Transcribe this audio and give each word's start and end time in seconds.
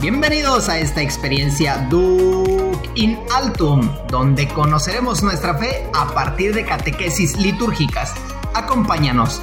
Bienvenidos 0.00 0.68
a 0.68 0.78
esta 0.78 1.00
experiencia 1.00 1.88
Duc 1.88 2.76
in 2.96 3.16
Altum, 3.34 3.88
donde 4.10 4.46
conoceremos 4.46 5.22
nuestra 5.22 5.56
fe 5.56 5.88
a 5.94 6.12
partir 6.12 6.54
de 6.54 6.66
catequesis 6.66 7.40
litúrgicas. 7.40 8.14
Acompáñanos. 8.54 9.40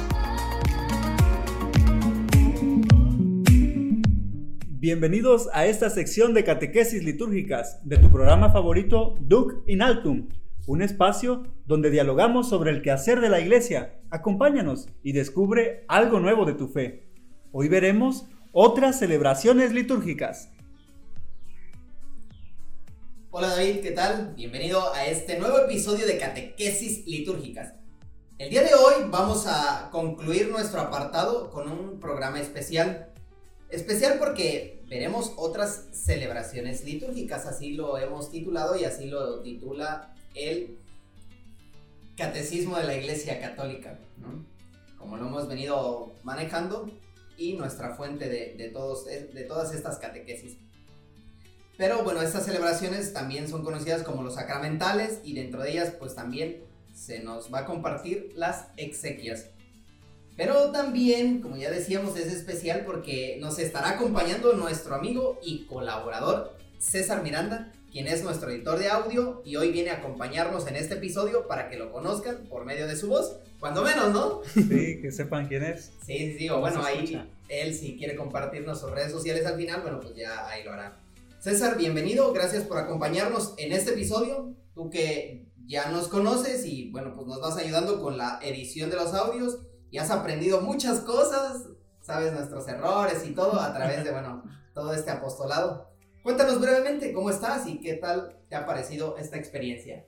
Bienvenidos 4.68 5.48
a 5.52 5.66
esta 5.66 5.90
sección 5.90 6.34
de 6.34 6.44
catequesis 6.44 7.02
litúrgicas 7.02 7.80
de 7.82 7.98
tu 7.98 8.08
programa 8.08 8.52
favorito 8.52 9.16
Duc 9.20 9.64
in 9.66 9.82
Altum, 9.82 10.28
un 10.68 10.82
espacio 10.82 11.42
donde 11.66 11.90
dialogamos 11.90 12.48
sobre 12.48 12.70
el 12.70 12.80
quehacer 12.80 13.20
de 13.20 13.28
la 13.28 13.40
iglesia. 13.40 13.98
Acompáñanos 14.10 14.88
y 15.02 15.12
descubre 15.12 15.84
algo 15.88 16.20
nuevo 16.20 16.44
de 16.44 16.54
tu 16.54 16.68
fe. 16.68 17.08
Hoy 17.50 17.68
veremos 17.68 18.28
otras 18.56 19.00
celebraciones 19.00 19.72
litúrgicas. 19.72 20.48
Hola 23.32 23.48
David, 23.48 23.80
¿qué 23.80 23.90
tal? 23.90 24.32
Bienvenido 24.36 24.94
a 24.94 25.06
este 25.06 25.40
nuevo 25.40 25.58
episodio 25.58 26.06
de 26.06 26.18
Catequesis 26.18 27.04
Litúrgicas. 27.04 27.74
El 28.38 28.50
día 28.50 28.62
de 28.62 28.72
hoy 28.74 29.08
vamos 29.10 29.48
a 29.48 29.88
concluir 29.90 30.50
nuestro 30.50 30.80
apartado 30.80 31.50
con 31.50 31.68
un 31.68 31.98
programa 31.98 32.40
especial. 32.40 33.12
Especial 33.70 34.20
porque 34.20 34.84
veremos 34.88 35.32
otras 35.36 35.88
celebraciones 35.90 36.84
litúrgicas, 36.84 37.46
así 37.46 37.72
lo 37.72 37.98
hemos 37.98 38.30
titulado 38.30 38.76
y 38.78 38.84
así 38.84 39.06
lo 39.06 39.42
titula 39.42 40.14
el 40.36 40.78
Catecismo 42.16 42.76
de 42.76 42.84
la 42.84 42.94
Iglesia 42.94 43.40
Católica, 43.40 43.98
como 44.96 45.16
lo 45.16 45.26
hemos 45.26 45.48
venido 45.48 46.12
manejando 46.22 46.88
y 47.36 47.54
nuestra 47.54 47.94
fuente 47.94 48.28
de, 48.28 48.68
todos, 48.70 49.04
de 49.06 49.44
todas 49.46 49.74
estas 49.74 49.98
catequesis. 49.98 50.56
Pero 51.76 52.04
bueno, 52.04 52.22
estas 52.22 52.44
celebraciones 52.44 53.12
también 53.12 53.48
son 53.48 53.64
conocidas 53.64 54.02
como 54.02 54.22
los 54.22 54.34
sacramentales 54.34 55.20
y 55.24 55.34
dentro 55.34 55.62
de 55.62 55.72
ellas 55.72 55.92
pues 55.98 56.14
también 56.14 56.62
se 56.94 57.20
nos 57.20 57.52
va 57.52 57.60
a 57.60 57.64
compartir 57.66 58.32
las 58.36 58.68
exequias. 58.76 59.46
Pero 60.36 60.70
también, 60.72 61.40
como 61.40 61.56
ya 61.56 61.70
decíamos, 61.70 62.16
es 62.16 62.32
especial 62.32 62.84
porque 62.84 63.38
nos 63.40 63.58
estará 63.58 63.90
acompañando 63.90 64.52
nuestro 64.54 64.94
amigo 64.94 65.38
y 65.42 65.64
colaborador 65.66 66.56
César 66.78 67.22
Miranda, 67.22 67.72
quien 67.94 68.08
es 68.08 68.24
nuestro 68.24 68.50
editor 68.50 68.76
de 68.76 68.88
audio 68.88 69.40
y 69.44 69.54
hoy 69.54 69.70
viene 69.70 69.90
a 69.90 69.98
acompañarnos 69.98 70.66
en 70.66 70.74
este 70.74 70.94
episodio 70.94 71.46
para 71.46 71.68
que 71.68 71.76
lo 71.76 71.92
conozcan 71.92 72.48
por 72.48 72.64
medio 72.64 72.88
de 72.88 72.96
su 72.96 73.06
voz, 73.06 73.38
cuando 73.60 73.82
menos, 73.82 74.12
¿no? 74.12 74.40
Sí, 74.52 75.00
que 75.00 75.12
sepan 75.12 75.46
quién 75.46 75.62
es. 75.62 75.92
Sí, 76.04 76.18
sí, 76.32 76.38
sí, 76.38 76.48
bueno, 76.48 76.82
ahí 76.84 77.24
él 77.48 77.72
si 77.72 77.96
quiere 77.96 78.16
compartirnos 78.16 78.80
sus 78.80 78.90
redes 78.90 79.12
sociales 79.12 79.46
al 79.46 79.54
final, 79.54 79.82
bueno, 79.82 80.00
pues 80.00 80.16
ya 80.16 80.44
ahí 80.48 80.64
lo 80.64 80.72
hará. 80.72 80.98
César, 81.38 81.78
bienvenido, 81.78 82.32
gracias 82.32 82.64
por 82.64 82.78
acompañarnos 82.78 83.54
en 83.58 83.70
este 83.70 83.92
episodio. 83.92 84.56
Tú 84.74 84.90
que 84.90 85.46
ya 85.64 85.88
nos 85.92 86.08
conoces 86.08 86.66
y 86.66 86.90
bueno, 86.90 87.12
pues 87.14 87.28
nos 87.28 87.40
vas 87.40 87.56
ayudando 87.58 88.02
con 88.02 88.18
la 88.18 88.40
edición 88.42 88.90
de 88.90 88.96
los 88.96 89.14
audios 89.14 89.60
y 89.92 89.98
has 89.98 90.10
aprendido 90.10 90.60
muchas 90.62 90.98
cosas, 90.98 91.68
sabes 92.00 92.32
nuestros 92.32 92.66
errores 92.66 93.24
y 93.24 93.30
todo 93.36 93.60
a 93.60 93.72
través 93.72 94.02
de, 94.02 94.10
bueno, 94.10 94.42
todo 94.74 94.92
este 94.94 95.12
apostolado. 95.12 95.93
Cuéntanos 96.24 96.58
brevemente 96.58 97.12
cómo 97.12 97.28
estás 97.28 97.66
y 97.66 97.80
qué 97.80 97.96
tal 97.96 98.38
te 98.48 98.56
ha 98.56 98.64
parecido 98.64 99.18
esta 99.18 99.36
experiencia. 99.36 100.06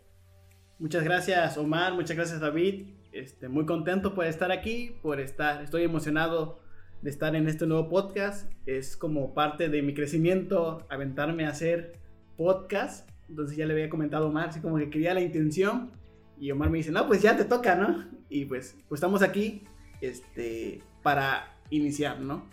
Muchas 0.79 1.05
gracias 1.05 1.59
Omar, 1.59 1.93
muchas 1.93 2.17
gracias 2.17 2.41
David. 2.41 2.87
Este, 3.13 3.51
muy 3.51 3.67
contento 3.67 4.15
por 4.15 4.25
estar 4.25 4.51
aquí, 4.51 4.97
por 5.03 5.21
estar, 5.21 5.63
estoy 5.63 5.83
emocionado 5.83 6.59
de 7.03 7.11
estar 7.11 7.37
en 7.37 7.47
este 7.49 7.67
nuevo 7.67 7.91
podcast. 7.91 8.51
Es 8.65 8.97
como 8.97 9.35
parte 9.35 9.69
de 9.69 9.83
mi 9.83 9.93
crecimiento 9.93 10.87
aventarme 10.89 11.45
a 11.45 11.51
hacer 11.51 12.01
podcast. 12.39 13.11
Entonces 13.29 13.59
ya 13.59 13.67
le 13.67 13.75
había 13.75 13.91
comentado 13.91 14.25
a 14.25 14.29
Omar, 14.31 14.49
así 14.49 14.61
como 14.61 14.79
que 14.79 14.89
quería 14.89 15.13
la 15.13 15.21
intención. 15.21 15.93
Y 16.41 16.51
Omar 16.51 16.71
me 16.71 16.79
dice, 16.79 16.93
no, 16.93 17.07
pues 17.07 17.21
ya 17.21 17.37
te 17.37 17.45
toca, 17.45 17.77
¿no? 17.77 18.07
Y 18.31 18.47
pues, 18.47 18.75
pues 18.89 19.01
estamos 19.01 19.21
aquí 19.21 19.65
este, 20.01 20.83
para 21.03 21.59
iniciar, 21.69 22.21
¿no? 22.21 22.49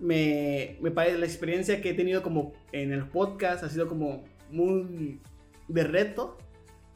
Me, 0.00 0.78
me 0.80 0.90
parece 0.90 1.18
la 1.18 1.26
experiencia 1.26 1.80
que 1.80 1.90
he 1.90 1.94
tenido 1.94 2.22
como 2.22 2.52
en 2.72 2.92
el 2.92 3.06
podcast 3.06 3.62
ha 3.62 3.68
sido 3.68 3.86
como 3.86 4.24
muy 4.50 5.20
de 5.68 5.84
reto 5.84 6.38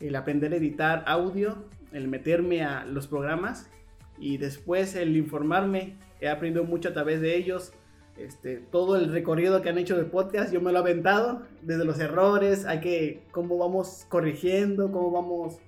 el 0.01 0.17
aprender 0.17 0.53
a 0.53 0.57
editar 0.57 1.05
audio, 1.07 1.65
el 1.93 2.09
meterme 2.09 2.63
a 2.63 2.85
los 2.85 3.07
programas 3.07 3.71
y 4.19 4.37
después 4.37 4.95
el 4.97 5.17
informarme 5.17 5.97
he 6.21 6.29
aprendido 6.29 6.65
mucho 6.65 6.91
a 6.91 6.93
través 6.93 7.21
de 7.21 7.37
ellos. 7.37 7.73
Este, 8.17 8.59
todo 8.59 8.97
el 8.97 9.11
recorrido 9.13 9.61
que 9.61 9.71
han 9.71 9.79
hecho 9.79 9.97
de 9.97 10.05
podcast, 10.05 10.53
yo 10.53 10.61
me 10.61 10.71
lo 10.71 10.79
he 10.79 10.83
aventado, 10.83 11.43
desde 11.63 11.85
los 11.85 11.99
errores, 11.99 12.65
hay 12.65 12.81
que, 12.81 13.23
cómo 13.33 13.59
vamos 13.59 14.07
corrigiendo, 14.09 14.93
cómo 14.93 15.11
vamos 15.11 15.59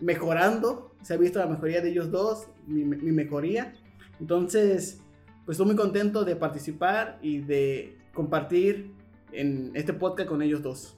mejorando. 0.00 0.92
Se 1.02 1.14
ha 1.14 1.16
visto 1.16 1.40
la 1.40 1.46
mejoría 1.46 1.80
de 1.80 1.90
ellos 1.90 2.10
dos, 2.10 2.46
mi, 2.66 2.84
mi 2.84 3.10
mejoría. 3.10 3.72
Entonces, 4.20 5.00
pues 5.48 5.56
estoy 5.56 5.68
muy 5.68 5.76
contento 5.76 6.26
de 6.26 6.36
participar 6.36 7.18
y 7.22 7.38
de 7.38 7.96
compartir 8.12 8.90
en 9.32 9.72
este 9.74 9.94
podcast 9.94 10.28
con 10.28 10.42
ellos 10.42 10.60
dos. 10.60 10.94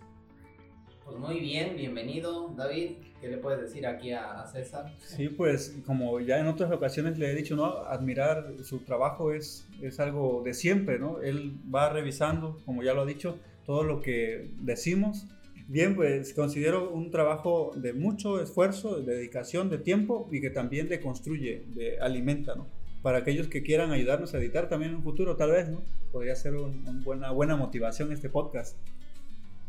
Pues 1.05 1.17
muy 1.17 1.39
bien, 1.39 1.77
bienvenido 1.77 2.53
David. 2.57 2.97
¿Qué 3.21 3.29
le 3.29 3.37
puedes 3.37 3.61
decir 3.61 3.87
aquí 3.87 4.11
a, 4.11 4.45
César? 4.49 4.93
Sí, 4.99 5.29
pues 5.29 5.79
como 5.87 6.19
ya 6.19 6.41
en 6.41 6.49
otras 6.49 6.73
ocasiones 6.73 7.17
le 7.17 7.31
he 7.31 7.35
dicho, 7.37 7.55
¿no? 7.55 7.67
Admirar 7.85 8.55
su 8.65 8.81
trabajo 8.81 9.33
es, 9.33 9.69
es 9.81 10.01
algo 10.01 10.43
de 10.45 10.53
siempre, 10.53 10.99
¿no? 10.99 11.21
Él 11.21 11.57
va 11.73 11.89
revisando, 11.91 12.59
como 12.67 12.83
ya 12.83 12.93
lo 12.93 13.03
ha 13.03 13.07
dicho, 13.07 13.39
todo 13.65 13.85
lo 13.85 14.01
que 14.01 14.51
decimos. 14.59 15.29
Bien, 15.69 15.95
pues 15.95 16.35
considero 16.35 16.91
un 16.91 17.13
trabajo 17.13 17.71
de 17.77 17.93
mucho 17.93 18.43
esfuerzo, 18.43 19.01
de 19.01 19.15
dedicación, 19.15 19.71
de 19.71 19.79
tiempo 19.79 20.29
y 20.33 20.41
que 20.41 20.51
también 20.51 20.89
de 20.89 21.01
construye, 21.01 21.67
de 21.69 22.01
alimenta, 22.01 22.57
¿no? 22.57 22.80
Para 23.03 23.19
aquellos 23.19 23.49
que 23.49 23.63
quieran 23.63 23.93
ayudarnos 23.93 24.35
a 24.35 24.39
editar 24.39 24.69
también 24.69 24.93
en 24.93 24.99
un 24.99 25.03
futuro, 25.03 25.37
tal 25.37 25.51
vez, 25.51 25.69
¿no? 25.69 25.83
Podría 26.13 26.37
ser 26.37 26.55
una 26.55 26.93
buena, 27.03 27.31
buena 27.31 27.57
motivación 27.57 28.13
este 28.13 28.29
podcast. 28.29 28.77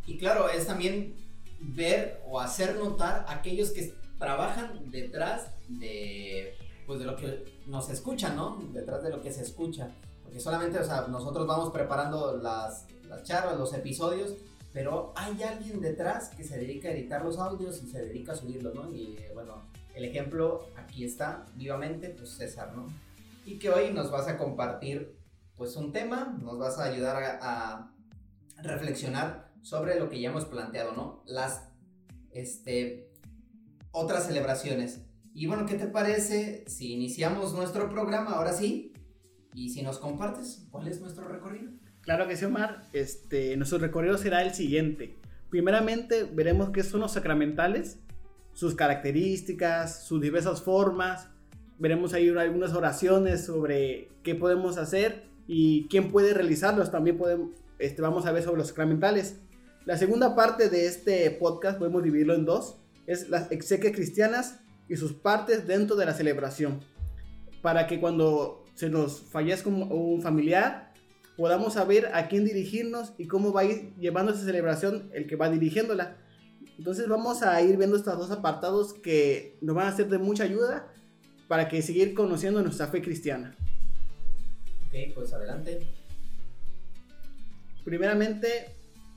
Y 0.06 0.18
claro, 0.18 0.50
es 0.50 0.68
también 0.68 1.16
ver 1.60 2.22
o 2.28 2.40
hacer 2.40 2.76
notar 2.76 3.26
aquellos 3.28 3.72
que 3.72 3.94
trabajan 4.18 4.92
detrás 4.92 5.48
de, 5.68 6.56
pues 6.86 7.00
de 7.00 7.06
lo 7.06 7.16
que 7.16 7.46
nos 7.68 7.90
escuchan, 7.90 8.36
¿no? 8.36 8.62
Detrás 8.74 9.04
de 9.04 9.10
lo 9.10 9.22
que 9.22 9.32
se 9.32 9.44
escucha. 9.44 9.92
Porque 10.24 10.40
solamente, 10.40 10.80
o 10.80 10.84
sea, 10.84 11.08
nosotros 11.08 11.48
vamos 11.48 11.72
preparando 11.72 12.38
las, 12.38 12.86
las 13.08 13.24
charlas, 13.24 13.58
los 13.58 13.74
episodios, 13.74 14.36
pero 14.74 15.14
hay 15.16 15.42
alguien 15.44 15.82
detrás 15.82 16.30
que 16.30 16.44
se 16.44 16.58
dedica 16.58 16.90
a 16.90 16.92
editar 16.92 17.24
los 17.24 17.38
audios 17.38 17.82
y 17.84 17.88
se 17.88 18.06
dedica 18.06 18.34
a 18.34 18.36
subirlos, 18.36 18.74
¿no? 18.74 18.90
Y 18.94 19.18
bueno, 19.34 19.64
el 19.96 20.06
ejemplo 20.06 20.68
aquí 20.78 21.04
está, 21.04 21.46
vivamente, 21.56 22.10
pues 22.10 22.32
César, 22.32 22.74
¿no? 22.76 22.88
Y 23.46 23.60
que 23.60 23.70
hoy 23.70 23.92
nos 23.92 24.12
vas 24.12 24.28
a 24.28 24.38
compartir, 24.38 25.18
pues 25.56 25.76
un 25.76 25.92
tema, 25.92 26.38
nos 26.42 26.58
vas 26.60 26.80
a 26.80 26.86
ayudar 26.86 27.40
a, 27.42 27.88
reflexionar 28.64 29.52
sobre 29.64 30.00
lo 30.00 30.08
que 30.08 30.22
ya 30.22 30.30
hemos 30.30 30.46
planteado, 30.46 30.92
¿no? 30.92 31.24
Las 31.26 31.70
este, 32.32 33.12
otras 33.92 34.28
celebraciones. 34.28 35.04
Y 35.34 35.48
bueno, 35.48 35.66
¿qué 35.66 35.76
te 35.76 35.88
parece 35.88 36.64
si 36.68 36.94
iniciamos 36.94 37.54
nuestro 37.54 37.90
programa 37.90 38.34
ahora 38.34 38.54
sí? 38.54 38.94
Y 39.54 39.70
si 39.70 39.82
nos 39.82 39.98
compartes, 39.98 40.68
¿cuál 40.70 40.88
es 40.88 41.02
nuestro 41.02 41.28
recorrido? 41.28 41.72
Claro 42.02 42.28
que 42.28 42.38
sí, 42.38 42.46
Omar. 42.46 42.84
Este, 42.94 43.56
nuestro 43.58 43.80
recorrido 43.80 44.18
será 44.18 44.44
el 44.44 44.54
siguiente. 44.54 45.18
Primeramente, 45.50 46.24
veremos 46.24 46.70
qué 46.70 46.84
son 46.84 47.02
los 47.02 47.14
sacramentales, 47.14 48.00
sus 48.54 48.76
características, 48.76 50.06
sus 50.06 50.22
diversas 50.22 50.62
formas. 50.62 51.31
Veremos 51.82 52.14
ahí 52.14 52.30
algunas 52.30 52.76
oraciones 52.76 53.44
sobre 53.44 54.10
qué 54.22 54.36
podemos 54.36 54.78
hacer 54.78 55.24
y 55.48 55.88
quién 55.88 56.12
puede 56.12 56.32
realizarlos. 56.32 56.92
También 56.92 57.18
podemos, 57.18 57.50
este, 57.80 58.04
vamos 58.04 58.28
a 58.28 58.32
ver 58.32 58.44
sobre 58.44 58.60
los 58.60 58.68
sacramentales. 58.68 59.38
La 59.86 59.98
segunda 59.98 60.36
parte 60.36 60.70
de 60.70 60.86
este 60.86 61.32
podcast 61.32 61.80
podemos 61.80 62.04
dividirlo 62.04 62.36
en 62.36 62.46
dos. 62.46 62.78
Es 63.08 63.30
las 63.30 63.52
exequias 63.52 63.96
cristianas 63.96 64.60
y 64.90 64.96
sus 64.96 65.14
partes 65.14 65.66
dentro 65.66 65.96
de 65.96 66.06
la 66.06 66.14
celebración. 66.14 66.82
Para 67.64 67.88
que 67.88 68.00
cuando 68.00 68.64
se 68.76 68.88
nos 68.88 69.20
fallezca 69.20 69.70
un 69.70 70.22
familiar, 70.22 70.94
podamos 71.36 71.74
saber 71.74 72.12
a 72.14 72.28
quién 72.28 72.46
dirigirnos 72.46 73.14
y 73.18 73.26
cómo 73.26 73.52
va 73.54 73.62
a 73.62 73.66
ir 73.66 73.96
llevando 73.96 74.34
esa 74.34 74.46
celebración 74.46 75.10
el 75.16 75.26
que 75.26 75.36
va 75.36 75.50
dirigiéndola. 75.50 76.16
Entonces 76.78 77.08
vamos 77.08 77.42
a 77.42 77.60
ir 77.64 77.76
viendo 77.78 77.98
estos 77.98 78.20
dos 78.20 78.30
apartados 78.30 78.94
que 78.94 79.58
nos 79.62 79.76
van 79.76 79.88
a 79.88 79.96
ser 79.96 80.10
de 80.10 80.20
mucha 80.20 80.44
ayuda 80.44 80.88
para 81.52 81.68
que 81.68 81.82
seguir 81.82 82.14
conociendo 82.14 82.64
nuestra 82.64 82.88
fe 82.88 83.02
cristiana. 83.02 83.54
Ok, 84.88 85.14
pues 85.14 85.34
adelante. 85.34 85.82
Primeramente, 87.84 88.70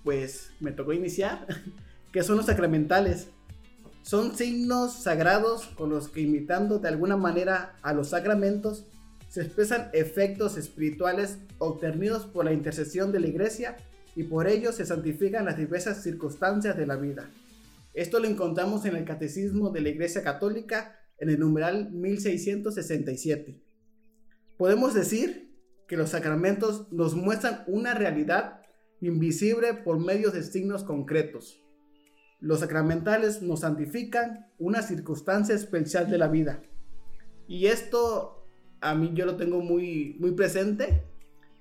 pues 0.03 0.51
me 0.59 0.73
tocó 0.73 0.93
iniciar, 0.93 1.47
que 2.13 2.25
son 2.25 2.37
los 2.39 2.47
sacramentales. 2.47 3.29
Son 4.03 4.37
signos 4.37 5.01
sagrados 5.01 5.67
con 5.77 5.91
los 5.91 6.09
que 6.09 6.23
imitando 6.23 6.81
de 6.81 6.89
alguna 6.89 7.17
manera 7.17 7.77
a 7.83 7.93
los 7.93 8.09
sacramentos 8.09 8.85
se 9.29 9.43
expresan 9.43 9.91
efectos 9.93 10.57
espirituales 10.57 11.39
obtenidos 11.59 12.27
por 12.27 12.47
la 12.47 12.53
intercesión 12.53 13.13
de 13.13 13.21
la 13.21 13.29
iglesia 13.29 13.77
y 14.17 14.25
por 14.25 14.49
ello 14.49 14.73
se 14.73 14.85
santifican 14.85 15.45
las 15.45 15.57
diversas 15.57 16.03
circunstancias 16.03 16.77
de 16.77 16.87
la 16.89 16.97
vida. 16.97 17.31
Esto 17.93 18.19
lo 18.19 18.27
encontramos 18.27 18.85
en 18.87 18.97
el 18.97 19.05
Catecismo 19.05 19.71
de 19.71 19.83
la 19.83 19.91
Iglesia 19.91 20.25
Católica 20.25 20.99
en 21.19 21.31
el 21.31 21.39
numeral 21.39 21.93
1667. 21.93 23.61
Podemos 24.57 24.95
decir 24.95 25.53
que 25.89 25.97
los 25.97 26.11
sacramentos 26.11 26.91
nos 26.93 27.15
muestran 27.15 27.65
una 27.67 27.95
realidad 27.95 28.63
invisible 29.01 29.75
por 29.75 29.99
medio 29.99 30.31
de 30.31 30.43
signos 30.43 30.85
concretos. 30.85 31.63
Los 32.41 32.61
sacramentales 32.61 33.43
nos 33.43 33.61
santifican 33.61 34.47
una 34.59 34.83
circunstancia 34.83 35.55
especial 35.55 36.11
de 36.11 36.19
la 36.19 36.29
vida. 36.29 36.63
Y 37.47 37.67
esto 37.67 38.47
a 38.81 38.95
mí 38.95 39.13
yo 39.15 39.25
lo 39.27 39.37
tengo 39.37 39.61
muy, 39.61 40.17
muy 40.21 40.33
presente. 40.33 41.03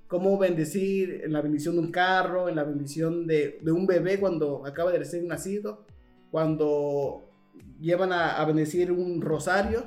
Cómo 0.08 0.38
bendecir 0.38 1.22
en 1.24 1.34
la 1.34 1.42
bendición 1.42 1.76
de 1.76 1.82
un 1.82 1.92
carro, 1.92 2.50
en 2.50 2.56
la 2.56 2.64
bendición 2.64 3.26
de, 3.26 3.60
un 3.66 3.88
bebé 3.88 4.20
cuando 4.20 4.66
acaba 4.66 4.92
de 4.92 5.04
ser 5.06 5.24
nacido, 5.24 5.86
cuando 6.30 7.32
llevan 7.80 8.12
a, 8.12 8.38
a 8.38 8.46
bendecir 8.46 8.92
un 8.92 9.22
rosario. 9.22 9.86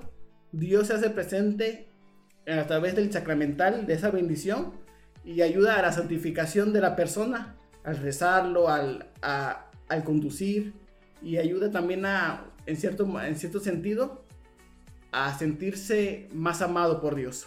Dios 0.52 0.88
se 0.88 0.94
hace 0.94 1.10
presente 1.10 1.88
a 2.46 2.66
través 2.66 2.94
del 2.94 3.12
sacramental 3.12 3.86
de 3.86 3.94
esa 3.94 4.10
bendición 4.10 4.74
y 5.24 5.42
ayuda 5.42 5.78
a 5.78 5.82
la 5.82 5.92
santificación 5.92 6.72
de 6.72 6.80
la 6.80 6.94
persona 6.94 7.56
al 7.84 7.96
rezarlo, 7.98 8.68
al, 8.68 9.10
al 9.22 10.04
conducir 10.04 10.74
y 11.22 11.38
ayuda 11.38 11.70
también 11.70 12.06
a, 12.06 12.44
en 12.66 12.76
cierto, 12.76 13.20
en 13.20 13.36
cierto 13.36 13.60
sentido, 13.60 14.24
a 15.12 15.36
sentirse 15.36 16.28
más 16.32 16.62
amado 16.62 17.00
por 17.00 17.14
Dios. 17.14 17.46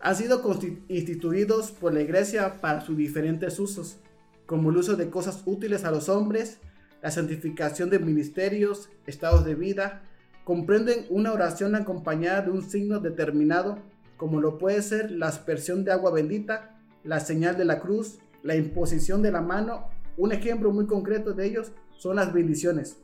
Han 0.00 0.16
sido 0.16 0.42
instituidos 0.88 1.70
por 1.70 1.94
la 1.94 2.00
iglesia 2.00 2.60
para 2.60 2.80
sus 2.80 2.96
diferentes 2.96 3.58
usos, 3.58 3.98
como 4.46 4.70
el 4.70 4.76
uso 4.76 4.96
de 4.96 5.10
cosas 5.10 5.42
útiles 5.46 5.84
a 5.84 5.90
los 5.90 6.08
hombres, 6.08 6.58
la 7.02 7.10
santificación 7.10 7.90
de 7.90 7.98
ministerios, 7.98 8.88
estados 9.06 9.44
de 9.44 9.54
vida, 9.54 10.02
comprenden 10.44 11.04
una 11.10 11.32
oración 11.32 11.74
acompañada 11.74 12.42
de 12.42 12.50
un 12.52 12.62
signo 12.62 13.00
determinado, 13.00 13.78
como 14.16 14.40
lo 14.40 14.56
puede 14.56 14.80
ser 14.82 15.10
la 15.10 15.26
aspersión 15.26 15.84
de 15.84 15.92
agua 15.92 16.12
bendita, 16.12 16.80
la 17.02 17.20
señal 17.20 17.56
de 17.56 17.64
la 17.64 17.80
cruz, 17.80 18.18
la 18.42 18.54
imposición 18.54 19.20
de 19.20 19.32
la 19.32 19.40
mano. 19.40 19.88
Un 20.16 20.32
ejemplo 20.32 20.70
muy 20.72 20.86
concreto 20.86 21.32
de 21.32 21.46
ellos 21.46 21.72
son 21.98 22.16
las 22.16 22.32
bendiciones. 22.32 22.98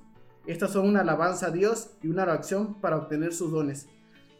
Estas 0.46 0.70
son 0.70 0.88
una 0.88 1.00
alabanza 1.00 1.48
a 1.48 1.50
Dios 1.50 1.90
y 2.02 2.08
una 2.08 2.22
oración 2.22 2.80
para 2.80 2.96
obtener 2.96 3.34
sus 3.34 3.50
dones. 3.50 3.88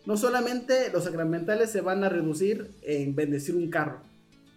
No 0.07 0.17
solamente 0.17 0.91
los 0.93 1.05
sacramentales 1.05 1.71
se 1.71 1.81
van 1.81 2.05
a 2.05 2.09
reducir 2.09 2.71
en 2.83 3.15
bendecir 3.15 3.57
un 3.57 3.69
carro, 3.69 4.01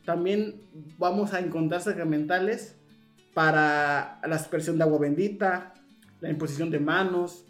también 0.05 0.61
vamos 0.97 1.33
a 1.33 1.39
encontrar 1.39 1.81
sacramentales 1.81 2.75
para 3.33 4.19
la 4.25 4.35
aspersión 4.35 4.77
de 4.77 4.83
agua 4.83 4.99
bendita, 4.99 5.73
la 6.19 6.29
imposición 6.29 6.69
de 6.69 6.79
manos, 6.79 7.45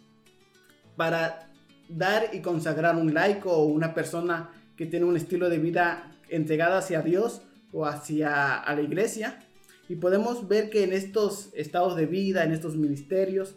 para 0.96 1.50
dar 1.88 2.30
y 2.32 2.40
consagrar 2.40 2.96
un 2.96 3.12
laico 3.14 3.50
o 3.50 3.64
una 3.64 3.94
persona 3.94 4.50
que 4.76 4.86
tiene 4.86 5.04
un 5.04 5.16
estilo 5.16 5.48
de 5.48 5.58
vida 5.58 6.12
entregada 6.28 6.78
hacia 6.78 7.02
Dios 7.02 7.42
o 7.72 7.86
hacia 7.86 8.58
a 8.58 8.74
la 8.74 8.82
iglesia. 8.82 9.40
Y 9.88 9.96
podemos 9.96 10.48
ver 10.48 10.70
que 10.70 10.84
en 10.84 10.92
estos 10.92 11.50
estados 11.54 11.96
de 11.96 12.06
vida, 12.06 12.44
en 12.44 12.52
estos 12.52 12.76
ministerios, 12.76 13.56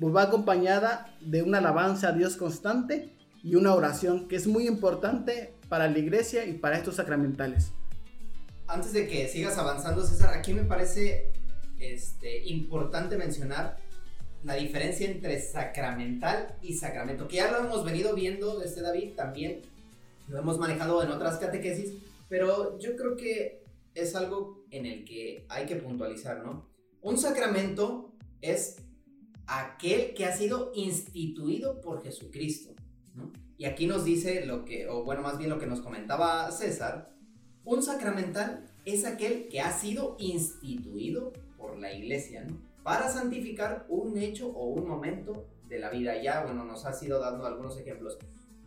pues 0.00 0.14
va 0.14 0.22
acompañada 0.22 1.14
de 1.20 1.42
una 1.42 1.58
alabanza 1.58 2.08
a 2.08 2.12
Dios 2.12 2.36
constante 2.36 3.12
y 3.42 3.54
una 3.54 3.74
oración 3.74 4.26
que 4.28 4.36
es 4.36 4.46
muy 4.46 4.66
importante 4.66 5.54
para 5.68 5.88
la 5.88 5.98
iglesia 5.98 6.44
y 6.46 6.54
para 6.54 6.76
estos 6.76 6.96
sacramentales. 6.96 7.70
Antes 8.66 8.92
de 8.92 9.06
que 9.06 9.28
sigas 9.28 9.56
avanzando, 9.58 10.04
César, 10.04 10.34
aquí 10.34 10.52
me 10.52 10.64
parece 10.64 11.30
este, 11.78 12.44
importante 12.46 13.16
mencionar 13.16 13.78
la 14.42 14.54
diferencia 14.54 15.10
entre 15.10 15.40
sacramental 15.40 16.56
y 16.62 16.74
sacramento, 16.74 17.26
que 17.26 17.36
ya 17.36 17.50
lo 17.50 17.58
hemos 17.58 17.84
venido 17.84 18.14
viendo 18.14 18.58
desde 18.58 18.82
David 18.82 19.14
también, 19.14 19.62
lo 20.28 20.38
hemos 20.38 20.58
manejado 20.58 21.02
en 21.02 21.10
otras 21.10 21.38
catequesis, 21.38 21.94
pero 22.28 22.78
yo 22.78 22.96
creo 22.96 23.16
que 23.16 23.64
es 23.94 24.14
algo 24.14 24.64
en 24.70 24.86
el 24.86 25.04
que 25.04 25.46
hay 25.48 25.66
que 25.66 25.76
puntualizar, 25.76 26.44
¿no? 26.44 26.68
Un 27.00 27.18
sacramento 27.18 28.12
es 28.40 28.76
aquel 29.46 30.14
que 30.14 30.26
ha 30.26 30.36
sido 30.36 30.72
instituido 30.74 31.80
por 31.80 32.02
Jesucristo, 32.02 32.74
¿no? 33.14 33.32
Y 33.58 33.64
aquí 33.64 33.86
nos 33.86 34.04
dice 34.04 34.44
lo 34.44 34.64
que, 34.64 34.88
o 34.88 35.02
bueno, 35.02 35.22
más 35.22 35.38
bien 35.38 35.50
lo 35.50 35.58
que 35.58 35.66
nos 35.66 35.80
comentaba 35.80 36.50
César, 36.52 37.10
un 37.64 37.82
sacramental 37.82 38.64
es 38.84 39.04
aquel 39.04 39.48
que 39.48 39.60
ha 39.60 39.76
sido 39.76 40.16
instituido 40.20 41.32
por 41.66 41.78
la 41.78 41.92
iglesia, 41.92 42.44
¿no? 42.44 42.56
Para 42.82 43.08
santificar 43.08 43.84
un 43.88 44.16
hecho 44.16 44.48
o 44.48 44.68
un 44.68 44.86
momento 44.86 45.46
de 45.68 45.78
la 45.80 45.90
vida. 45.90 46.22
Ya, 46.22 46.44
bueno, 46.44 46.64
nos 46.64 46.86
ha 46.86 46.92
sido 46.92 47.20
dando 47.20 47.44
algunos 47.44 47.78
ejemplos. 47.78 48.16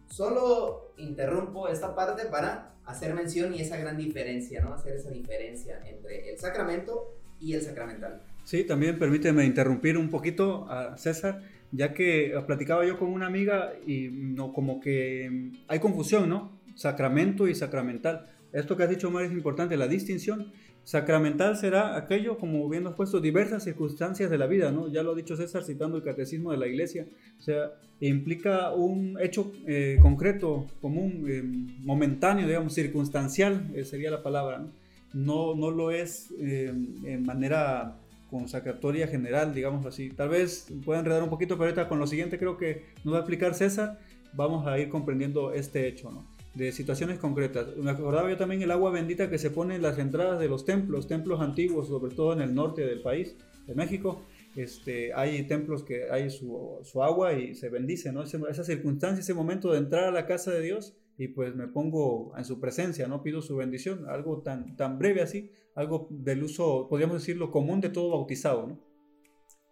Solo 0.10 0.92
interrumpo 0.98 1.70
esta 1.70 1.96
parte 1.96 2.26
para 2.26 2.74
hacer 2.86 3.14
mención 3.14 3.54
y 3.54 3.62
esa 3.62 3.78
gran 3.78 3.98
diferencia, 3.98 4.62
¿no? 4.62 4.74
Hacer 4.74 4.96
esa 4.96 5.12
diferencia 5.12 5.82
entre 5.86 6.30
el 6.32 6.38
sacramento 6.38 7.16
y 7.40 7.54
el 7.54 7.62
sacramental. 7.62 8.22
Sí, 8.44 8.64
también 8.64 8.98
permíteme 9.00 9.46
interrumpir 9.46 9.98
un 9.98 10.10
poquito 10.10 10.70
a 10.70 10.98
César, 10.98 11.44
ya 11.72 11.94
que 11.94 12.34
platicaba 12.48 12.86
yo 12.86 12.98
con 12.98 13.10
una 13.10 13.28
amiga 13.28 13.74
y 13.86 14.10
no 14.10 14.52
como 14.52 14.80
que 14.82 15.52
hay 15.68 15.80
confusión, 15.80 16.28
¿no? 16.28 16.60
Sacramento 16.76 17.48
y 17.48 17.56
sacramental. 17.56 18.28
Esto 18.52 18.76
que 18.76 18.84
has 18.84 18.90
dicho, 18.90 19.10
Omar, 19.10 19.26
es 19.26 19.32
importante, 19.32 19.78
la 19.78 19.88
distinción. 19.88 20.52
Sacramental 20.90 21.56
será 21.56 21.96
aquello, 21.96 22.40
como 22.40 22.68
bien 22.68 22.82
nos 22.82 22.96
puesto, 22.96 23.22
diversas 23.22 23.64
circunstancias 23.64 24.32
de 24.32 24.40
la 24.40 24.48
vida, 24.48 24.72
¿no? 24.72 24.88
Ya 24.88 25.04
lo 25.04 25.12
ha 25.12 25.16
dicho 25.16 25.38
César 25.38 25.64
citando 25.64 25.98
el 25.98 26.04
catecismo 26.04 26.52
de 26.52 26.58
la 26.58 26.66
iglesia. 26.66 27.06
O 27.38 27.42
sea, 27.44 27.74
implica 28.00 28.72
un 28.72 29.16
hecho 29.22 29.52
eh, 29.68 30.00
concreto, 30.02 30.66
común, 30.82 31.26
eh, 31.28 31.44
momentáneo, 31.84 32.48
digamos, 32.48 32.74
circunstancial, 32.74 33.70
eh, 33.76 33.86
sería 33.86 34.10
la 34.10 34.24
palabra, 34.24 34.58
¿no? 34.58 34.72
No, 35.14 35.54
no 35.54 35.70
lo 35.70 35.92
es 35.92 36.32
en 36.40 37.24
manera 37.24 38.00
consacratoria 38.32 39.08
general, 39.08 39.54
digamos 39.54 39.86
así. 39.86 40.10
Tal 40.10 40.30
vez 40.30 40.74
pueda 40.84 41.02
enredar 41.02 41.22
un 41.22 41.30
poquito, 41.30 41.54
pero 41.54 41.66
ahorita 41.66 41.88
con 41.88 42.00
lo 42.00 42.08
siguiente 42.08 42.40
creo 42.40 42.58
que 42.58 42.86
nos 43.04 43.14
va 43.14 43.18
a 43.20 43.22
explicar 43.22 43.54
César, 43.54 44.00
vamos 44.34 44.66
a 44.66 44.80
ir 44.80 44.90
comprendiendo 44.90 45.54
este 45.54 45.88
hecho, 45.88 46.10
¿no? 46.10 46.39
De 46.54 46.72
situaciones 46.72 47.20
concretas. 47.20 47.76
Me 47.78 47.92
acordaba 47.92 48.30
yo 48.30 48.38
también 48.38 48.62
el 48.62 48.72
agua 48.72 48.92
bendita 48.92 49.30
que 49.30 49.38
se 49.38 49.52
pone 49.52 49.76
en 49.76 49.82
las 49.82 49.98
entradas 50.00 50.40
de 50.40 50.48
los 50.48 50.66
templos, 50.66 51.08
templos 51.08 51.42
antiguos, 51.42 51.88
sobre 51.88 52.14
todo 52.14 52.34
en 52.34 52.42
el 52.42 52.54
norte 52.54 52.86
del 52.86 53.02
país, 53.02 53.36
de 53.68 53.76
México. 53.76 54.22
Este, 54.56 55.14
hay 55.14 55.44
templos 55.44 55.84
que 55.84 56.10
hay 56.12 56.30
su, 56.30 56.80
su 56.84 57.04
agua 57.04 57.34
y 57.34 57.56
se 57.56 57.70
bendice, 57.70 58.12
¿no? 58.12 58.24
esa 58.24 58.64
circunstancia, 58.64 59.22
ese 59.22 59.34
momento 59.34 59.72
de 59.72 59.78
entrar 59.78 60.06
a 60.06 60.12
la 60.12 60.26
casa 60.26 60.52
de 60.52 60.62
Dios 60.62 60.98
y 61.20 61.28
pues 61.28 61.54
me 61.54 61.68
pongo 61.68 62.34
en 62.38 62.46
su 62.46 62.62
presencia, 62.62 63.08
¿no? 63.10 63.22
Pido 63.22 63.42
su 63.42 63.58
bendición, 63.58 64.06
algo 64.08 64.42
tan, 64.42 64.78
tan 64.78 64.98
breve 64.98 65.22
así, 65.22 65.52
algo 65.76 66.08
del 66.10 66.44
uso, 66.44 66.88
podríamos 66.90 67.20
decirlo, 67.20 67.52
común 67.52 67.82
de 67.82 67.90
todo 67.90 68.12
bautizado, 68.12 68.68
¿no? 68.68 68.80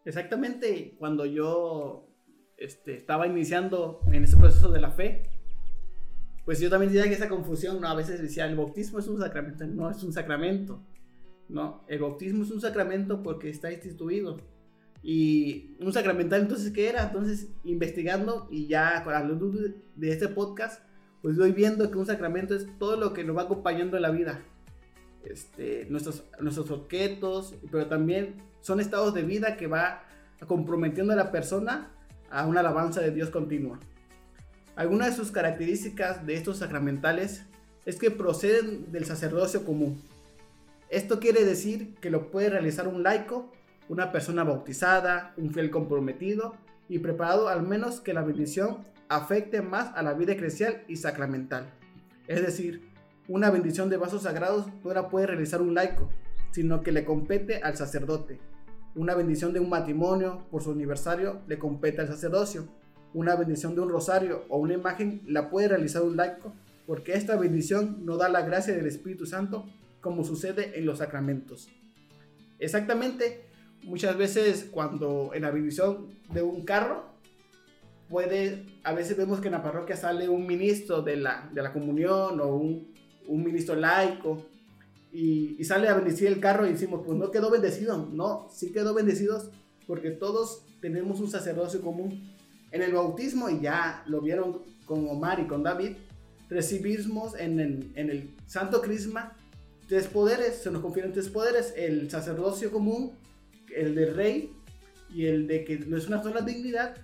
Exactamente, 0.03 0.95
cuando 0.99 1.25
yo 1.25 2.09
este, 2.57 2.95
estaba 2.95 3.27
iniciando 3.27 4.01
en 4.11 4.25
ese 4.25 4.35
proceso 4.35 4.69
de 4.71 4.81
la 4.81 4.91
fe, 4.91 5.23
pues 6.47 6.61
yo 6.61 6.69
también 6.69 6.93
diría 6.93 7.09
que 7.09 7.13
esa 7.13 7.27
confusión, 7.27 7.81
¿no? 7.81 7.89
A 7.89 7.93
veces 7.93 8.21
decía, 8.21 8.45
el 8.45 8.55
bautismo 8.55 8.99
es 8.99 9.07
un 9.09 9.19
sacramento, 9.19 9.67
no 9.67 9.91
es 9.91 10.01
un 10.01 10.13
sacramento, 10.13 10.81
¿no? 11.49 11.83
El 11.89 11.99
bautismo 11.99 12.45
es 12.45 12.51
un 12.51 12.61
sacramento 12.61 13.21
porque 13.21 13.49
está 13.49 13.69
instituido. 13.69 14.37
Y 15.03 15.75
un 15.81 15.91
sacramental, 15.91 16.39
entonces, 16.39 16.71
¿qué 16.71 16.87
era? 16.87 17.03
Entonces, 17.03 17.49
investigando 17.65 18.47
y 18.49 18.65
ya 18.67 19.03
con 19.03 19.11
la 19.11 19.25
luz 19.25 19.73
de 19.93 20.09
este 20.09 20.29
podcast, 20.29 20.81
pues 21.21 21.35
voy 21.37 21.51
viendo 21.51 21.91
que 21.91 21.97
un 21.97 22.05
sacramento 22.05 22.55
es 22.55 22.65
todo 22.79 22.95
lo 22.95 23.11
que 23.11 23.25
nos 23.25 23.35
va 23.35 23.41
acompañando 23.41 23.97
en 23.97 24.03
la 24.03 24.11
vida. 24.11 24.39
Este, 25.25 25.85
nuestros, 25.89 26.23
nuestros 26.39 26.71
objetos, 26.71 27.55
pero 27.69 27.87
también 27.87 28.41
son 28.61 28.79
estados 28.79 29.13
de 29.13 29.23
vida 29.23 29.57
que 29.57 29.67
va 29.67 30.01
comprometiendo 30.47 31.11
a 31.11 31.17
la 31.17 31.29
persona 31.29 31.91
a 32.31 32.47
una 32.47 32.61
alabanza 32.61 33.01
de 33.01 33.11
Dios 33.11 33.31
continua. 33.31 33.81
Algunas 34.77 35.09
de 35.09 35.15
sus 35.15 35.31
características 35.31 36.23
de 36.27 36.35
estos 36.35 36.59
sacramentales 36.59 37.43
es 37.87 37.95
que 37.95 38.11
proceden 38.11 38.91
del 38.91 39.05
sacerdocio 39.05 39.65
común. 39.65 39.99
Esto 40.91 41.19
quiere 41.19 41.43
decir 41.45 41.95
que 41.95 42.11
lo 42.11 42.29
puede 42.29 42.51
realizar 42.51 42.87
un 42.87 43.01
laico, 43.01 43.51
una 43.89 44.11
persona 44.11 44.43
bautizada, 44.43 45.33
un 45.35 45.51
fiel 45.51 45.71
comprometido 45.71 46.53
y 46.87 46.99
preparado 46.99 47.47
al 47.47 47.63
menos 47.63 48.01
que 48.01 48.13
la 48.13 48.21
bendición 48.21 48.85
afecte 49.09 49.63
más 49.63 49.91
a 49.95 50.03
la 50.03 50.13
vida 50.13 50.33
eclesial 50.33 50.83
y 50.87 50.97
sacramental. 50.97 51.73
Es 52.27 52.45
decir, 52.45 52.87
una 53.27 53.49
bendición 53.49 53.89
de 53.89 53.97
vasos 53.97 54.21
sagrados 54.21 54.67
no 54.83 54.93
la 54.93 55.09
puede 55.09 55.25
realizar 55.25 55.59
un 55.59 55.73
laico, 55.73 56.07
sino 56.51 56.83
que 56.83 56.91
le 56.91 57.03
compete 57.03 57.63
al 57.63 57.75
sacerdote. 57.77 58.39
Una 58.93 59.15
bendición 59.15 59.53
de 59.53 59.59
un 59.59 59.69
matrimonio 59.69 60.45
por 60.51 60.61
su 60.61 60.71
aniversario 60.71 61.41
le 61.47 61.57
compete 61.57 62.01
al 62.01 62.09
sacerdocio 62.09 62.67
una 63.17 63.35
bendición 63.35 63.73
de 63.73 63.81
un 63.81 63.89
rosario 63.89 64.45
o 64.49 64.57
una 64.57 64.75
imagen 64.75 65.21
la 65.25 65.49
puede 65.49 65.69
realizar 65.69 66.03
un 66.03 66.17
laico, 66.17 66.53
porque 66.85 67.13
esta 67.13 67.35
bendición 67.35 68.05
no 68.05 68.15
da 68.17 68.29
la 68.29 68.41
gracia 68.41 68.75
del 68.75 68.85
Espíritu 68.85 69.25
Santo 69.25 69.65
como 70.01 70.23
sucede 70.23 70.77
en 70.77 70.85
los 70.85 70.99
sacramentos. 70.99 71.67
Exactamente, 72.59 73.45
muchas 73.83 74.15
veces 74.17 74.67
cuando 74.71 75.31
en 75.33 75.41
la 75.41 75.51
bendición 75.51 76.09
de 76.31 76.43
un 76.43 76.63
carro, 76.63 77.05
puede, 78.07 78.65
a 78.83 78.93
veces 78.93 79.17
vemos 79.17 79.39
que 79.39 79.47
en 79.47 79.53
la 79.53 79.63
parroquia 79.63 79.95
sale 79.95 80.29
un 80.29 80.45
ministro 80.45 81.01
de 81.01 81.17
la, 81.17 81.49
de 81.51 81.63
la 81.63 81.73
comunión 81.73 82.39
o 82.39 82.55
un, 82.55 82.93
un 83.27 83.43
ministro 83.43 83.75
laico 83.75 84.45
y, 85.11 85.63
sale 85.63 85.87
a 85.89 85.95
bendecir 85.95 86.27
el 86.27 86.39
carro 86.39 86.67
y 86.67 86.73
decimos, 86.73 87.01
pues 87.03 87.17
no 87.17 87.31
quedó 87.31 87.49
bendecido, 87.49 87.97
no, 88.13 88.47
sí 88.51 88.71
quedó 88.71 88.93
bendecido 88.93 89.41
porque 89.87 90.11
todos 90.11 90.61
tenemos 90.81 91.19
un 91.19 91.31
sacerdocio 91.31 91.81
común. 91.81 92.36
En 92.77 92.83
el 92.83 92.93
bautismo, 92.93 93.49
y 93.49 93.59
ya 93.59 94.03
lo 94.05 94.21
vieron 94.21 94.61
con 94.85 95.09
Omar 95.09 95.39
y 95.39 95.47
con 95.47 95.63
David, 95.63 95.93
recibimos 96.47 97.35
en 97.35 97.59
el, 97.59 97.91
en 97.95 98.11
el 98.11 98.35
Santo 98.45 98.83
Crisma 98.83 99.35
tres 99.87 100.05
poderes, 100.05 100.57
se 100.57 100.69
nos 100.69 100.83
confieren 100.83 101.11
tres 101.11 101.27
poderes, 101.27 101.73
el 101.75 102.11
sacerdocio 102.11 102.71
común, 102.71 103.13
el 103.75 103.95
de 103.95 104.13
rey 104.13 104.53
y 105.11 105.25
el 105.25 105.47
de 105.47 105.63
que 105.63 105.79
no 105.79 105.97
es 105.97 106.05
una 106.05 106.21
sola 106.21 106.41
dignidad 106.41 106.95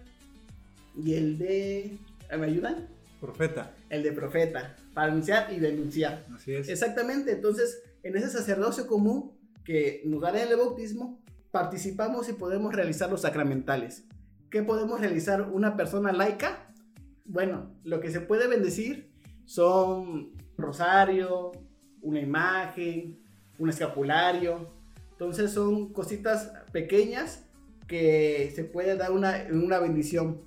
y 0.96 1.16
el 1.16 1.40
de... 1.40 1.98
¿Me 2.38 2.46
ayudan? 2.46 2.88
Profeta. 3.20 3.74
El 3.90 4.04
de 4.04 4.12
profeta, 4.12 4.76
para 4.94 5.12
anunciar 5.12 5.52
y 5.52 5.60
denunciar. 5.60 6.24
Así 6.36 6.54
es. 6.54 6.70
Exactamente, 6.70 7.32
entonces 7.32 7.82
en 8.04 8.16
ese 8.16 8.30
sacerdocio 8.30 8.86
común 8.86 9.32
que 9.66 10.04
nos 10.06 10.22
da 10.22 10.40
el 10.40 10.56
bautismo, 10.56 11.20
participamos 11.50 12.30
y 12.30 12.34
podemos 12.34 12.76
realizar 12.76 13.10
los 13.10 13.22
sacramentales. 13.22 14.04
¿Qué 14.54 14.62
podemos 14.62 15.00
realizar 15.00 15.50
una 15.52 15.76
persona 15.76 16.12
laica? 16.12 16.72
Bueno, 17.26 17.72
lo 17.84 18.00
que 18.00 18.12
se 18.12 18.22
puede 18.22 18.48
bendecir 18.48 19.12
son 19.46 20.32
rosario, 20.60 21.54
una 22.04 22.20
imagen, 22.20 23.20
un 23.58 23.70
escapulario. 23.70 24.72
Entonces 25.10 25.50
son 25.50 25.92
cositas 25.92 26.54
pequeñas 26.72 27.48
que 27.88 28.52
se 28.56 28.64
puede 28.64 28.96
dar 28.96 29.12
una, 29.12 29.44
una 29.52 29.80
bendición. 29.80 30.40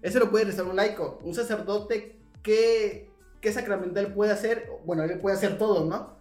Eso 0.00 0.20
lo 0.20 0.30
puede 0.30 0.44
rezar 0.44 0.66
un 0.66 0.76
laico. 0.76 1.18
Un 1.24 1.34
sacerdote, 1.34 2.20
¿qué, 2.40 3.10
¿qué 3.40 3.52
sacramental 3.52 4.14
puede 4.14 4.30
hacer? 4.30 4.68
Bueno, 4.86 5.02
él 5.02 5.18
puede 5.18 5.34
hacer 5.34 5.58
todo, 5.58 5.84
¿no? 5.84 6.18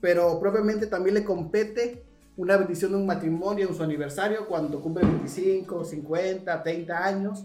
Pero 0.00 0.40
propiamente 0.40 0.86
también 0.86 1.14
le 1.14 1.24
compete 1.24 2.06
una 2.36 2.56
bendición 2.56 2.92
de 2.92 2.96
un 2.98 3.06
matrimonio 3.06 3.68
en 3.68 3.74
su 3.74 3.82
aniversario 3.82 4.46
cuando 4.46 4.80
cumple 4.80 5.06
25, 5.06 5.84
50, 5.84 6.62
30 6.62 7.04
años. 7.04 7.44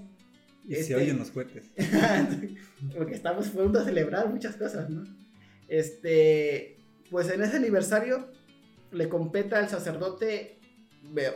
Y 0.67 0.73
este, 0.73 0.85
se 0.85 0.95
oyen 0.95 1.19
los 1.19 1.31
cohetes. 1.31 1.69
porque 2.97 3.15
estamos 3.15 3.49
pronto 3.49 3.79
a 3.79 3.83
celebrar 3.83 4.29
muchas 4.29 4.55
cosas, 4.55 4.89
¿no? 4.89 5.03
Este, 5.67 6.77
pues 7.09 7.29
en 7.29 7.43
ese 7.43 7.57
aniversario 7.57 8.27
le 8.91 9.07
compete 9.07 9.55
al 9.55 9.69
sacerdote, 9.69 10.59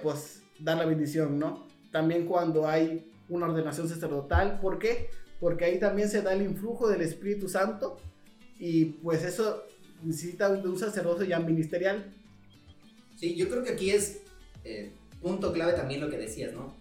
pues, 0.01 0.41
dar 0.59 0.77
la 0.77 0.85
bendición, 0.85 1.37
¿no? 1.37 1.67
También 1.91 2.25
cuando 2.25 2.67
hay 2.67 3.11
una 3.29 3.45
ordenación 3.47 3.87
sacerdotal, 3.87 4.59
¿por 4.59 4.79
qué? 4.79 5.09
Porque 5.39 5.65
ahí 5.65 5.79
también 5.79 6.09
se 6.09 6.21
da 6.21 6.33
el 6.33 6.41
influjo 6.41 6.89
del 6.89 7.01
Espíritu 7.01 7.47
Santo 7.47 7.97
y 8.59 8.85
pues 8.85 9.23
eso 9.23 9.63
necesita 10.03 10.49
de 10.53 10.67
un 10.67 10.77
sacerdote 10.77 11.27
ya 11.27 11.39
ministerial. 11.39 12.13
Sí, 13.15 13.35
yo 13.35 13.49
creo 13.49 13.63
que 13.63 13.71
aquí 13.71 13.91
es 13.91 14.21
eh, 14.63 14.91
punto 15.21 15.53
clave 15.53 15.73
también 15.73 16.01
lo 16.01 16.09
que 16.09 16.17
decías, 16.17 16.53
¿no? 16.53 16.75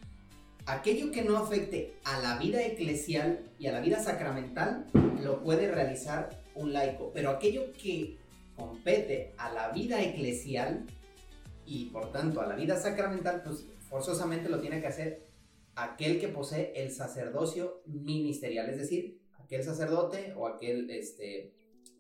Aquello 0.66 1.10
que 1.10 1.22
no 1.22 1.36
afecte 1.36 1.94
a 2.04 2.20
la 2.20 2.38
vida 2.38 2.64
eclesial 2.64 3.50
y 3.58 3.66
a 3.66 3.72
la 3.72 3.80
vida 3.80 4.02
sacramental 4.02 4.86
lo 5.22 5.42
puede 5.42 5.70
realizar 5.70 6.42
un 6.54 6.72
laico, 6.72 7.10
pero 7.12 7.30
aquello 7.30 7.72
que 7.72 8.18
compete 8.56 9.32
a 9.38 9.52
la 9.52 9.70
vida 9.70 10.02
eclesial 10.02 10.86
y 11.66 11.86
por 11.86 12.12
tanto 12.12 12.40
a 12.40 12.46
la 12.46 12.54
vida 12.54 12.76
sacramental, 12.76 13.42
pues 13.42 13.64
forzosamente 13.88 14.48
lo 14.48 14.60
tiene 14.60 14.80
que 14.80 14.86
hacer 14.86 15.26
aquel 15.74 16.20
que 16.20 16.28
posee 16.28 16.72
el 16.76 16.92
sacerdocio 16.92 17.82
ministerial, 17.86 18.68
es 18.68 18.78
decir, 18.78 19.20
aquel 19.38 19.64
sacerdote 19.64 20.34
o 20.36 20.46
aquel, 20.46 20.90
este, 20.90 21.54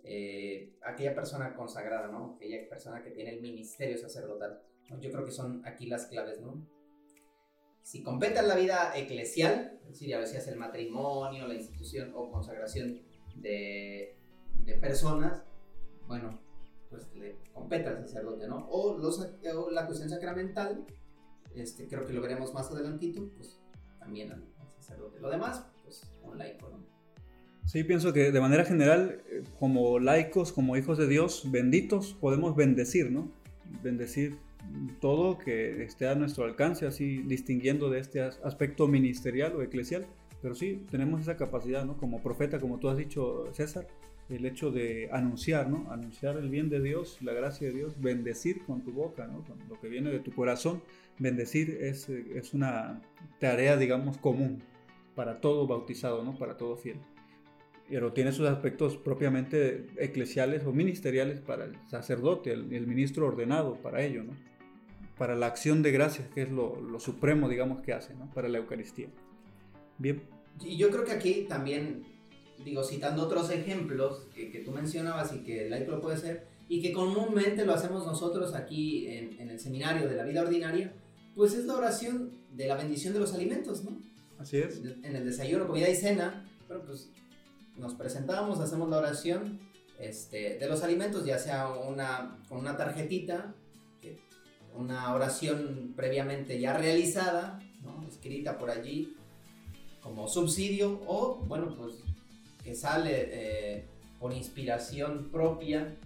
eh, 0.04 0.76
aquella 0.82 1.14
persona 1.14 1.54
consagrada, 1.54 2.08
¿no? 2.08 2.34
Aquella 2.36 2.68
persona 2.68 3.02
que 3.02 3.10
tiene 3.10 3.30
el 3.30 3.40
ministerio 3.40 3.98
sacerdotal. 3.98 4.62
Yo 5.00 5.10
creo 5.10 5.24
que 5.24 5.30
son 5.30 5.62
aquí 5.66 5.86
las 5.86 6.06
claves, 6.06 6.40
¿no? 6.40 6.66
Si 7.82 8.02
compete 8.02 8.38
a 8.38 8.42
la 8.42 8.54
vida 8.54 8.92
eclesial, 8.96 9.80
es 9.82 9.88
decir, 9.88 10.14
a 10.14 10.18
veces 10.18 10.46
el 10.48 10.56
matrimonio, 10.56 11.46
la 11.46 11.54
institución 11.54 12.12
o 12.14 12.30
consagración 12.30 13.02
de, 13.36 14.16
de 14.64 14.74
personas, 14.74 15.42
bueno, 16.06 16.40
pues 16.92 17.08
le 17.14 17.38
compete 17.52 17.88
al 17.88 18.06
sacerdote, 18.06 18.46
¿no? 18.46 18.68
O, 18.68 18.98
los, 18.98 19.18
o 19.18 19.70
la 19.70 19.86
cuestión 19.86 20.10
sacramental, 20.10 20.84
este, 21.54 21.88
creo 21.88 22.06
que 22.06 22.12
lo 22.12 22.20
veremos 22.20 22.52
más 22.52 22.70
adelantito, 22.70 23.28
pues 23.34 23.58
también 23.98 24.30
al, 24.30 24.46
sacerdote. 24.68 25.20
Lo 25.20 25.30
demás, 25.30 25.66
pues 25.82 26.02
un 26.22 26.36
laico, 26.36 26.68
¿no? 26.68 26.84
Sí, 27.64 27.84
pienso 27.84 28.12
que 28.12 28.32
de 28.32 28.40
manera 28.40 28.64
general, 28.64 29.22
eh, 29.30 29.42
como 29.58 29.98
laicos, 29.98 30.52
como 30.52 30.76
hijos 30.76 30.98
de 30.98 31.06
Dios, 31.06 31.50
benditos, 31.50 32.14
podemos 32.20 32.56
bendecir, 32.56 33.10
¿no? 33.10 33.30
Bendecir 33.82 34.36
todo 35.00 35.38
que 35.38 35.82
esté 35.84 36.08
a 36.08 36.14
nuestro 36.14 36.44
alcance, 36.44 36.86
así 36.86 37.18
distinguiendo 37.22 37.90
de 37.90 38.00
este 38.00 38.20
aspecto 38.20 38.88
ministerial 38.88 39.54
o 39.56 39.62
eclesial. 39.62 40.06
Pero 40.40 40.54
sí, 40.54 40.84
tenemos 40.90 41.20
esa 41.20 41.36
capacidad, 41.36 41.84
¿no? 41.84 41.96
Como 41.96 42.20
profeta, 42.20 42.58
como 42.58 42.78
tú 42.78 42.88
has 42.88 42.96
dicho, 42.96 43.44
César, 43.52 43.86
el 44.28 44.44
hecho 44.44 44.70
de 44.70 45.08
anunciar, 45.12 45.68
¿no? 45.70 45.90
Anunciar 45.90 46.36
el 46.36 46.50
bien 46.50 46.68
de 46.68 46.80
Dios, 46.80 47.18
la 47.22 47.32
gracia 47.32 47.68
de 47.68 47.74
Dios, 47.74 48.00
bendecir 48.00 48.64
con 48.64 48.82
tu 48.82 48.92
boca, 48.92 49.26
¿no? 49.26 49.44
Con 49.44 49.58
lo 49.68 49.80
que 49.80 49.88
viene 49.88 50.10
de 50.10 50.18
tu 50.18 50.32
corazón. 50.32 50.82
Bendecir 51.18 51.78
es, 51.80 52.08
es 52.08 52.54
una 52.54 53.00
tarea, 53.38 53.76
digamos, 53.76 54.18
común 54.18 54.62
para 55.14 55.40
todo 55.40 55.66
bautizado, 55.66 56.24
¿no? 56.24 56.36
Para 56.36 56.56
todo 56.56 56.76
fiel. 56.76 56.98
Pero 57.92 58.14
tiene 58.14 58.32
sus 58.32 58.48
aspectos 58.48 58.96
propiamente 58.96 59.86
eclesiales 59.98 60.64
o 60.64 60.72
ministeriales 60.72 61.40
para 61.40 61.66
el 61.66 61.76
sacerdote, 61.90 62.50
el, 62.50 62.72
el 62.72 62.86
ministro 62.86 63.26
ordenado 63.26 63.74
para 63.82 64.02
ello, 64.02 64.24
¿no? 64.24 64.32
Para 65.18 65.34
la 65.34 65.46
acción 65.46 65.82
de 65.82 65.92
gracias, 65.92 66.26
que 66.28 66.40
es 66.40 66.50
lo, 66.50 66.80
lo 66.80 66.98
supremo, 67.00 67.50
digamos, 67.50 67.82
que 67.82 67.92
hace, 67.92 68.14
¿no? 68.14 68.30
Para 68.32 68.48
la 68.48 68.56
Eucaristía. 68.56 69.08
Bien. 69.98 70.22
Y 70.64 70.78
yo 70.78 70.88
creo 70.88 71.04
que 71.04 71.12
aquí 71.12 71.44
también 71.46 72.06
digo, 72.64 72.82
citando 72.82 73.24
otros 73.24 73.50
ejemplos 73.50 74.26
que, 74.34 74.50
que, 74.50 74.60
tú 74.60 74.70
mencionabas 74.70 75.34
y 75.34 75.40
que 75.40 75.64
el 75.64 75.70
laico 75.70 75.90
lo 75.90 76.00
puede 76.00 76.16
hacer, 76.16 76.46
y 76.70 76.80
que 76.80 76.94
comúnmente 76.94 77.66
lo 77.66 77.74
hacemos 77.74 78.06
nosotros 78.06 78.54
aquí 78.54 79.06
en, 79.08 79.38
en, 79.38 79.50
el 79.50 79.60
seminario 79.60 80.08
de 80.08 80.16
la 80.16 80.24
vida 80.24 80.40
ordinaria, 80.40 80.94
pues 81.34 81.52
es 81.52 81.66
la 81.66 81.74
oración 81.74 82.30
de 82.54 82.68
la 82.68 82.76
bendición 82.76 83.12
de 83.12 83.20
los 83.20 83.34
alimentos, 83.34 83.84
¿no? 83.84 83.98
Así 84.38 84.56
es. 84.56 84.80
En 85.02 85.14
el 85.14 85.26
desayuno, 85.26 85.66
comida 85.66 85.90
y 85.90 85.94
cena, 85.94 86.48
pero 86.66 86.82
pues 86.84 87.10
nos 87.82 87.94
presentamos, 87.94 88.60
hacemos 88.60 88.88
la 88.88 88.98
oración 88.98 89.58
este, 89.98 90.56
de 90.56 90.68
los 90.68 90.82
alimentos, 90.82 91.24
ya 91.26 91.38
sea 91.38 91.68
una, 91.68 92.38
con 92.48 92.58
una 92.58 92.76
tarjetita, 92.76 93.54
una 94.74 95.12
oración 95.12 95.92
previamente 95.94 96.58
ya 96.58 96.72
realizada, 96.72 97.58
¿no? 97.82 98.06
escrita 98.08 98.56
por 98.56 98.70
allí 98.70 99.14
como 100.00 100.28
subsidio, 100.28 101.02
o 101.06 101.36
bueno, 101.46 101.76
pues 101.76 101.96
que 102.64 102.74
sale 102.74 103.28
eh, 103.32 103.84
por 104.18 104.32
inspiración 104.32 105.28
propia 105.30 105.96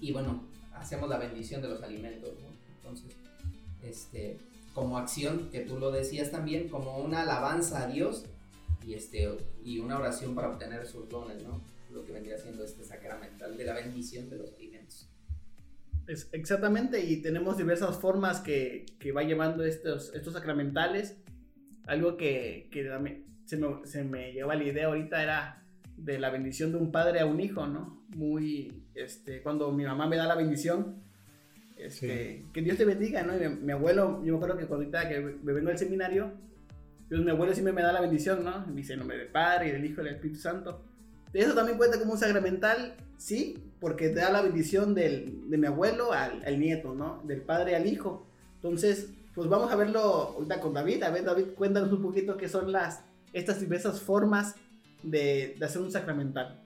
y 0.00 0.12
bueno, 0.12 0.42
hacemos 0.74 1.08
la 1.08 1.18
bendición 1.18 1.62
de 1.62 1.68
los 1.68 1.82
alimentos. 1.82 2.30
Entonces, 2.76 3.16
este, 3.82 4.38
como 4.74 4.98
acción, 4.98 5.48
que 5.50 5.60
tú 5.60 5.78
lo 5.78 5.90
decías 5.90 6.30
también, 6.30 6.68
como 6.68 6.98
una 6.98 7.22
alabanza 7.22 7.84
a 7.84 7.86
Dios 7.86 8.24
y, 8.90 8.94
este, 8.94 9.28
y 9.64 9.78
una 9.78 9.98
oración 9.98 10.34
para 10.34 10.48
obtener 10.48 10.84
sus 10.84 11.08
dones, 11.08 11.40
¿no? 11.44 11.62
Lo 11.92 12.04
que 12.04 12.10
vendría 12.10 12.36
siendo 12.36 12.64
este 12.64 12.84
sacramental 12.84 13.56
de 13.56 13.64
la 13.64 13.74
bendición 13.74 14.28
de 14.28 14.38
los 14.38 14.52
alimentos. 14.54 15.08
Es 16.08 16.28
exactamente, 16.32 17.04
y 17.04 17.22
tenemos 17.22 17.56
diversas 17.56 17.96
formas 17.98 18.40
que, 18.40 18.86
que 18.98 19.12
va 19.12 19.22
llevando 19.22 19.64
estos, 19.64 20.12
estos 20.12 20.32
sacramentales. 20.32 21.16
Algo 21.86 22.16
que, 22.16 22.68
que 22.72 22.82
se, 23.44 23.56
me, 23.56 23.86
se 23.86 24.02
me 24.02 24.32
lleva 24.32 24.56
la 24.56 24.64
idea 24.64 24.86
ahorita 24.86 25.22
era 25.22 25.64
de 25.96 26.18
la 26.18 26.30
bendición 26.30 26.72
de 26.72 26.78
un 26.78 26.90
padre 26.90 27.20
a 27.20 27.26
un 27.26 27.38
hijo, 27.38 27.68
¿no? 27.68 28.04
Muy, 28.08 28.86
este, 28.96 29.40
cuando 29.40 29.70
mi 29.70 29.84
mamá 29.84 30.08
me 30.08 30.16
da 30.16 30.26
la 30.26 30.34
bendición, 30.34 31.00
este, 31.76 32.44
que 32.52 32.60
Dios 32.60 32.76
te 32.76 32.84
bendiga, 32.84 33.22
¿no? 33.22 33.34
mi, 33.60 33.70
abuelo, 33.70 34.20
yo 34.24 34.32
me 34.32 34.36
acuerdo 34.38 34.58
que 34.58 34.66
cuando 34.66 34.84
ahorita 34.84 35.08
que 35.08 35.20
me 35.20 35.52
vengo 35.52 35.70
al 35.70 35.78
seminario, 35.78 36.49
pues 37.10 37.22
mi 37.22 37.30
abuelo 37.32 37.52
siempre 37.52 37.72
me 37.72 37.82
da 37.82 37.92
la 37.92 38.00
bendición, 38.00 38.44
¿no? 38.44 38.64
Me 38.68 38.76
dice 38.76 38.92
en 38.92 39.00
nombre 39.00 39.18
del 39.18 39.28
Padre 39.28 39.68
y 39.68 39.72
del 39.72 39.84
Hijo 39.84 40.00
y 40.00 40.04
del 40.04 40.14
Espíritu 40.14 40.38
Santo. 40.38 40.80
Eso 41.32 41.54
también 41.54 41.76
cuenta 41.76 41.98
como 41.98 42.12
un 42.12 42.18
sacramental, 42.18 42.94
sí, 43.16 43.58
porque 43.80 44.08
te 44.08 44.20
da 44.20 44.30
la 44.30 44.42
bendición 44.42 44.94
del, 44.94 45.50
de 45.50 45.58
mi 45.58 45.66
abuelo 45.66 46.12
al, 46.12 46.42
al, 46.44 46.58
nieto, 46.58 46.94
¿no? 46.94 47.22
Del 47.24 47.42
padre 47.42 47.76
al 47.76 47.86
hijo. 47.86 48.26
Entonces, 48.56 49.10
pues 49.34 49.48
vamos 49.48 49.70
a 49.72 49.76
verlo 49.76 50.00
ahorita 50.00 50.60
con 50.60 50.72
David. 50.72 51.02
A 51.02 51.10
ver, 51.10 51.24
David, 51.24 51.46
cuéntanos 51.56 51.92
un 51.92 52.02
poquito 52.02 52.36
qué 52.36 52.48
son 52.48 52.72
las, 52.72 53.04
estas 53.32 53.60
diversas 53.60 54.00
formas 54.00 54.56
de, 55.02 55.56
de 55.58 55.64
hacer 55.64 55.82
un 55.82 55.90
sacramental. 55.90 56.62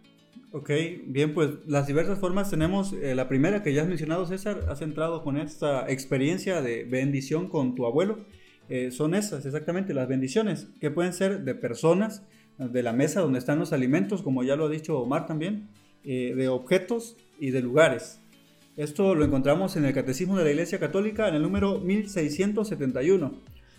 Ok, 0.52 0.70
bien, 1.06 1.34
pues 1.34 1.50
las 1.66 1.86
diversas 1.86 2.18
formas 2.18 2.48
tenemos, 2.48 2.92
eh, 2.92 3.14
la 3.14 3.28
primera 3.28 3.62
que 3.62 3.74
ya 3.74 3.82
has 3.82 3.88
mencionado 3.88 4.24
César, 4.24 4.60
has 4.68 4.82
entrado 4.82 5.22
con 5.24 5.36
esta 5.36 5.90
experiencia 5.90 6.62
de 6.62 6.84
bendición 6.84 7.48
con 7.48 7.74
tu 7.74 7.86
abuelo, 7.86 8.24
eh, 8.68 8.90
son 8.90 9.14
esas 9.14 9.44
exactamente 9.44 9.94
las 9.94 10.08
bendiciones, 10.08 10.68
que 10.80 10.90
pueden 10.90 11.12
ser 11.12 11.44
de 11.44 11.54
personas, 11.54 12.22
de 12.58 12.82
la 12.82 12.92
mesa 12.92 13.20
donde 13.20 13.38
están 13.38 13.58
los 13.58 13.72
alimentos, 13.72 14.22
como 14.22 14.42
ya 14.42 14.56
lo 14.56 14.66
ha 14.66 14.70
dicho 14.70 14.98
Omar 14.98 15.26
también, 15.26 15.68
eh, 16.04 16.34
de 16.36 16.48
objetos 16.48 17.16
y 17.38 17.50
de 17.50 17.62
lugares. 17.62 18.20
Esto 18.76 19.14
lo 19.14 19.24
encontramos 19.24 19.76
en 19.76 19.84
el 19.84 19.94
Catecismo 19.94 20.36
de 20.36 20.44
la 20.44 20.50
Iglesia 20.50 20.78
Católica 20.78 21.28
en 21.28 21.34
el 21.34 21.42
número 21.42 21.78
1671. 21.80 23.32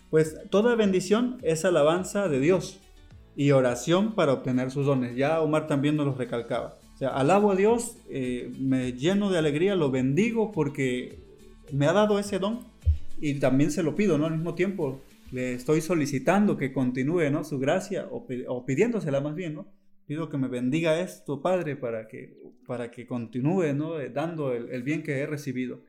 Pues 0.09 0.37
toda 0.49 0.75
bendición 0.75 1.37
es 1.41 1.65
alabanza 1.65 2.27
de 2.29 2.39
Dios 2.39 2.79
y 3.35 3.51
oración 3.51 4.15
para 4.15 4.33
obtener 4.33 4.71
sus 4.71 4.85
dones. 4.85 5.15
Ya 5.15 5.41
Omar 5.41 5.67
también 5.67 5.97
nos 5.97 6.05
lo 6.05 6.15
recalcaba. 6.15 6.77
O 6.93 6.97
sea, 6.97 7.09
alabo 7.09 7.51
a 7.51 7.55
Dios, 7.55 7.97
eh, 8.09 8.51
me 8.57 8.93
lleno 8.93 9.29
de 9.29 9.37
alegría, 9.37 9.75
lo 9.75 9.91
bendigo 9.91 10.53
porque 10.53 11.19
me 11.73 11.87
ha 11.87 11.93
dado 11.93 12.19
ese 12.19 12.39
don 12.39 12.59
y 13.29 13.39
también 13.39 13.71
se 13.71 13.81
lo 13.81 13.95
pido, 13.95 14.19
¿no? 14.19 14.27
Al 14.27 14.33
mismo 14.33 14.53
tiempo 14.53 15.01
le 15.31 15.53
estoy 15.53 15.81
solicitando 15.81 16.57
que 16.57 16.71
continúe, 16.71 17.31
¿no? 17.31 17.43
Su 17.43 17.57
gracia 17.57 18.07
o, 18.11 18.27
o 18.47 18.65
pidiéndosela 18.65 19.19
más 19.19 19.33
bien, 19.33 19.55
¿no? 19.55 19.67
Pido 20.05 20.29
que 20.29 20.37
me 20.37 20.47
bendiga 20.47 20.99
esto, 20.99 21.41
Padre, 21.41 21.75
para 21.75 22.07
que, 22.07 22.37
para 22.67 22.91
que 22.91 23.07
continúe, 23.07 23.73
¿no? 23.73 23.99
Eh, 23.99 24.09
dando 24.09 24.53
el, 24.53 24.83
bien 24.83 25.01
que 25.01 25.17
he 25.17 25.25
recibido. 25.25 25.81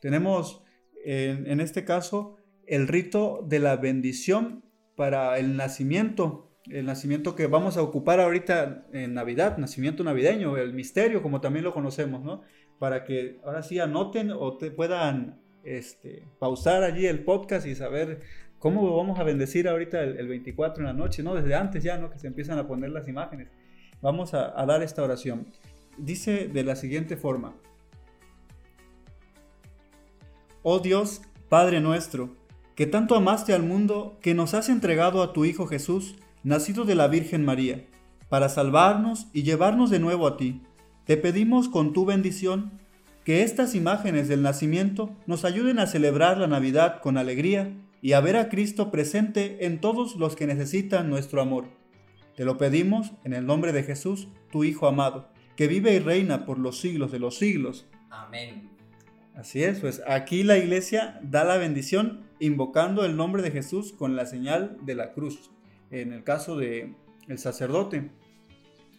Tenemos 0.00 0.62
en, 1.04 1.46
en 1.46 1.60
este 1.60 1.84
caso 1.84 2.36
el 2.66 2.88
rito 2.88 3.44
de 3.46 3.58
la 3.58 3.76
bendición 3.76 4.64
para 4.96 5.38
el 5.38 5.56
nacimiento 5.56 6.50
el 6.70 6.86
nacimiento 6.86 7.36
que 7.36 7.46
vamos 7.46 7.76
a 7.76 7.82
ocupar 7.82 8.20
ahorita 8.20 8.86
en 8.94 9.12
Navidad, 9.12 9.58
nacimiento 9.58 10.02
navideño, 10.02 10.56
el 10.56 10.72
misterio 10.72 11.22
como 11.22 11.42
también 11.42 11.62
lo 11.62 11.74
conocemos, 11.74 12.24
¿no? 12.24 12.40
Para 12.78 13.04
que 13.04 13.38
ahora 13.44 13.62
sí 13.62 13.78
anoten 13.78 14.30
o 14.30 14.56
te 14.56 14.70
puedan 14.70 15.43
este, 15.64 16.24
pausar 16.38 16.82
allí 16.82 17.06
el 17.06 17.24
podcast 17.24 17.66
y 17.66 17.74
saber 17.74 18.20
cómo 18.58 18.96
vamos 18.96 19.18
a 19.18 19.24
bendecir 19.24 19.68
ahorita 19.68 20.02
el, 20.02 20.28
24 20.28 20.82
en 20.82 20.86
la 20.86 20.92
noche, 20.92 21.22
¿no? 21.22 21.34
Desde 21.34 21.54
antes 21.54 21.82
ya, 21.82 21.98
¿no? 21.98 22.10
Que 22.10 22.18
se 22.18 22.26
empiezan 22.26 22.58
a 22.58 22.66
poner 22.66 22.90
las 22.90 23.08
imágenes. 23.08 23.48
Vamos 24.00 24.34
a, 24.34 24.58
a 24.58 24.66
dar 24.66 24.82
esta 24.82 25.02
oración. 25.02 25.46
Dice 25.98 26.48
de 26.48 26.64
la 26.64 26.76
siguiente 26.76 27.16
forma. 27.16 27.54
Oh 30.62 30.78
Dios, 30.78 31.22
Padre 31.48 31.80
nuestro, 31.80 32.36
que 32.74 32.86
tanto 32.86 33.14
amaste 33.14 33.52
al 33.52 33.62
mundo, 33.62 34.18
que 34.20 34.34
nos 34.34 34.54
has 34.54 34.68
entregado 34.68 35.22
a 35.22 35.32
tu 35.32 35.44
Hijo 35.44 35.66
Jesús, 35.66 36.16
nacido 36.42 36.84
de 36.84 36.94
la 36.94 37.06
Virgen 37.08 37.44
María, 37.44 37.86
para 38.28 38.48
salvarnos 38.48 39.28
y 39.32 39.42
llevarnos 39.42 39.90
de 39.90 39.98
nuevo 39.98 40.26
a 40.26 40.36
ti. 40.36 40.62
Te 41.04 41.16
pedimos 41.16 41.68
con 41.68 41.92
tu 41.92 42.06
bendición 42.06 42.80
que 43.24 43.42
estas 43.42 43.74
imágenes 43.74 44.28
del 44.28 44.42
nacimiento 44.42 45.16
nos 45.26 45.44
ayuden 45.44 45.78
a 45.78 45.86
celebrar 45.86 46.38
la 46.38 46.46
Navidad 46.46 47.00
con 47.00 47.16
alegría 47.16 47.74
y 48.02 48.12
a 48.12 48.20
ver 48.20 48.36
a 48.36 48.48
Cristo 48.50 48.90
presente 48.90 49.64
en 49.64 49.80
todos 49.80 50.16
los 50.16 50.36
que 50.36 50.46
necesitan 50.46 51.08
nuestro 51.08 51.40
amor. 51.40 51.64
Te 52.36 52.44
lo 52.44 52.58
pedimos 52.58 53.12
en 53.24 53.32
el 53.32 53.46
nombre 53.46 53.72
de 53.72 53.82
Jesús, 53.82 54.28
tu 54.50 54.64
Hijo 54.64 54.86
amado, 54.86 55.30
que 55.56 55.68
vive 55.68 55.94
y 55.94 56.00
reina 56.00 56.44
por 56.44 56.58
los 56.58 56.80
siglos 56.80 57.12
de 57.12 57.18
los 57.18 57.38
siglos. 57.38 57.86
Amén. 58.10 58.70
Así 59.34 59.64
es, 59.64 59.80
pues 59.80 60.02
aquí 60.06 60.42
la 60.42 60.58
iglesia 60.58 61.18
da 61.22 61.44
la 61.44 61.56
bendición 61.56 62.24
invocando 62.40 63.04
el 63.04 63.16
nombre 63.16 63.42
de 63.42 63.50
Jesús 63.50 63.92
con 63.92 64.16
la 64.16 64.26
señal 64.26 64.76
de 64.82 64.94
la 64.94 65.12
cruz 65.12 65.50
en 65.90 66.12
el 66.12 66.24
caso 66.24 66.56
de 66.56 66.94
el 67.28 67.38
sacerdote. 67.38 68.10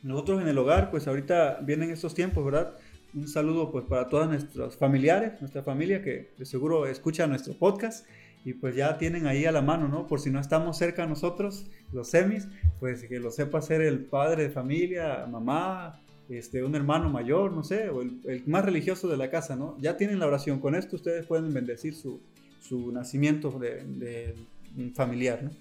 Nosotros 0.02 0.42
en 0.42 0.48
el 0.48 0.58
hogar, 0.58 0.92
pues 0.92 1.08
ahorita 1.08 1.60
vienen 1.62 1.92
estos 1.92 2.14
tiempos, 2.14 2.44
¿verdad? 2.46 2.76
Un 3.16 3.30
saludo 3.30 3.72
pues 3.72 3.86
para 3.86 4.10
todos 4.10 4.28
nuestros 4.28 4.76
familiares, 4.76 5.40
nuestra 5.40 5.64
familia 5.64 6.04
que 6.04 6.34
de 6.38 6.46
seguro 6.46 6.86
escucha 6.86 7.26
nuestro 7.28 7.54
podcast 7.54 8.06
y 8.44 8.54
pues 8.54 8.76
ya 8.76 8.98
tienen 8.98 9.26
ahí 9.26 9.46
a 9.46 9.54
la 9.54 9.62
mano, 9.62 9.88
¿no? 9.88 10.06
Por 10.06 10.20
si 10.20 10.30
no 10.30 10.40
estamos 10.42 10.78
cerca 10.78 11.08
nosotros, 11.08 11.66
los 11.94 12.10
semis, 12.10 12.50
pues 12.80 13.04
que 13.06 13.20
lo 13.20 13.32
sepa 13.32 13.62
ser 13.62 13.82
el 13.82 14.04
padre 14.04 14.44
de 14.44 14.50
familia, 14.50 15.26
mamá, 15.28 16.02
este, 16.28 16.62
un 16.62 16.76
hermano 16.76 17.10
mayor, 17.10 17.54
no 17.54 17.64
sé, 17.64 17.88
o 17.88 18.02
el, 18.02 18.44
más 18.48 18.66
religioso 18.66 19.08
de 19.08 19.16
la 19.16 19.30
casa, 19.30 19.56
¿no? 19.56 19.78
Ya 19.80 19.96
tienen 19.96 20.20
la 20.20 20.28
oración, 20.28 20.60
con 20.60 20.76
esto 20.76 20.98
ustedes 20.98 21.26
pueden 21.26 21.54
bendecir 21.54 21.96
su, 21.96 22.20
su 22.60 22.92
nacimiento 22.92 23.50
de, 23.60 23.84
de 23.86 24.36
familiar, 24.94 25.42
¿no? 25.42 25.52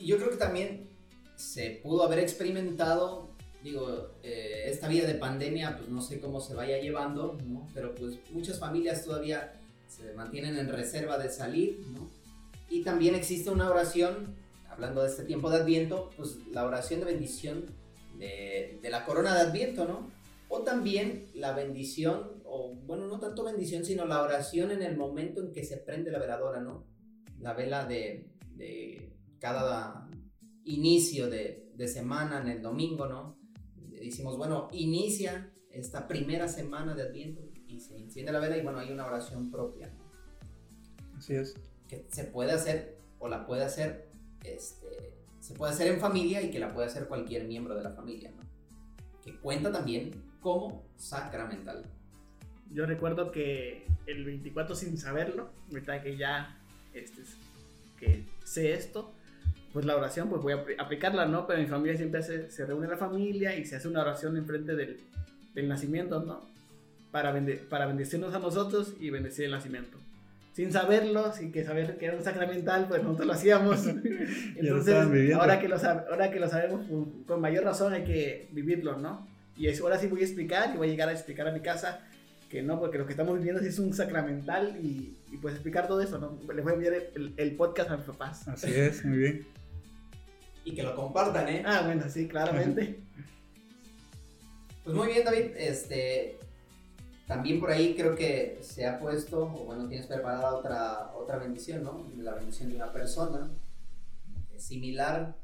Y 0.00 0.06
yo 0.06 0.16
creo 0.16 0.30
que 0.30 0.36
también 0.36 0.88
se 1.36 1.80
pudo 1.82 2.02
haber 2.02 2.18
experimentado, 2.18 3.27
digo, 3.62 4.12
eh, 4.22 4.64
esta 4.66 4.88
vida 4.88 5.06
de 5.06 5.14
pandemia, 5.14 5.76
pues 5.76 5.88
no 5.88 6.00
sé 6.00 6.20
cómo 6.20 6.40
se 6.40 6.54
vaya 6.54 6.78
llevando, 6.78 7.38
¿no? 7.46 7.66
Pero 7.74 7.94
pues 7.94 8.18
muchas 8.30 8.58
familias 8.58 9.04
todavía 9.04 9.52
se 9.88 10.12
mantienen 10.14 10.56
en 10.58 10.68
reserva 10.68 11.18
de 11.18 11.30
salir, 11.30 11.80
¿no? 11.92 12.08
Y 12.70 12.82
también 12.82 13.14
existe 13.14 13.50
una 13.50 13.68
oración, 13.70 14.34
hablando 14.68 15.02
de 15.02 15.08
este 15.08 15.24
tiempo 15.24 15.50
de 15.50 15.58
Adviento, 15.58 16.10
pues 16.16 16.36
la 16.52 16.64
oración 16.64 17.00
de 17.00 17.06
bendición 17.06 17.64
de, 18.18 18.78
de 18.82 18.90
la 18.90 19.04
corona 19.04 19.34
de 19.34 19.40
Adviento, 19.40 19.86
¿no? 19.86 20.10
O 20.48 20.62
también 20.62 21.26
la 21.34 21.52
bendición, 21.52 22.42
o 22.44 22.74
bueno, 22.86 23.06
no 23.06 23.18
tanto 23.18 23.44
bendición, 23.44 23.84
sino 23.84 24.06
la 24.06 24.22
oración 24.22 24.70
en 24.70 24.82
el 24.82 24.96
momento 24.96 25.42
en 25.42 25.52
que 25.52 25.64
se 25.64 25.76
prende 25.76 26.10
la 26.10 26.18
veladora, 26.18 26.60
¿no? 26.60 26.86
La 27.40 27.52
vela 27.52 27.84
de, 27.84 28.30
de 28.56 29.12
cada 29.38 30.08
inicio 30.64 31.28
de, 31.28 31.70
de, 31.74 31.88
semana 31.88 32.40
en 32.40 32.48
el 32.48 32.62
domingo, 32.62 33.06
¿no? 33.06 33.37
Decimos, 34.00 34.36
bueno, 34.36 34.68
inicia 34.72 35.50
esta 35.70 36.08
primera 36.08 36.48
semana 36.48 36.94
de 36.94 37.02
Adviento 37.02 37.42
y 37.66 37.80
se 37.80 37.96
enciende 37.96 38.32
la 38.32 38.40
vela 38.40 38.56
y 38.56 38.62
bueno, 38.62 38.78
hay 38.78 38.90
una 38.90 39.06
oración 39.06 39.50
propia. 39.50 39.90
Así 41.16 41.34
es. 41.34 41.54
Que 41.88 42.06
se 42.10 42.24
puede 42.24 42.52
hacer 42.52 42.96
o 43.18 43.28
la 43.28 43.46
puede 43.46 43.64
hacer, 43.64 44.08
este, 44.44 45.14
se 45.40 45.54
puede 45.54 45.72
hacer 45.72 45.88
en 45.92 46.00
familia 46.00 46.42
y 46.42 46.50
que 46.50 46.58
la 46.58 46.72
puede 46.72 46.86
hacer 46.86 47.08
cualquier 47.08 47.44
miembro 47.44 47.74
de 47.74 47.82
la 47.82 47.90
familia, 47.90 48.30
¿no? 48.30 48.42
Que 49.22 49.36
cuenta 49.38 49.72
también 49.72 50.12
como 50.40 50.84
sacramental. 50.96 51.84
Yo 52.70 52.86
recuerdo 52.86 53.32
que 53.32 53.86
el 54.06 54.24
24 54.24 54.74
sin 54.74 54.96
saberlo, 54.98 55.50
ahorita 55.70 56.02
que 56.02 56.16
ya 56.16 56.60
este, 56.92 57.22
que 57.98 58.24
sé 58.44 58.72
esto, 58.72 59.12
pues 59.72 59.84
la 59.84 59.96
oración, 59.96 60.28
pues 60.28 60.42
voy 60.42 60.52
a 60.52 60.64
aplicarla, 60.78 61.26
¿no? 61.26 61.46
Pero 61.46 61.58
en 61.58 61.64
mi 61.64 61.70
familia 61.70 61.96
siempre 61.96 62.22
se 62.22 62.66
reúne 62.66 62.88
la 62.88 62.96
familia 62.96 63.56
y 63.56 63.64
se 63.64 63.76
hace 63.76 63.88
una 63.88 64.00
oración 64.02 64.36
enfrente 64.36 64.74
del, 64.74 64.98
del 65.54 65.68
nacimiento, 65.68 66.20
¿no? 66.20 66.40
Para, 67.10 67.34
para 67.68 67.86
bendecirnos 67.86 68.34
a 68.34 68.38
nosotros 68.38 68.94
y 69.00 69.10
bendecir 69.10 69.46
el 69.46 69.50
nacimiento. 69.50 69.98
Sin 70.52 70.72
saberlo, 70.72 71.32
sin 71.32 71.52
que 71.52 71.64
saber 71.64 71.98
que 71.98 72.06
era 72.06 72.16
un 72.16 72.22
sacramental, 72.22 72.86
pues 72.88 73.02
nosotros 73.02 73.26
lo 73.26 73.32
hacíamos. 73.32 73.86
Entonces, 74.56 75.34
ahora, 75.34 75.60
que 75.60 75.68
lo, 75.68 75.76
ahora 75.76 76.30
que 76.30 76.40
lo 76.40 76.48
sabemos, 76.48 76.86
pues, 76.88 77.02
con 77.26 77.40
mayor 77.40 77.64
razón 77.64 77.92
hay 77.92 78.04
que 78.04 78.48
vivirlo, 78.52 78.96
¿no? 78.96 79.26
Y 79.56 79.68
ahora 79.80 79.98
sí 79.98 80.06
voy 80.06 80.20
a 80.20 80.24
explicar 80.24 80.72
y 80.74 80.78
voy 80.78 80.88
a 80.88 80.90
llegar 80.90 81.08
a 81.08 81.12
explicar 81.12 81.48
a 81.48 81.52
mi 81.52 81.60
casa 81.60 82.00
que 82.48 82.62
no, 82.62 82.80
porque 82.80 82.98
lo 82.98 83.06
que 83.06 83.12
estamos 83.12 83.36
viviendo 83.36 83.60
es 83.60 83.78
un 83.78 83.92
sacramental 83.92 84.78
y, 84.82 85.18
y 85.30 85.36
pues 85.36 85.54
explicar 85.54 85.86
todo 85.86 86.00
eso, 86.00 86.18
¿no? 86.18 86.38
Les 86.52 86.64
voy 86.64 86.72
a 86.72 86.76
enviar 86.76 86.94
el, 86.94 87.34
el, 87.36 87.56
podcast 87.56 87.90
a 87.90 87.96
mis 87.96 88.06
papás. 88.06 88.48
Así 88.48 88.72
es, 88.72 89.04
muy 89.04 89.18
bien 89.18 89.46
y 90.68 90.74
que 90.74 90.82
lo 90.82 90.94
compartan, 90.94 91.48
¿eh? 91.48 91.62
Ah, 91.64 91.82
bueno, 91.86 92.04
sí, 92.10 92.28
claramente. 92.28 93.00
Pues 94.84 94.94
muy 94.94 95.06
bien, 95.06 95.24
David. 95.24 95.56
Este, 95.56 96.38
también 97.26 97.58
por 97.58 97.70
ahí 97.70 97.94
creo 97.96 98.14
que 98.14 98.58
se 98.60 98.86
ha 98.86 98.98
puesto, 98.98 99.44
o 99.44 99.64
bueno, 99.64 99.88
tienes 99.88 100.06
preparada 100.06 100.54
otra, 100.54 101.10
otra 101.14 101.38
bendición, 101.38 101.84
¿no? 101.84 102.06
La 102.18 102.34
bendición 102.34 102.68
de 102.68 102.76
una 102.76 102.92
persona, 102.92 103.50
similar 104.58 105.38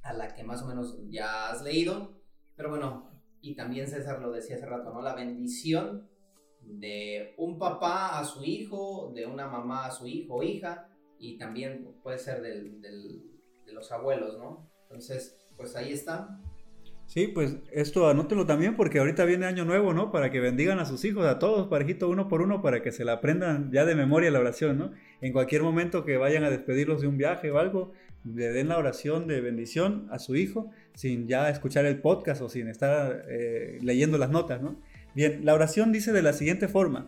a 0.00 0.12
la 0.14 0.34
que 0.34 0.44
más 0.44 0.62
o 0.62 0.66
menos 0.66 0.96
ya 1.10 1.50
has 1.50 1.62
leído. 1.62 2.14
Pero 2.56 2.70
bueno, 2.70 3.10
y 3.42 3.56
también 3.56 3.86
César 3.86 4.20
lo 4.22 4.32
decía 4.32 4.56
hace 4.56 4.64
rato, 4.64 4.94
¿no? 4.94 5.02
La 5.02 5.14
bendición 5.14 6.08
de 6.66 7.34
un 7.38 7.58
papá 7.58 8.18
a 8.18 8.24
su 8.24 8.44
hijo, 8.44 9.12
de 9.14 9.26
una 9.26 9.46
mamá 9.46 9.86
a 9.86 9.90
su 9.90 10.06
hijo 10.06 10.36
o 10.36 10.42
hija, 10.42 10.88
y 11.18 11.38
también 11.38 11.94
puede 12.02 12.18
ser 12.18 12.42
de 12.42 13.72
los 13.72 13.90
abuelos, 13.92 14.38
¿no? 14.38 14.68
Entonces, 14.82 15.38
pues 15.56 15.74
ahí 15.76 15.92
está. 15.92 16.40
Sí, 17.06 17.28
pues 17.28 17.56
esto 17.70 18.08
anótelo 18.08 18.46
también 18.46 18.76
porque 18.76 18.98
ahorita 18.98 19.24
viene 19.24 19.46
año 19.46 19.64
nuevo, 19.64 19.92
¿no? 19.92 20.10
Para 20.10 20.30
que 20.30 20.40
bendigan 20.40 20.78
a 20.78 20.86
sus 20.86 21.04
hijos, 21.04 21.26
a 21.26 21.38
todos, 21.38 21.68
parejito, 21.68 22.08
uno 22.08 22.28
por 22.28 22.40
uno, 22.40 22.62
para 22.62 22.82
que 22.82 22.92
se 22.92 23.04
la 23.04 23.14
aprendan 23.14 23.70
ya 23.70 23.84
de 23.84 23.94
memoria 23.94 24.30
la 24.30 24.40
oración, 24.40 24.78
¿no? 24.78 24.92
En 25.20 25.32
cualquier 25.32 25.62
momento 25.62 26.04
que 26.04 26.16
vayan 26.16 26.44
a 26.44 26.50
despedirlos 26.50 27.02
de 27.02 27.08
un 27.08 27.18
viaje 27.18 27.50
o 27.50 27.58
algo, 27.58 27.92
le 28.24 28.52
den 28.52 28.68
la 28.68 28.78
oración 28.78 29.26
de 29.26 29.42
bendición 29.42 30.08
a 30.10 30.18
su 30.18 30.34
hijo 30.34 30.70
sin 30.94 31.28
ya 31.28 31.50
escuchar 31.50 31.84
el 31.84 32.00
podcast 32.00 32.40
o 32.40 32.48
sin 32.48 32.68
estar 32.68 33.26
eh, 33.28 33.78
leyendo 33.82 34.16
las 34.16 34.30
notas, 34.30 34.62
¿no? 34.62 34.80
Bien, 35.14 35.44
la 35.44 35.54
oración 35.54 35.92
dice 35.92 36.12
de 36.12 36.22
la 36.22 36.32
siguiente 36.32 36.66
forma. 36.66 37.06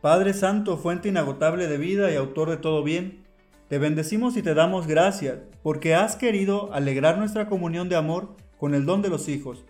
Padre 0.00 0.32
Santo, 0.32 0.76
fuente 0.76 1.08
inagotable 1.08 1.66
de 1.66 1.78
vida 1.78 2.10
y 2.10 2.16
autor 2.16 2.50
de 2.50 2.56
todo 2.56 2.82
bien, 2.82 3.24
te 3.68 3.78
bendecimos 3.78 4.36
y 4.36 4.42
te 4.42 4.54
damos 4.54 4.86
gracias, 4.86 5.38
porque 5.62 5.94
has 5.94 6.16
querido 6.16 6.72
alegrar 6.72 7.18
nuestra 7.18 7.48
comunión 7.48 7.88
de 7.88 7.96
amor 7.96 8.36
con 8.58 8.74
el 8.74 8.86
don 8.86 9.02
de 9.02 9.08
los 9.08 9.28
hijos. 9.28 9.64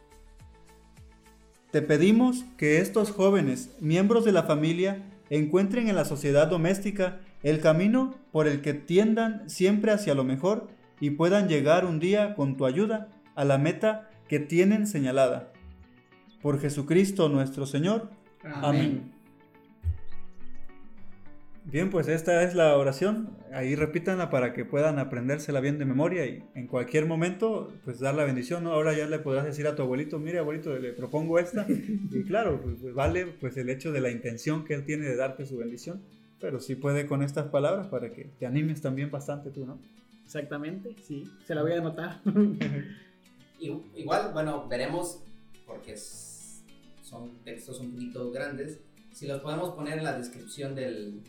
Te 1.70 1.83
pedimos 1.83 2.44
que 2.57 2.81
estos 2.81 3.11
jóvenes, 3.11 3.77
miembros 3.81 4.24
de 4.24 4.33
la 4.33 4.44
familia, 4.44 5.03
encuentren 5.29 5.88
en 5.88 5.96
la 5.96 6.07
sociedad 6.07 6.46
doméstica 6.46 7.20
el 7.42 7.61
camino 7.61 8.14
por 8.33 8.46
el 8.46 8.62
que 8.62 8.72
tiendan 8.72 9.48
siempre 9.51 9.92
hacia 9.92 10.14
lo 10.14 10.24
mejor 10.24 10.68
y 11.01 11.11
puedan 11.11 11.48
llegar 11.48 11.85
un 11.85 12.01
día 12.01 12.35
con 12.35 12.57
tu 12.57 12.64
ayuda 12.64 13.09
a 13.35 13.44
la 13.44 13.59
meta 13.59 14.09
que 14.29 14.40
tienen 14.40 14.87
señalada. 14.87 15.53
Por 16.49 16.61
Jesucristo 16.61 17.29
nuestro 17.29 17.67
Señor. 17.67 18.09
Amén. 18.43 19.13
Bien, 21.67 21.91
pues 21.91 22.09
esta 22.09 22.43
es 22.43 22.55
la 22.55 22.75
oración. 22.79 23.37
Ahí 23.53 23.75
repítanla 23.75 24.31
para 24.31 24.55
que 24.55 24.65
puedan 24.65 24.99
aprendérsela 24.99 25.61
bien 25.61 25.79
de 25.79 25.85
memoria 25.85 26.25
y 26.25 26.43
en 26.55 26.67
cualquier 26.67 27.05
momento, 27.05 27.71
pues 27.85 28.01
dar 28.01 28.15
la 28.15 28.25
bendición. 28.25 28.65
¿no? 28.65 28.73
Ahora 28.73 28.97
ya 28.97 29.07
le 29.07 29.19
podrás 29.19 29.45
decir 29.45 29.67
a 29.67 29.77
tu 29.77 29.83
abuelito, 29.83 30.19
mire 30.19 30.39
abuelito, 30.39 30.75
le 30.79 30.95
propongo 30.95 31.39
esta. 31.39 31.67
Y 31.69 32.23
claro, 32.23 32.63
pues, 32.63 32.77
pues, 32.81 32.95
vale 32.95 33.27
pues 33.27 33.55
el 33.59 33.69
hecho 33.69 33.93
de 33.93 34.01
la 34.01 34.11
intención 34.11 34.65
que 34.65 34.73
él 34.73 34.87
tiene 34.87 35.05
de 35.05 35.17
darte 35.17 35.45
su 35.45 35.59
bendición. 35.59 36.01
Pero 36.41 36.61
sí 36.61 36.77
puede 36.77 37.05
con 37.05 37.23
estas 37.23 37.49
palabras 37.49 37.89
para 37.89 38.11
que 38.11 38.31
te 38.39 38.47
animes 38.47 38.81
también 38.81 39.11
bastante 39.11 39.51
tú, 39.51 39.67
¿no? 39.67 39.79
Exactamente, 40.25 40.97
sí. 41.07 41.31
Se 41.47 41.55
la 41.55 41.61
voy 41.61 41.73
a 41.73 41.77
anotar. 41.77 42.23
Igual, 43.61 44.31
bueno, 44.33 44.67
veremos, 44.67 45.23
porque 45.67 45.95
son 47.09 47.42
textos 47.44 47.81
un 47.81 47.92
poquito 47.92 48.31
grandes, 48.31 48.79
si 49.12 49.27
los 49.27 49.40
podemos 49.40 49.75
poner 49.75 49.99
en 49.99 50.05
la 50.05 50.16
descripción 50.16 50.75
del, 50.75 51.23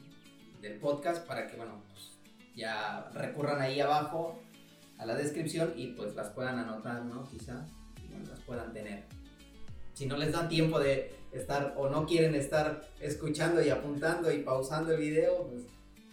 del 0.62 0.74
podcast 0.80 1.26
para 1.26 1.48
que, 1.48 1.56
bueno, 1.56 1.82
pues 1.92 2.12
ya 2.56 3.10
recurran 3.14 3.62
ahí 3.62 3.80
abajo 3.80 4.40
a 4.98 5.06
la 5.06 5.16
descripción 5.16 5.74
y 5.78 5.88
pues 5.88 6.14
las 6.16 6.30
puedan 6.30 6.60
anotar, 6.60 7.06
¿no? 7.06 7.28
Quizá, 7.30 7.66
y 8.04 8.12
bueno, 8.12 8.30
las 8.30 8.40
puedan 8.42 8.74
tener. 8.74 9.06
Si 9.94 10.06
no 10.06 10.18
les 10.18 10.34
dan 10.34 10.50
tiempo 10.50 10.80
de 10.80 11.16
estar 11.32 11.74
o 11.78 11.90
no 11.90 12.06
quieren 12.06 12.36
estar 12.36 12.82
escuchando 13.00 13.64
y 13.64 13.70
apuntando 13.70 14.32
y 14.32 14.40
pausando 14.40 14.92
el 14.92 15.00
video, 15.00 15.48
pues, 15.48 15.64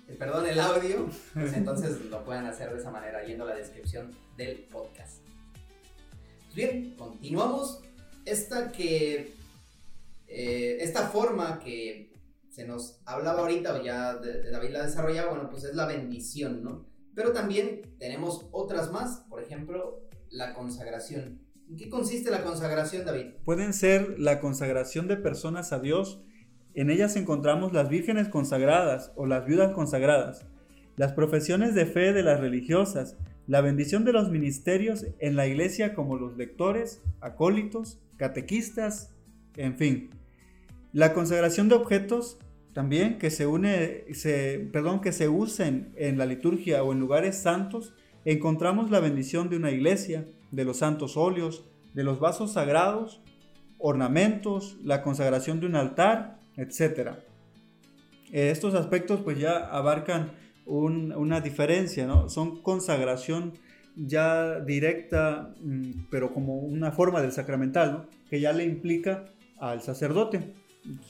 eh, 0.08 0.16
perdón, 0.16 0.46
el 0.46 0.60
audio, 0.60 1.08
pues 1.34 1.52
entonces 1.54 2.00
lo 2.06 2.24
pueden 2.24 2.46
hacer 2.46 2.72
de 2.72 2.78
esa 2.78 2.90
manera 2.90 3.24
yendo 3.24 3.44
a 3.44 3.48
la 3.48 3.56
descripción 3.56 4.12
del 4.36 4.58
podcast. 4.70 5.18
Pues 6.44 6.54
bien, 6.54 6.94
continuamos. 6.96 7.80
Esta 8.24 8.70
que. 8.70 9.34
Eh, 10.28 10.78
esta 10.80 11.08
forma 11.08 11.58
que 11.58 12.12
se 12.50 12.66
nos 12.66 13.00
hablaba 13.04 13.40
ahorita, 13.40 13.74
o 13.74 13.84
ya 13.84 14.14
David 14.14 14.70
la 14.70 14.86
desarrollaba, 14.86 15.32
bueno, 15.32 15.50
pues 15.50 15.64
es 15.64 15.74
la 15.74 15.86
bendición, 15.86 16.62
¿no? 16.62 16.86
Pero 17.14 17.32
también 17.32 17.82
tenemos 17.98 18.46
otras 18.50 18.90
más, 18.92 19.24
por 19.28 19.42
ejemplo, 19.42 20.08
la 20.30 20.54
consagración. 20.54 21.40
¿En 21.68 21.76
qué 21.76 21.88
consiste 21.88 22.30
la 22.30 22.42
consagración, 22.42 23.04
David? 23.04 23.34
Pueden 23.44 23.72
ser 23.72 24.18
la 24.18 24.40
consagración 24.40 25.08
de 25.08 25.16
personas 25.16 25.72
a 25.72 25.80
Dios. 25.80 26.22
En 26.74 26.90
ellas 26.90 27.16
encontramos 27.16 27.72
las 27.72 27.88
vírgenes 27.88 28.28
consagradas 28.28 29.12
o 29.16 29.26
las 29.26 29.46
viudas 29.46 29.72
consagradas, 29.72 30.46
las 30.96 31.12
profesiones 31.12 31.74
de 31.74 31.86
fe 31.86 32.12
de 32.12 32.22
las 32.22 32.40
religiosas, 32.40 33.16
la 33.46 33.60
bendición 33.60 34.04
de 34.04 34.12
los 34.12 34.30
ministerios 34.30 35.06
en 35.18 35.36
la 35.36 35.46
iglesia 35.46 35.94
como 35.94 36.16
los 36.16 36.36
lectores, 36.36 37.02
acólitos, 37.20 38.00
catequistas, 38.16 39.14
en 39.56 39.76
fin. 39.76 40.10
La 40.96 41.12
consagración 41.12 41.68
de 41.68 41.74
objetos 41.74 42.38
también 42.72 43.18
que 43.18 43.28
se 43.28 43.46
une, 43.46 44.06
perdón, 44.72 45.02
que 45.02 45.12
se 45.12 45.28
usen 45.28 45.92
en 45.94 46.16
la 46.16 46.24
liturgia 46.24 46.82
o 46.82 46.90
en 46.94 47.00
lugares 47.00 47.36
santos, 47.36 47.92
encontramos 48.24 48.90
la 48.90 49.00
bendición 49.00 49.50
de 49.50 49.58
una 49.58 49.70
iglesia, 49.70 50.26
de 50.52 50.64
los 50.64 50.78
santos 50.78 51.18
óleos, 51.18 51.66
de 51.92 52.02
los 52.02 52.18
vasos 52.18 52.54
sagrados, 52.54 53.20
ornamentos, 53.76 54.78
la 54.82 55.02
consagración 55.02 55.60
de 55.60 55.66
un 55.66 55.76
altar, 55.76 56.40
etc. 56.56 57.10
Estos 58.32 58.74
aspectos 58.74 59.20
pues 59.20 59.38
ya 59.38 59.68
abarcan 59.68 60.32
una 60.64 61.42
diferencia, 61.42 62.06
¿no? 62.06 62.30
Son 62.30 62.62
consagración 62.62 63.52
ya 63.96 64.60
directa, 64.60 65.54
mm, 65.60 66.06
pero 66.10 66.32
como 66.32 66.56
una 66.56 66.90
forma 66.90 67.20
del 67.20 67.32
sacramental, 67.32 68.08
que 68.30 68.40
ya 68.40 68.54
le 68.54 68.64
implica 68.64 69.26
al 69.58 69.82
sacerdote 69.82 70.54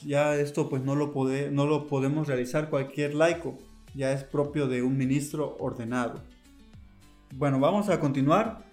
ya 0.05 0.37
esto 0.37 0.69
pues 0.69 0.83
no 0.83 0.95
lo, 0.95 1.13
no 1.51 1.67
lo 1.67 1.87
podemos 1.87 2.29
realizar 2.29 2.71
cualquier 2.71 3.15
laico, 3.15 3.59
ya 3.95 4.13
es 4.13 4.25
propio 4.25 4.69
de 4.69 4.83
un 4.83 4.97
ministro 4.97 5.57
ordenado. 5.59 6.23
Bueno, 7.35 7.59
vamos 7.61 7.89
a 7.89 8.01
continuar. 8.01 8.65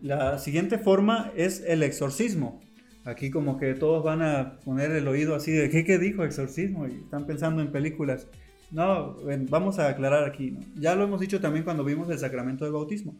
La 0.00 0.38
siguiente 0.38 0.78
forma 0.78 1.32
es 1.36 1.62
el 1.66 1.82
exorcismo. 1.82 2.60
Aquí 3.04 3.30
como 3.30 3.58
que 3.58 3.74
todos 3.74 4.04
van 4.04 4.22
a 4.22 4.58
poner 4.60 4.90
el 4.92 5.08
oído 5.08 5.34
así 5.34 5.52
de 5.52 5.70
¿qué, 5.70 5.84
qué 5.84 5.98
dijo 5.98 6.24
exorcismo? 6.24 6.86
Y 6.86 6.92
están 6.94 7.26
pensando 7.26 7.62
en 7.62 7.72
películas. 7.72 8.26
No, 8.70 9.16
vamos 9.48 9.78
a 9.78 9.88
aclarar 9.88 10.24
aquí. 10.24 10.56
Ya 10.76 10.94
lo 10.94 11.04
hemos 11.04 11.20
dicho 11.20 11.40
también 11.40 11.64
cuando 11.64 11.84
vimos 11.84 12.08
el 12.10 12.18
sacramento 12.18 12.64
del 12.64 12.72
bautismo. 12.72 13.16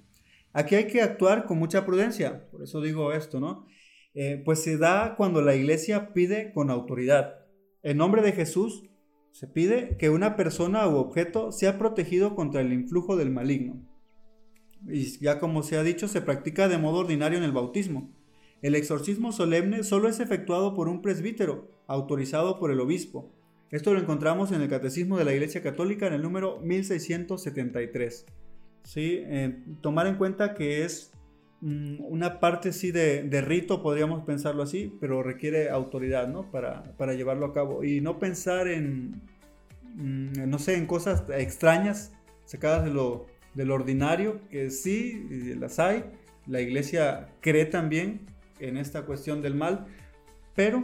Aquí 0.53 0.75
hay 0.75 0.87
que 0.87 1.03
actuar 1.03 1.45
con 1.45 1.59
mucha 1.59 1.85
prudencia. 1.85 2.49
Por 2.51 2.63
eso 2.63 2.81
digo 2.81 3.13
esto, 3.13 3.41
¿no? 3.41 3.67
Eh, 4.15 4.43
pues 4.45 4.63
se 4.63 4.77
da 4.77 5.15
cuando 5.17 5.41
la 5.41 5.55
iglesia 5.55 6.13
pide 6.13 6.53
con 6.53 6.71
autoridad. 6.71 7.47
En 7.83 7.97
nombre 7.97 8.23
de 8.23 8.33
Jesús 8.33 8.85
se 9.33 9.47
pide 9.47 9.97
que 9.97 10.11
una 10.11 10.37
persona 10.37 10.89
u 10.89 10.97
objeto 10.97 11.53
sea 11.53 11.79
protegido 11.79 12.35
contra 12.35 12.61
el 12.61 12.73
influjo 12.73 13.17
del 13.17 13.31
maligno. 13.31 13.81
Y 14.89 15.19
ya 15.21 15.39
como 15.39 15.63
se 15.63 15.77
ha 15.77 15.83
dicho, 15.83 16.09
se 16.09 16.23
practica 16.23 16.69
de 16.69 16.79
modo 16.79 16.99
ordinario 16.99 17.39
en 17.39 17.45
el 17.45 17.53
bautismo. 17.53 18.11
El 18.63 18.75
exorcismo 18.75 19.33
solemne 19.33 19.85
solo 19.85 20.09
es 20.09 20.21
efectuado 20.21 20.75
por 20.75 20.89
un 20.89 21.01
presbítero, 21.01 21.71
autorizado 21.87 22.59
por 22.59 22.71
el 22.71 22.81
obispo. 22.81 23.33
Esto 23.71 23.95
lo 23.95 24.01
encontramos 24.01 24.51
en 24.53 24.61
el 24.61 24.69
Catecismo 24.69 25.17
de 25.17 25.25
la 25.25 25.33
Iglesia 25.33 25.63
Católica 25.63 26.07
en 26.07 26.15
el 26.15 26.23
número 26.23 26.59
1673. 26.61 28.27
¿Sí? 28.83 29.23
Eh, 29.25 29.65
tomar 29.81 30.07
en 30.09 30.17
cuenta 30.17 30.55
que 30.55 30.85
es 30.85 31.13
una 31.63 32.41
parte 32.41 32.73
sí 32.73 32.91
de, 32.91 33.43
rito, 33.43 33.83
podríamos 33.83 34.25
pensarlo 34.25 34.63
así, 34.63 34.97
pero 35.01 35.23
requiere 35.23 35.69
autoridad, 35.69 36.29
¿no? 36.29 36.51
Para, 36.51 36.83
para 36.97 37.15
llevarlo 37.15 37.47
a 37.47 37.53
cabo. 37.53 37.85
Y 37.85 38.01
no 38.01 38.19
pensar 38.19 38.69
en, 38.69 39.21
mm, 39.95 40.49
no 40.49 40.59
sé, 40.59 40.77
en 40.77 40.87
cosas 40.87 41.25
extrañas, 41.37 42.13
sacadas 42.47 42.85
de 42.85 42.91
lo, 42.91 43.27
del 43.55 43.71
ordinario, 43.71 44.41
que 44.49 44.71
sí, 44.71 45.27
las 45.59 45.79
hay. 45.79 46.05
La 46.47 46.61
iglesia 46.61 47.29
cree 47.41 47.67
también 47.67 48.21
en 48.59 48.77
esta 48.77 49.03
cuestión 49.03 49.43
del 49.43 49.55
mal, 49.55 49.87
pero 50.55 50.83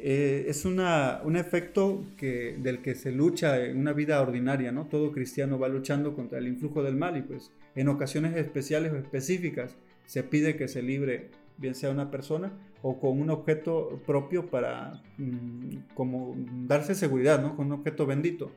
eh, 0.00 0.46
es 0.48 0.64
una, 0.64 1.20
un 1.24 1.36
efecto 1.36 2.04
que, 2.16 2.56
del 2.58 2.80
que 2.80 2.94
se 2.94 3.12
lucha 3.12 3.64
en 3.64 3.78
una 3.78 3.92
vida 3.92 4.20
ordinaria, 4.20 4.72
¿no? 4.72 4.86
Todo 4.86 5.12
cristiano 5.12 5.58
va 5.58 5.68
luchando 5.68 6.14
contra 6.14 6.38
el 6.38 6.48
influjo 6.48 6.82
del 6.82 6.96
mal 6.96 7.16
y 7.16 7.22
pues 7.22 7.52
en 7.74 7.88
ocasiones 7.88 8.36
especiales 8.36 8.92
o 8.92 8.96
específicas 8.96 9.76
se 10.08 10.22
pide 10.22 10.56
que 10.56 10.68
se 10.68 10.82
libre 10.82 11.30
bien 11.58 11.74
sea 11.74 11.90
una 11.90 12.10
persona 12.10 12.50
o 12.80 12.98
con 12.98 13.20
un 13.20 13.28
objeto 13.28 14.00
propio 14.06 14.46
para 14.46 15.02
mm, 15.18 15.94
como 15.94 16.34
darse 16.66 16.94
seguridad, 16.94 17.42
¿no? 17.42 17.54
Con 17.56 17.66
un 17.66 17.72
objeto 17.72 18.06
bendito 18.06 18.50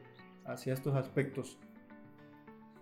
hacia 0.46 0.74
estos 0.74 0.96
aspectos. 0.96 1.58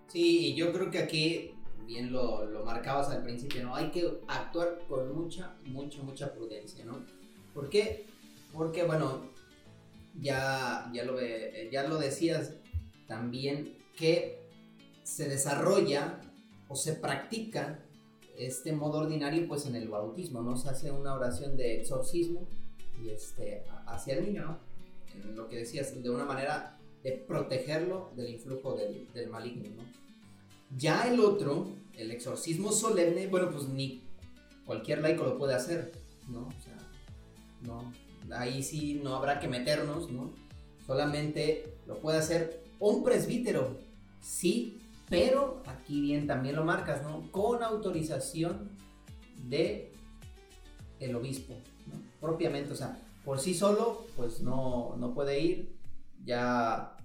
Sí, 0.08 0.54
yo 0.54 0.72
creo 0.72 0.92
que 0.92 1.00
aquí 1.00 1.56
bien 1.88 2.12
lo, 2.12 2.46
lo, 2.46 2.64
marcabas 2.64 3.10
al 3.10 3.24
principio, 3.24 3.64
¿no? 3.64 3.74
Hay 3.74 3.90
que 3.90 4.20
actuar 4.28 4.78
con 4.88 5.16
mucha, 5.16 5.56
mucha, 5.66 6.04
mucha 6.04 6.32
prudencia, 6.32 6.86
¿no? 6.86 7.04
¿Por 7.56 7.70
qué? 7.70 8.06
Porque, 8.54 8.84
bueno, 8.84 9.32
ya, 10.22 10.92
ya, 10.94 11.06
lo, 11.06 11.18
ya 11.72 11.88
lo 11.88 11.98
decías 11.98 12.54
también 13.08 13.78
que 13.98 14.38
se 15.02 15.28
desarrolla 15.28 16.22
o 16.68 16.76
se 16.76 16.94
practica 16.94 17.80
este 18.40 18.72
modo 18.72 19.00
ordinario 19.00 19.48
pues 19.48 19.66
en 19.66 19.76
el 19.76 19.90
bautismo, 19.90 20.42
¿no? 20.42 20.56
Se 20.56 20.70
hace 20.70 20.92
una 20.92 21.14
oración 21.14 21.58
de 21.58 21.82
exorcismo 21.82 22.48
y 23.04 23.10
este, 23.10 23.64
hacia 23.86 24.16
el 24.16 24.26
niño, 24.26 24.46
¿no? 24.46 24.58
En 25.14 25.36
lo 25.36 25.50
que 25.50 25.58
decías, 25.58 26.02
de 26.02 26.10
una 26.10 26.24
manera 26.24 26.78
de 27.04 27.12
protegerlo 27.12 28.12
del 28.16 28.30
influjo 28.30 28.76
del, 28.76 29.12
del 29.14 29.30
maligno, 29.30 29.70
¿no? 29.76 29.84
Ya 30.78 31.08
el 31.08 31.20
otro, 31.20 31.68
el 31.98 32.12
exorcismo 32.12 32.72
solemne, 32.72 33.28
bueno, 33.28 33.52
pues 33.52 33.68
ni 33.68 34.04
cualquier 34.66 35.02
laico 35.02 35.24
lo 35.24 35.38
puede 35.38 35.56
hacer, 35.56 35.92
¿no? 36.30 36.48
O 36.48 36.62
sea, 36.64 36.78
no, 37.62 37.92
ahí 38.34 38.64
sí 38.64 39.02
no 39.04 39.16
habrá 39.16 39.40
que 39.40 39.48
meternos, 39.50 40.10
¿no? 40.10 40.32
Solamente 40.86 41.74
lo 41.88 42.00
puede 42.00 42.20
hacer 42.20 42.64
un 42.80 43.04
presbítero, 43.04 43.78
sí 44.22 44.80
pero 45.10 45.64
aquí 45.66 46.02
bien 46.02 46.28
también 46.28 46.56
lo 46.56 46.64
marcas, 46.64 47.04
¿no? 47.04 47.32
Con 47.32 47.64
autorización 47.64 48.70
de 49.48 49.92
el 51.00 51.16
obispo, 51.16 51.56
¿no? 51.88 52.02
Propiamente, 52.20 52.74
o 52.74 52.76
sea, 52.76 53.02
por 53.24 53.40
sí 53.40 53.54
solo, 53.54 54.06
pues 54.16 54.42
no, 54.42 54.96
no 54.98 55.14
puede 55.14 55.40
ir. 55.40 55.80
Ya, 56.24 56.96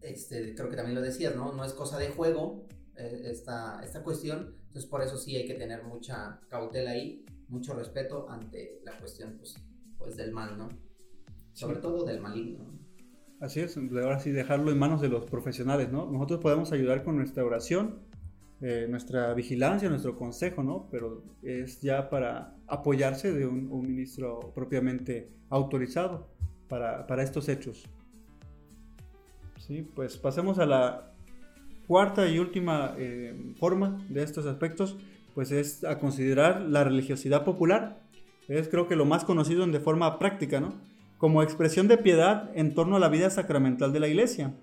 este, 0.00 0.54
creo 0.54 0.68
que 0.68 0.76
también 0.76 0.94
lo 0.94 1.02
decías, 1.02 1.34
¿no? 1.36 1.52
No 1.52 1.64
es 1.64 1.72
cosa 1.72 1.98
de 1.98 2.10
juego 2.10 2.66
eh, 2.96 3.22
esta, 3.24 3.80
esta 3.82 4.02
cuestión, 4.02 4.56
Entonces 4.66 4.86
por 4.86 5.02
eso 5.02 5.16
sí 5.16 5.36
hay 5.36 5.46
que 5.46 5.54
tener 5.54 5.84
mucha 5.84 6.40
cautela 6.48 6.90
ahí, 6.90 7.24
mucho 7.48 7.74
respeto 7.74 8.28
ante 8.28 8.80
la 8.84 8.98
cuestión 8.98 9.36
pues, 9.38 9.54
pues 9.96 10.16
del 10.16 10.32
mal, 10.32 10.58
¿no? 10.58 10.68
Sobre 11.52 11.78
todo 11.78 12.04
del 12.04 12.20
maligno. 12.20 12.79
Así 13.40 13.60
es, 13.60 13.76
ahora 13.76 14.20
sí 14.20 14.32
dejarlo 14.32 14.70
en 14.70 14.78
manos 14.78 15.00
de 15.00 15.08
los 15.08 15.24
profesionales, 15.24 15.90
¿no? 15.90 16.10
Nosotros 16.10 16.40
podemos 16.40 16.72
ayudar 16.72 17.02
con 17.02 17.16
nuestra 17.16 17.42
oración, 17.42 18.00
eh, 18.60 18.86
nuestra 18.90 19.32
vigilancia, 19.32 19.88
nuestro 19.88 20.18
consejo, 20.18 20.62
¿no? 20.62 20.88
Pero 20.90 21.24
es 21.42 21.80
ya 21.80 22.10
para 22.10 22.54
apoyarse 22.66 23.32
de 23.32 23.46
un, 23.46 23.70
ministro 23.80 24.52
propiamente 24.54 25.30
autorizado 25.48 26.28
para, 26.68 27.06
para, 27.06 27.22
estos 27.22 27.48
hechos. 27.48 27.84
Sí, 29.56 29.88
pues 29.94 30.18
pasemos 30.18 30.58
a 30.58 30.66
la 30.66 31.14
cuarta 31.86 32.28
y 32.28 32.38
última 32.38 32.94
eh, 32.98 33.54
forma 33.58 34.04
de 34.10 34.22
estos 34.22 34.44
aspectos, 34.44 34.98
pues 35.34 35.50
es 35.50 35.82
a 35.84 35.98
considerar 35.98 36.60
la 36.60 36.84
religiosidad 36.84 37.44
popular. 37.44 38.02
Es 38.48 38.68
creo 38.68 38.86
que 38.86 38.96
lo 38.96 39.06
más 39.06 39.24
conocido 39.24 39.66
de 39.66 39.80
forma 39.80 40.18
práctica, 40.18 40.60
¿no? 40.60 40.89
Como 41.20 41.42
expresión 41.42 41.86
de 41.86 41.98
piedad 41.98 42.50
en 42.54 42.72
torno 42.72 42.96
a 42.96 42.98
la 42.98 43.10
vida 43.10 43.28
sacramental 43.28 43.92
de 43.92 44.00
la 44.00 44.08
iglesia. 44.08 44.54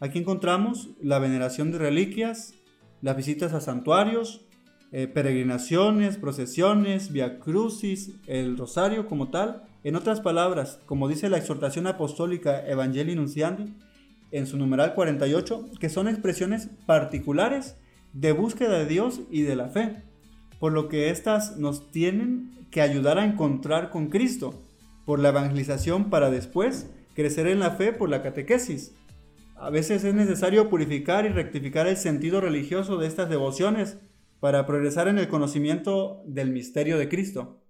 Aquí 0.00 0.18
encontramos 0.18 0.88
la 1.02 1.18
veneración 1.18 1.72
de 1.72 1.76
reliquias, 1.78 2.54
las 3.02 3.18
visitas 3.18 3.52
a 3.52 3.60
santuarios, 3.60 4.40
eh, 4.92 5.08
peregrinaciones, 5.08 6.16
procesiones, 6.16 7.12
via 7.12 7.38
crucis, 7.38 8.12
el 8.26 8.56
rosario 8.56 9.06
como 9.08 9.28
tal. 9.28 9.64
En 9.84 9.94
otras 9.94 10.22
palabras, 10.22 10.80
como 10.86 11.06
dice 11.06 11.28
la 11.28 11.36
exhortación 11.36 11.86
apostólica 11.86 12.66
Evangelii 12.66 13.14
Nunciandi 13.14 13.74
en 14.30 14.46
su 14.46 14.56
numeral 14.56 14.94
48, 14.94 15.66
que 15.78 15.90
son 15.90 16.08
expresiones 16.08 16.70
particulares 16.86 17.76
de 18.14 18.32
búsqueda 18.32 18.78
de 18.78 18.86
Dios 18.86 19.20
y 19.30 19.42
de 19.42 19.54
la 19.54 19.68
fe, 19.68 20.02
por 20.60 20.72
lo 20.72 20.88
que 20.88 21.10
éstas 21.10 21.58
nos 21.58 21.90
tienen 21.90 22.66
que 22.70 22.80
ayudar 22.80 23.18
a 23.18 23.26
encontrar 23.26 23.90
con 23.90 24.08
Cristo, 24.08 24.62
por 25.06 25.20
la 25.20 25.30
evangelización 25.30 26.10
para 26.10 26.30
después 26.30 26.90
crecer 27.14 27.46
en 27.46 27.60
la 27.60 27.70
fe 27.70 27.94
por 27.94 28.10
la 28.10 28.22
catequesis. 28.22 28.94
A 29.54 29.70
veces 29.70 30.04
es 30.04 30.14
necesario 30.14 30.68
purificar 30.68 31.24
y 31.24 31.30
rectificar 31.30 31.86
el 31.86 31.96
sentido 31.96 32.42
religioso 32.42 32.98
de 32.98 33.06
estas 33.06 33.30
devociones 33.30 33.98
para 34.40 34.66
progresar 34.66 35.08
en 35.08 35.18
el 35.18 35.28
conocimiento 35.28 36.22
del 36.26 36.50
misterio 36.50 36.98
de 36.98 37.08
Cristo. 37.08 37.62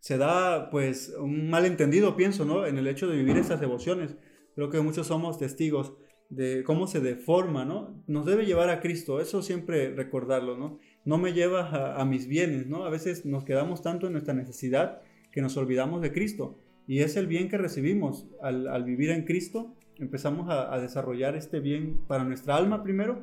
Se 0.00 0.18
da 0.18 0.70
pues 0.70 1.14
un 1.20 1.48
malentendido, 1.50 2.16
pienso, 2.16 2.44
¿no? 2.44 2.66
En 2.66 2.78
el 2.78 2.88
hecho 2.88 3.06
de 3.06 3.16
vivir 3.16 3.36
estas 3.36 3.60
devociones. 3.60 4.16
Creo 4.56 4.70
que 4.70 4.80
muchos 4.80 5.06
somos 5.06 5.38
testigos 5.38 5.94
de 6.30 6.64
cómo 6.64 6.86
se 6.86 7.00
deforma, 7.00 7.64
¿no? 7.64 8.02
Nos 8.06 8.26
debe 8.26 8.44
llevar 8.44 8.70
a 8.70 8.80
Cristo, 8.80 9.20
eso 9.20 9.40
siempre 9.40 9.94
recordarlo, 9.94 10.56
¿no? 10.56 10.80
No 11.04 11.18
me 11.18 11.32
lleva 11.32 11.94
a, 11.94 12.04
mis 12.04 12.26
bienes, 12.26 12.66
¿no? 12.66 12.84
A 12.84 12.90
veces 12.90 13.24
nos 13.24 13.44
quedamos 13.44 13.82
tanto 13.82 14.06
en 14.06 14.14
nuestra 14.14 14.34
necesidad 14.34 15.02
que 15.34 15.42
nos 15.42 15.56
olvidamos 15.56 16.00
de 16.00 16.12
Cristo. 16.12 16.56
Y 16.86 17.00
es 17.00 17.16
el 17.16 17.26
bien 17.26 17.48
que 17.48 17.58
recibimos 17.58 18.28
al, 18.40 18.84
vivir 18.84 19.10
en 19.10 19.24
Cristo 19.24 19.74
empezamos 19.96 20.48
a, 20.48 20.78
desarrollar 20.78 21.36
este 21.36 21.60
bien 21.60 21.98
para 22.06 22.24
nuestra 22.24 22.56
alma 22.56 22.82
primero 22.82 23.22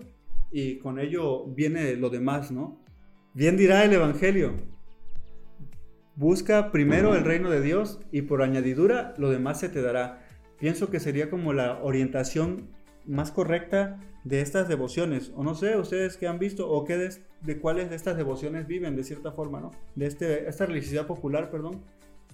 y 0.52 0.78
con 0.80 1.00
ello 1.00 1.45
viene 1.47 1.95
lo 1.95 2.10
demás, 2.10 2.52
¿no? 2.52 2.80
Bien 3.34 3.56
dirá 3.56 3.84
el 3.86 3.93
Evangelio, 3.93 4.56
busca 6.15 6.71
primero 6.71 7.15
el 7.15 7.24
reino 7.24 7.50
de 7.50 7.62
Dios 7.62 8.00
y 8.12 8.24
por 8.24 8.41
añadidura 8.41 9.13
lo 9.17 9.30
demás 9.30 9.60
se 9.60 9.69
te 9.69 9.82
dará. 9.82 10.26
Pienso 10.60 10.89
que 10.89 11.00
sería 11.00 11.30
como 11.30 11.54
la 11.54 11.82
orientación 11.82 12.69
más 13.06 13.32
correcta 13.32 14.00
de 14.24 14.41
estas 14.41 14.67
devociones, 14.67 15.32
o 15.36 15.43
no 15.43 15.56
sé, 15.56 15.78
ustedes 15.78 16.17
que 16.17 16.28
han 16.28 16.39
visto 16.39 16.69
o 16.69 16.86
qué 16.86 16.97
de, 17.41 17.60
cuáles 17.60 17.89
de 17.89 17.95
estas 17.95 18.17
devociones 18.17 18.67
viven 18.67 18.95
de 18.95 19.04
cierta 19.04 19.32
forma, 19.32 19.60
¿no? 19.60 19.71
De 19.95 20.06
este, 20.06 20.47
esta 20.47 20.65
religiosidad 20.65 21.08
popular, 21.08 21.50
perdón, 21.50 21.82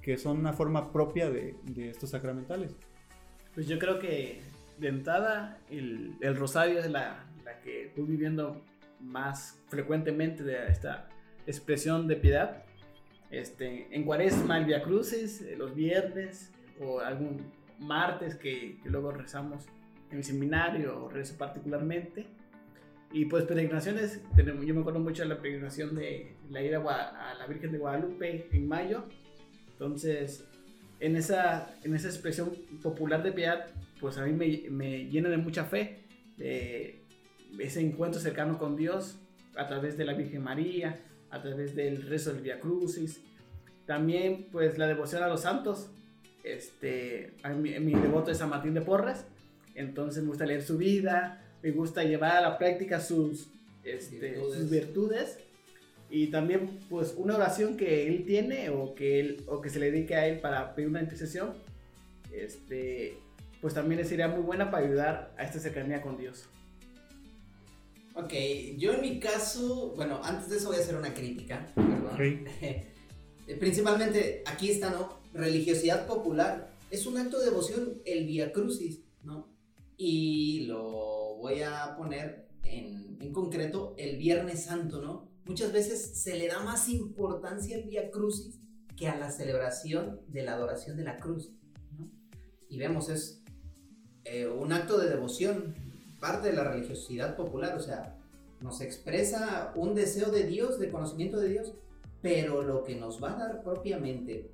que 0.08 0.18
son 0.18 0.40
una 0.40 0.54
forma 0.54 0.94
propia 0.94 1.30
de, 1.30 1.58
de 1.64 1.90
estos 1.90 2.12
sacramentales. 2.12 2.74
Pues 3.54 3.68
yo 3.68 3.78
creo 3.78 4.00
que 4.00 4.40
de 4.78 4.88
entrada 4.88 5.60
el, 5.70 6.16
el 6.22 6.38
rosario 6.38 6.80
es 6.80 6.90
la, 6.90 7.26
la, 7.44 7.60
que 7.60 7.88
estoy 7.88 8.06
viviendo 8.06 8.64
más 9.02 9.62
frecuentemente 9.68 10.46
de 10.46 10.66
esta 10.70 11.10
expresión 11.46 12.08
de 12.08 12.16
piedad. 12.16 12.64
Este, 13.32 13.94
en 13.94 14.06
cuaresma 14.06 14.58
el 14.58 14.64
Via 14.64 14.82
Crucis, 14.82 15.42
eh, 15.42 15.58
los 15.58 15.76
viernes 15.76 16.54
o 16.80 17.02
algún 17.02 17.52
martes 17.78 18.36
que, 18.36 18.78
que 18.82 18.90
luego 18.90 19.12
rezamos 19.12 19.66
en 20.10 20.20
mi 20.20 20.24
seminario 20.24 21.04
o 21.04 21.10
rezo 21.10 21.38
particularmente. 21.38 22.28
Y 23.12 23.26
pues 23.26 23.44
peregrinaciones, 23.44 24.22
yo 24.38 24.74
me 24.74 24.80
acuerdo 24.80 25.02
mucho 25.02 25.24
de 25.24 25.28
la 25.28 25.38
peregrinación 25.42 25.96
de 25.96 26.38
la 26.50 26.62
ida 26.62 26.78
a 26.78 27.34
la 27.38 27.46
Virgen 27.46 27.74
de 27.74 27.78
Guadalupe 27.78 28.48
en 28.54 28.70
mayo. 28.70 29.04
Entonces, 29.78 30.44
en 31.00 31.16
esa, 31.16 31.72
en 31.84 31.94
esa 31.94 32.08
expresión 32.08 32.52
popular 32.82 33.22
de 33.22 33.32
piedad, 33.32 33.68
pues 34.02 34.18
a 34.18 34.26
mí 34.26 34.34
me, 34.34 34.70
me 34.72 35.06
llena 35.06 35.30
de 35.30 35.38
mucha 35.38 35.66
fe, 35.66 36.00
ese 37.60 37.82
encuentro 37.82 38.20
cercano 38.20 38.58
con 38.58 38.76
Dios 38.76 39.20
a 39.56 39.68
través 39.68 39.96
de 39.96 40.06
la 40.06 40.14
Virgen 40.14 40.44
María, 40.44 41.00
a 41.30 41.42
través 41.42 41.76
del 41.76 42.02
rezo 42.04 42.34
del 42.34 42.42
Via 42.42 42.60
Crucis, 42.60 43.22
también 43.86 44.48
pues 44.52 44.80
la 44.80 44.88
devoción 44.88 45.22
a 45.22 45.28
los 45.28 45.42
santos, 45.42 45.92
este, 46.44 47.34
a 47.44 47.50
mi, 47.50 47.80
mi 47.80 47.94
devoto 47.94 48.32
es 48.32 48.40
San 48.40 48.50
Martín 48.50 48.74
de 48.74 48.82
Porres, 48.82 49.26
entonces 49.76 50.24
me 50.24 50.30
gusta 50.30 50.46
leer 50.48 50.64
su 50.64 50.78
vida, 50.78 51.44
me 51.62 51.70
gusta 51.70 52.04
llevar 52.04 52.38
a 52.38 52.42
la 52.42 52.58
práctica 52.58 53.00
sus, 53.00 53.48
este, 53.84 54.36
sus 54.36 54.70
virtudes 54.72 55.38
y 56.10 56.28
también, 56.28 56.80
pues, 56.90 57.14
una 57.18 57.36
oración 57.36 57.76
que 57.76 58.08
él 58.08 58.26
tiene 58.26 58.70
o 58.70 58.96
que, 58.96 59.20
él, 59.20 59.44
o 59.48 59.62
que 59.62 59.70
se 59.70 59.80
le 59.80 59.92
dedique 59.92 60.16
a 60.16 60.28
él 60.28 60.40
para 60.40 60.74
pedir 60.74 60.90
una 60.90 61.02
intercesión, 61.02 61.54
este, 62.32 63.18
pues 63.62 63.74
también 63.74 64.06
sería 64.06 64.28
muy 64.28 64.42
buena 64.42 64.72
para 64.72 64.86
ayudar 64.86 65.34
a 65.38 65.44
esta 65.44 65.60
cercanía 65.60 66.02
con 66.02 66.18
Dios. 66.18 66.46
Ok, 68.14 68.34
yo 68.78 68.94
en 68.94 69.02
mi 69.02 69.20
caso, 69.20 69.94
bueno, 69.96 70.22
antes 70.24 70.50
de 70.50 70.58
eso 70.58 70.70
voy 70.70 70.78
a 70.78 70.80
hacer 70.80 70.96
una 70.96 71.14
crítica, 71.14 71.68
Principalmente, 73.60 74.44
aquí 74.46 74.72
está, 74.72 74.90
¿no? 74.90 75.20
Religiosidad 75.34 76.06
popular. 76.06 76.74
Es 76.92 77.06
un 77.06 77.18
acto 77.18 77.40
de 77.40 77.46
devoción, 77.46 78.02
el 78.06 78.26
Via 78.26 78.52
Crucis, 78.52 79.00
¿no? 79.24 79.48
Y 79.96 80.66
lo 80.66 81.38
voy 81.38 81.62
a 81.62 81.96
poner 81.96 82.50
en, 82.66 83.18
en 83.22 83.32
concreto 83.32 83.96
el 83.98 84.18
Viernes 84.18 84.66
Santo, 84.66 85.02
¿no? 85.02 85.30
Muchas 85.48 85.72
veces 85.72 86.22
se 86.22 86.36
le 86.36 86.48
da 86.48 86.60
más 86.60 86.90
importancia 86.90 87.78
al 87.78 87.84
Via 87.84 88.12
Crucis 88.12 88.60
que 88.96 89.08
a 89.08 89.18
la 89.18 89.32
celebración 89.32 90.22
de 90.28 90.44
la 90.44 90.54
adoración 90.54 90.98
de 90.98 91.04
la 91.04 91.18
cruz. 91.18 91.52
Y 92.70 92.78
vemos, 92.78 93.10
es 93.10 93.44
eh, 94.26 94.48
un 94.48 94.74
acto 94.74 94.98
de 94.98 95.10
devoción, 95.10 95.76
parte 96.20 96.50
de 96.50 96.54
la 96.54 96.64
religiosidad 96.64 97.36
popular, 97.36 97.78
o 97.78 97.80
sea, 97.80 98.18
nos 98.60 98.82
expresa 98.82 99.72
un 99.76 99.94
deseo 99.94 100.32
de 100.32 100.44
Dios, 100.44 100.80
de 100.80 100.90
conocimiento 100.90 101.40
de 101.40 101.50
Dios, 101.50 101.74
pero 102.22 102.64
lo 102.64 102.84
que 102.84 102.96
nos 102.96 103.24
va 103.24 103.34
a 103.34 103.38
dar 103.38 103.64
propiamente 103.64 104.52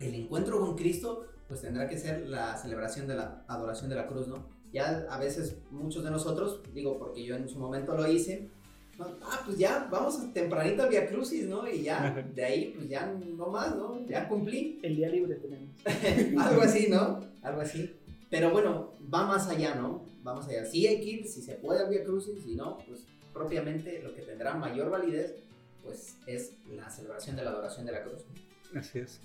el 0.00 0.14
encuentro 0.14 0.60
con 0.60 0.76
Cristo, 0.76 1.26
pues 1.48 1.62
tendrá 1.62 1.88
que 1.88 1.96
ser 1.96 2.26
la 2.26 2.56
celebración 2.58 3.06
de 3.06 3.14
la 3.14 3.44
adoración 3.46 3.88
de 3.88 3.96
la 3.96 4.08
cruz, 4.08 4.26
¿no? 4.26 4.48
Ya 4.72 5.06
a 5.08 5.18
veces 5.18 5.58
muchos 5.70 6.02
de 6.02 6.10
nosotros, 6.10 6.60
digo 6.74 6.98
porque 6.98 7.24
yo 7.24 7.36
en 7.36 7.48
su 7.48 7.58
momento 7.58 7.96
lo 7.96 8.10
hice, 8.10 8.50
ah, 9.00 9.42
pues 9.44 9.58
ya, 9.58 9.88
vamos 9.90 10.32
tempranito 10.32 10.82
al 10.82 10.88
Via 10.88 11.06
Crucis, 11.08 11.46
¿no? 11.46 11.68
Y 11.68 11.82
ya, 11.82 12.24
de 12.34 12.44
ahí, 12.44 12.72
pues 12.76 12.88
ya 12.88 13.06
no 13.06 13.46
más, 13.48 13.76
¿no? 13.76 14.06
Ya 14.08 14.28
cumplí. 14.28 14.78
El 14.82 14.96
día 14.96 15.08
libre 15.08 15.36
tenemos. 15.36 15.70
Algo 16.46 16.62
así, 16.62 16.88
¿no? 16.88 17.20
Algo 17.42 17.60
así. 17.60 17.94
Pero 18.30 18.50
bueno, 18.50 18.94
va 19.12 19.26
más 19.26 19.48
allá, 19.48 19.74
¿no? 19.74 20.04
Vamos 20.22 20.46
allá. 20.48 20.64
Sí 20.64 20.86
hay 20.86 21.00
que 21.00 21.06
ir, 21.06 21.26
si 21.26 21.42
se 21.42 21.54
puede 21.54 21.80
al 21.80 21.90
Via 21.90 22.04
Crucis, 22.04 22.42
si 22.42 22.54
no, 22.54 22.78
pues 22.86 23.04
propiamente 23.32 24.02
lo 24.02 24.14
que 24.14 24.22
tendrá 24.22 24.54
mayor 24.54 24.90
validez, 24.90 25.34
pues 25.82 26.16
es 26.26 26.52
la 26.74 26.90
celebración 26.90 27.36
de 27.36 27.44
la 27.44 27.50
adoración 27.50 27.86
de 27.86 27.92
la 27.92 28.02
cruz. 28.02 28.24
Así 28.74 28.98
es. 28.98 29.20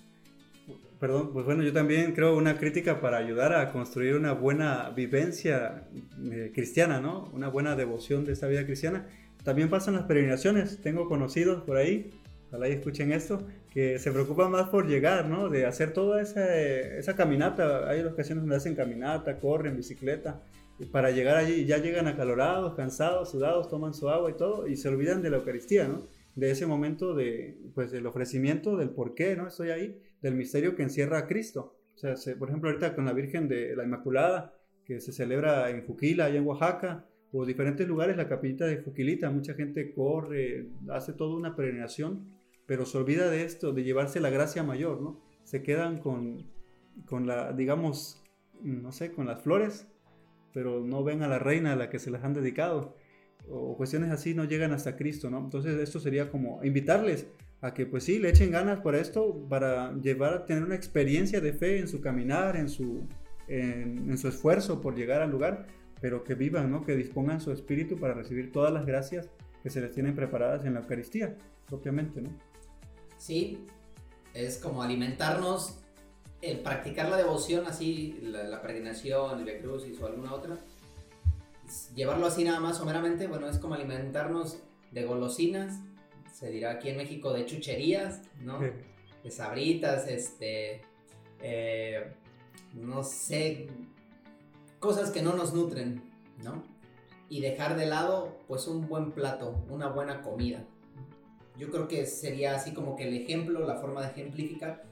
Perdón, 0.99 1.33
pues 1.33 1.45
bueno, 1.45 1.63
yo 1.63 1.73
también 1.73 2.13
creo 2.13 2.37
una 2.37 2.59
crítica 2.59 3.01
para 3.01 3.17
ayudar 3.17 3.53
a 3.53 3.71
construir 3.71 4.15
una 4.15 4.33
buena 4.33 4.91
vivencia 4.91 5.87
eh, 6.31 6.51
cristiana, 6.53 7.01
¿no? 7.01 7.31
Una 7.33 7.47
buena 7.47 7.75
devoción 7.75 8.23
de 8.23 8.33
esta 8.33 8.47
vida 8.47 8.65
cristiana 8.65 9.07
también 9.43 9.69
pasan 9.69 9.95
las 9.95 10.03
peregrinaciones. 10.03 10.81
Tengo 10.81 11.07
conocidos 11.07 11.63
por 11.63 11.77
ahí, 11.77 12.11
ojalá 12.47 12.69
y 12.69 12.73
escuchen 12.73 13.11
esto, 13.11 13.41
que 13.73 13.99
se 13.99 14.11
preocupan 14.11 14.51
más 14.51 14.69
por 14.69 14.87
llegar, 14.87 15.27
¿no? 15.27 15.49
De 15.49 15.65
hacer 15.65 15.93
toda 15.93 16.21
esa, 16.21 16.57
esa 16.57 17.15
caminata. 17.15 17.89
Hay 17.89 18.01
ocasiones 18.01 18.43
donde 18.43 18.57
hacen 18.57 18.75
caminata, 18.75 19.39
corren, 19.39 19.77
bicicleta. 19.77 20.41
Y 20.79 20.85
para 20.85 21.11
llegar 21.11 21.37
allí 21.37 21.65
ya 21.65 21.77
llegan 21.77 22.07
acalorados, 22.07 22.75
cansados, 22.75 23.31
sudados, 23.31 23.69
toman 23.69 23.93
su 23.93 24.09
agua 24.09 24.31
y 24.31 24.33
todo, 24.33 24.67
y 24.67 24.75
se 24.75 24.89
olvidan 24.89 25.21
de 25.21 25.29
la 25.29 25.37
Eucaristía, 25.37 25.87
¿no? 25.87 26.07
De 26.35 26.49
ese 26.49 26.65
momento 26.65 27.13
de, 27.13 27.57
pues, 27.75 27.91
del 27.91 28.07
ofrecimiento, 28.07 28.77
del 28.77 28.89
por 28.89 29.13
qué, 29.13 29.35
¿no? 29.35 29.47
Estoy 29.47 29.69
ahí, 29.69 30.01
del 30.21 30.35
misterio 30.35 30.75
que 30.75 30.83
encierra 30.83 31.19
a 31.19 31.27
Cristo. 31.27 31.77
O 31.95 31.97
sea, 31.97 32.15
por 32.35 32.49
ejemplo, 32.49 32.69
ahorita 32.69 32.95
con 32.95 33.05
la 33.05 33.13
Virgen 33.13 33.47
de 33.47 33.75
la 33.75 33.83
Inmaculada, 33.83 34.53
que 34.85 34.99
se 34.99 35.11
celebra 35.11 35.69
en 35.69 35.83
Fuquila, 35.83 36.25
allá 36.25 36.39
en 36.39 36.47
Oaxaca, 36.47 37.05
o 37.31 37.45
diferentes 37.45 37.87
lugares, 37.87 38.17
la 38.17 38.27
capillita 38.27 38.65
de 38.65 38.77
Fuquilita, 38.77 39.29
mucha 39.29 39.53
gente 39.53 39.93
corre, 39.93 40.67
hace 40.89 41.13
toda 41.13 41.35
una 41.35 41.55
peregrinación, 41.55 42.27
pero 42.65 42.85
se 42.85 42.97
olvida 42.97 43.29
de 43.29 43.43
esto, 43.43 43.73
de 43.73 43.83
llevarse 43.83 44.19
la 44.19 44.29
gracia 44.29 44.63
mayor, 44.63 45.01
¿no? 45.01 45.21
Se 45.43 45.63
quedan 45.63 45.99
con, 45.99 46.45
con 47.05 47.27
la, 47.27 47.53
digamos, 47.53 48.21
no 48.61 48.91
sé, 48.91 49.11
con 49.11 49.27
las 49.27 49.41
flores, 49.41 49.87
pero 50.53 50.81
no 50.81 51.03
ven 51.03 51.23
a 51.23 51.27
la 51.27 51.39
reina 51.39 51.73
a 51.73 51.75
la 51.75 51.89
que 51.89 51.99
se 51.99 52.11
las 52.11 52.23
han 52.23 52.33
dedicado, 52.33 52.95
o 53.49 53.75
cuestiones 53.75 54.11
así 54.11 54.33
no 54.33 54.45
llegan 54.45 54.71
hasta 54.71 54.95
Cristo, 54.95 55.29
¿no? 55.29 55.39
Entonces 55.39 55.79
esto 55.79 55.99
sería 55.99 56.29
como 56.29 56.63
invitarles 56.63 57.27
a 57.61 57.73
que 57.73 57.85
pues 57.85 58.03
sí, 58.03 58.19
le 58.19 58.29
echen 58.29 58.51
ganas 58.51 58.79
para 58.81 58.99
esto, 58.99 59.45
para 59.47 59.93
llevar 59.99 60.45
tener 60.45 60.63
una 60.63 60.75
experiencia 60.75 61.41
de 61.41 61.53
fe 61.53 61.79
en 61.79 61.87
su 61.87 62.01
caminar, 62.01 62.55
en 62.55 62.69
su, 62.69 63.07
en, 63.47 64.17
su 64.17 64.27
esfuerzo 64.27 64.81
por 64.81 64.95
llegar 64.95 65.21
al 65.21 65.29
lugar, 65.29 65.67
pero 66.01 66.23
que 66.23 66.33
vivan, 66.33 66.71
¿no? 66.71 66.83
que 66.83 66.95
dispongan 66.95 67.39
su 67.39 67.51
espíritu 67.51 67.97
para 67.97 68.15
recibir 68.15 68.51
todas 68.51 68.73
las 68.73 68.85
gracias 68.85 69.29
que 69.61 69.69
se 69.69 69.79
les 69.79 69.91
tienen 69.91 70.15
preparadas 70.15 70.65
en 70.65 70.73
la 70.73 70.81
Eucaristía, 70.81 71.37
propiamente. 71.67 72.21
¿no? 72.21 72.29
Sí, 73.17 73.65
es 74.33 74.57
como 74.57 74.81
alimentarnos, 74.81 75.77
el 76.41 76.59
practicar 76.59 77.07
la 77.09 77.17
devoción 77.17 77.67
así, 77.67 78.19
la, 78.23 78.61
peregrinación, 78.61 79.47
el 79.47 79.61
Crucis 79.61 80.01
o 80.01 80.07
alguna 80.07 80.33
otra, 80.33 80.57
llevarlo 81.95 82.25
así 82.25 82.43
nada 82.43 82.59
más 82.59 82.81
o 82.81 82.85
meramente, 82.85 83.27
bueno, 83.27 83.47
es 83.47 83.59
como 83.59 83.75
alimentarnos 83.75 84.57
de 84.91 85.05
golosinas, 85.05 85.79
se 86.33 86.49
dirá 86.49 86.71
aquí 86.71 86.89
en 86.89 86.97
México, 86.97 87.31
de 87.31 87.45
chucherías, 87.45 88.21
¿no? 88.39 88.59
De 88.59 89.29
sabritas, 89.29 90.07
este, 90.07 90.81
eh, 91.41 92.11
no 92.73 93.03
sé, 93.03 93.67
cosas 94.81 95.11
que 95.11 95.21
no 95.21 95.33
nos 95.35 95.53
nutren, 95.53 96.01
¿no? 96.43 96.63
Y 97.29 97.39
dejar 97.39 97.77
de 97.77 97.85
lado, 97.85 98.39
pues, 98.47 98.67
un 98.67 98.89
buen 98.89 99.11
plato, 99.11 99.63
una 99.69 99.87
buena 99.87 100.21
comida. 100.21 100.65
Yo 101.57 101.69
creo 101.69 101.87
que 101.87 102.05
sería 102.07 102.55
así 102.55 102.73
como 102.73 102.95
que 102.97 103.07
el 103.07 103.13
ejemplo, 103.13 103.65
la 103.65 103.75
forma 103.75 104.01
de 104.01 104.07
ejemplificar, 104.07 104.83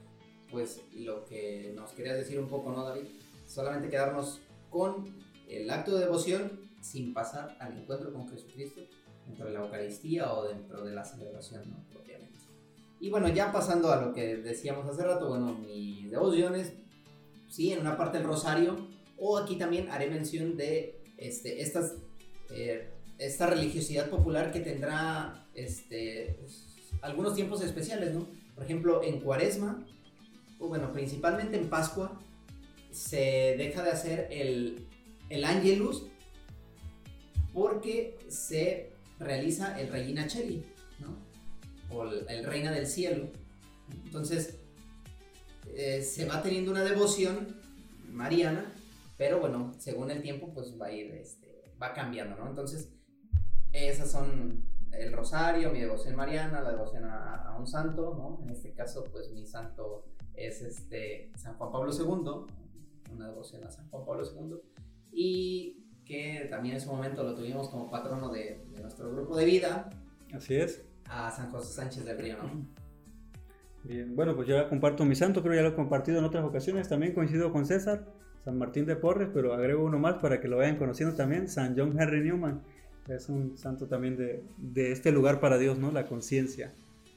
pues, 0.50 0.80
lo 0.94 1.24
que 1.24 1.72
nos 1.76 1.90
querías 1.90 2.16
decir 2.16 2.38
un 2.38 2.48
poco, 2.48 2.70
¿no, 2.70 2.84
David? 2.84 3.08
Solamente 3.46 3.90
quedarnos 3.90 4.40
con 4.70 5.12
el 5.48 5.68
acto 5.68 5.94
de 5.94 6.04
devoción 6.04 6.60
sin 6.80 7.12
pasar 7.12 7.56
al 7.58 7.76
encuentro 7.76 8.12
con 8.12 8.28
Jesucristo 8.28 8.82
dentro 9.26 9.46
de 9.46 9.52
la 9.52 9.60
Eucaristía 9.60 10.32
o 10.32 10.48
dentro 10.48 10.84
de 10.84 10.94
la 10.94 11.04
celebración, 11.04 11.68
¿no? 11.68 11.84
Propiamente. 11.90 12.38
Y 13.00 13.10
bueno, 13.10 13.28
ya 13.28 13.50
pasando 13.50 13.90
a 13.90 14.00
lo 14.00 14.12
que 14.12 14.36
decíamos 14.36 14.86
hace 14.86 15.02
rato, 15.02 15.28
bueno, 15.28 15.52
mis 15.54 16.08
devociones, 16.08 16.74
sí, 17.48 17.72
en 17.72 17.80
una 17.80 17.96
parte 17.96 18.18
del 18.18 18.26
rosario, 18.28 18.76
o 19.20 19.38
aquí 19.38 19.56
también 19.56 19.88
haré 19.90 20.08
mención 20.08 20.56
de 20.56 20.98
este, 21.18 21.62
eh, 22.50 22.88
esta 23.18 23.46
religiosidad 23.46 24.08
popular 24.08 24.50
que 24.50 24.60
tendrá 24.60 25.46
este, 25.54 26.36
pues, 26.40 26.64
algunos 27.02 27.34
tiempos 27.34 27.62
especiales, 27.62 28.14
¿no? 28.14 28.26
Por 28.54 28.64
ejemplo, 28.64 29.02
en 29.04 29.20
Cuaresma, 29.20 29.86
o 30.58 30.68
bueno, 30.68 30.92
principalmente 30.92 31.56
en 31.58 31.68
Pascua, 31.68 32.18
se 32.90 33.54
deja 33.56 33.82
de 33.82 33.90
hacer 33.90 34.28
el, 34.30 34.86
el 35.28 35.44
Angelus 35.44 36.06
porque 37.52 38.18
se 38.28 38.90
realiza 39.18 39.78
el 39.78 39.88
Regina 39.88 40.26
Cheli, 40.26 40.64
¿no? 40.98 41.16
O 41.94 42.04
el, 42.04 42.44
Reina 42.44 42.72
del 42.72 42.86
Cielo. 42.86 43.28
Entonces, 44.06 44.56
eh, 45.74 46.02
se 46.02 46.24
va 46.24 46.42
teniendo 46.42 46.70
una 46.70 46.82
devoción 46.82 47.60
mariana, 48.10 48.72
pero 49.20 49.38
bueno, 49.38 49.74
según 49.76 50.10
el 50.10 50.22
tiempo, 50.22 50.50
pues 50.54 50.80
va 50.80 50.86
a 50.86 50.92
ir, 50.92 51.10
este, 51.10 51.74
va 51.80 51.92
cambiando, 51.92 52.36
¿no? 52.36 52.48
Entonces, 52.48 52.90
esas 53.70 54.10
son 54.10 54.64
el 54.92 55.12
rosario, 55.12 55.70
mi 55.70 55.78
devoción 55.78 56.16
mariana, 56.16 56.62
la 56.62 56.70
devoción 56.70 57.04
a, 57.04 57.54
un 57.58 57.66
santo, 57.66 58.14
¿no? 58.16 58.42
En 58.42 58.48
este 58.48 58.72
caso, 58.72 59.04
pues 59.12 59.30
mi 59.30 59.44
santo 59.44 60.06
es 60.32 60.62
este 60.62 61.30
San 61.36 61.54
Juan 61.58 61.70
Pablo 61.70 61.92
II, 61.92 63.12
una 63.12 63.28
devoción 63.28 63.62
a 63.64 63.70
San 63.70 63.90
Juan 63.90 64.06
Pablo 64.06 64.24
II. 64.24 64.56
Y 65.12 65.84
que 66.06 66.46
también 66.48 66.76
en 66.76 66.80
su 66.80 66.90
momento 66.90 67.22
lo 67.22 67.34
tuvimos 67.34 67.68
como 67.68 67.90
patrono 67.90 68.30
de, 68.30 68.64
nuestro 68.80 69.12
grupo 69.12 69.36
de 69.36 69.44
vida. 69.44 69.90
Así 70.32 70.56
es. 70.56 70.82
A 71.10 71.30
San 71.30 71.50
José 71.50 71.74
Sánchez 71.74 72.06
del 72.06 72.16
Río, 72.16 72.38
¿no? 72.42 72.66
Bien, 73.84 74.16
bueno, 74.16 74.34
pues 74.34 74.48
ya 74.48 74.66
comparto 74.66 75.04
mi 75.04 75.14
santo, 75.14 75.42
creo 75.42 75.56
ya 75.56 75.60
lo 75.60 75.68
he 75.68 75.74
compartido 75.74 76.20
en 76.20 76.24
otras 76.24 76.42
ocasiones, 76.42 76.88
también 76.88 77.12
coincido 77.12 77.52
con 77.52 77.66
César, 77.66 78.06
San 78.44 78.58
Martín 78.58 78.86
de 78.86 78.96
Porres, 78.96 79.28
pero 79.32 79.54
agrego 79.54 79.84
uno 79.84 79.98
más 79.98 80.16
para 80.16 80.40
que 80.40 80.48
lo 80.48 80.56
vayan 80.56 80.76
conociendo 80.76 81.14
también, 81.14 81.48
San 81.48 81.76
John 81.76 81.98
Henry 82.00 82.22
Newman, 82.22 82.62
es 83.08 83.28
un 83.28 83.58
santo 83.58 83.86
también 83.86 84.16
de, 84.16 84.42
de 84.56 84.92
este 84.92 85.12
lugar 85.12 85.40
para 85.40 85.58
Dios, 85.58 85.78
¿no? 85.78 85.90
La 85.90 86.06
conciencia, 86.06 86.72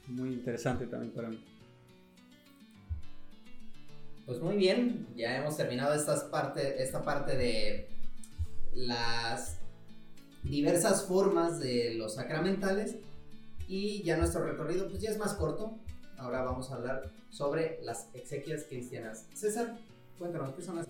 muy 0.07 0.29
interesante 0.33 0.87
también 0.87 1.13
para 1.13 1.29
mí. 1.29 1.43
Pues 4.25 4.39
muy 4.39 4.55
bien, 4.55 5.07
ya 5.15 5.37
hemos 5.37 5.57
terminado 5.57 5.93
estas 5.93 6.23
parte, 6.23 6.81
esta 6.81 7.03
parte 7.03 7.37
de 7.37 7.89
las 8.73 9.57
diversas 10.43 11.05
formas 11.05 11.59
de 11.59 11.95
los 11.95 12.15
sacramentales 12.15 12.95
y 13.67 14.01
ya 14.03 14.17
nuestro 14.17 14.43
recorrido 14.45 14.87
pues 14.89 15.01
ya 15.01 15.09
es 15.09 15.17
más 15.17 15.33
corto. 15.33 15.77
Ahora 16.17 16.41
vamos 16.41 16.71
a 16.71 16.75
hablar 16.75 17.11
sobre 17.29 17.79
las 17.83 18.07
exequias 18.13 18.63
cristianas. 18.63 19.27
César, 19.33 19.77
cuéntanos, 20.17 20.55
¿qué 20.55 20.61
son 20.61 20.77
las 20.77 20.87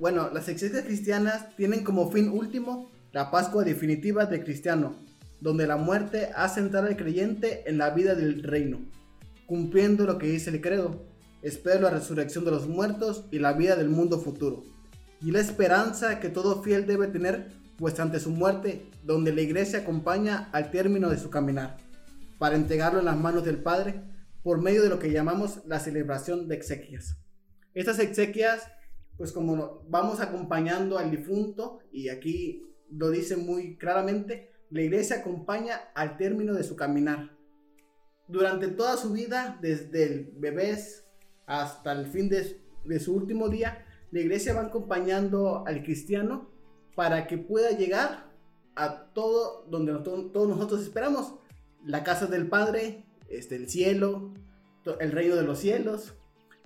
Bueno, 0.00 0.30
las 0.32 0.48
exequias 0.48 0.84
cristianas 0.84 1.54
tienen 1.56 1.84
como 1.84 2.10
fin 2.10 2.30
último 2.30 2.90
la 3.12 3.30
Pascua 3.30 3.64
definitiva 3.64 4.24
del 4.24 4.42
cristiano, 4.42 4.96
donde 5.42 5.66
la 5.66 5.76
muerte 5.76 6.30
hace 6.34 6.60
entrar 6.60 6.86
al 6.86 6.96
creyente 6.96 7.68
en 7.68 7.76
la 7.76 7.90
vida 7.90 8.14
del 8.14 8.42
reino, 8.42 8.80
cumpliendo 9.44 10.06
lo 10.06 10.16
que 10.16 10.26
dice 10.26 10.48
el 10.48 10.62
credo. 10.62 11.04
Espero 11.42 11.82
la 11.82 11.90
resurrección 11.90 12.46
de 12.46 12.50
los 12.50 12.66
muertos 12.66 13.26
y 13.30 13.40
la 13.40 13.52
vida 13.52 13.76
del 13.76 13.90
mundo 13.90 14.18
futuro 14.18 14.62
y 15.20 15.32
la 15.32 15.40
esperanza 15.40 16.18
que 16.18 16.30
todo 16.30 16.62
fiel 16.62 16.86
debe 16.86 17.06
tener, 17.08 17.48
pues 17.76 18.00
ante 18.00 18.20
su 18.20 18.30
muerte, 18.30 18.86
donde 19.04 19.34
la 19.34 19.42
iglesia 19.42 19.80
acompaña 19.80 20.48
al 20.52 20.70
término 20.70 21.10
de 21.10 21.18
su 21.18 21.28
caminar, 21.28 21.76
para 22.38 22.56
entregarlo 22.56 23.00
en 23.00 23.04
las 23.04 23.18
manos 23.18 23.44
del 23.44 23.58
Padre, 23.58 24.00
por 24.42 24.62
medio 24.62 24.82
de 24.82 24.88
lo 24.88 24.98
que 24.98 25.12
llamamos 25.12 25.60
la 25.66 25.78
celebración 25.78 26.48
de 26.48 26.54
exequias. 26.54 27.18
Estas 27.74 27.98
exequias, 27.98 28.62
pues 29.20 29.32
como 29.32 29.82
vamos 29.86 30.18
acompañando 30.20 30.96
al 30.96 31.10
difunto, 31.10 31.80
y 31.92 32.08
aquí 32.08 32.72
lo 32.90 33.10
dice 33.10 33.36
muy 33.36 33.76
claramente, 33.76 34.50
la 34.70 34.80
iglesia 34.80 35.16
acompaña 35.16 35.90
al 35.94 36.16
término 36.16 36.54
de 36.54 36.64
su 36.64 36.74
caminar. 36.74 37.36
Durante 38.28 38.68
toda 38.68 38.96
su 38.96 39.12
vida, 39.12 39.58
desde 39.60 40.04
el 40.04 40.32
bebés 40.38 41.04
hasta 41.44 41.92
el 41.92 42.06
fin 42.06 42.30
de, 42.30 42.98
su 42.98 43.14
último 43.14 43.50
día, 43.50 43.84
la 44.10 44.20
iglesia 44.20 44.54
va 44.54 44.62
acompañando 44.62 45.66
al 45.66 45.82
cristiano 45.82 46.48
para 46.94 47.26
que 47.26 47.36
pueda 47.36 47.72
llegar 47.72 48.32
a 48.74 49.12
todo 49.12 49.66
donde 49.68 49.92
todos 50.02 50.48
nosotros 50.48 50.80
esperamos. 50.80 51.34
La 51.84 52.04
casa 52.04 52.24
del 52.24 52.48
Padre, 52.48 53.04
este, 53.28 53.56
el 53.56 53.68
cielo, 53.68 54.32
el 54.98 55.12
reino 55.12 55.36
de 55.36 55.42
los 55.42 55.58
cielos. 55.58 56.14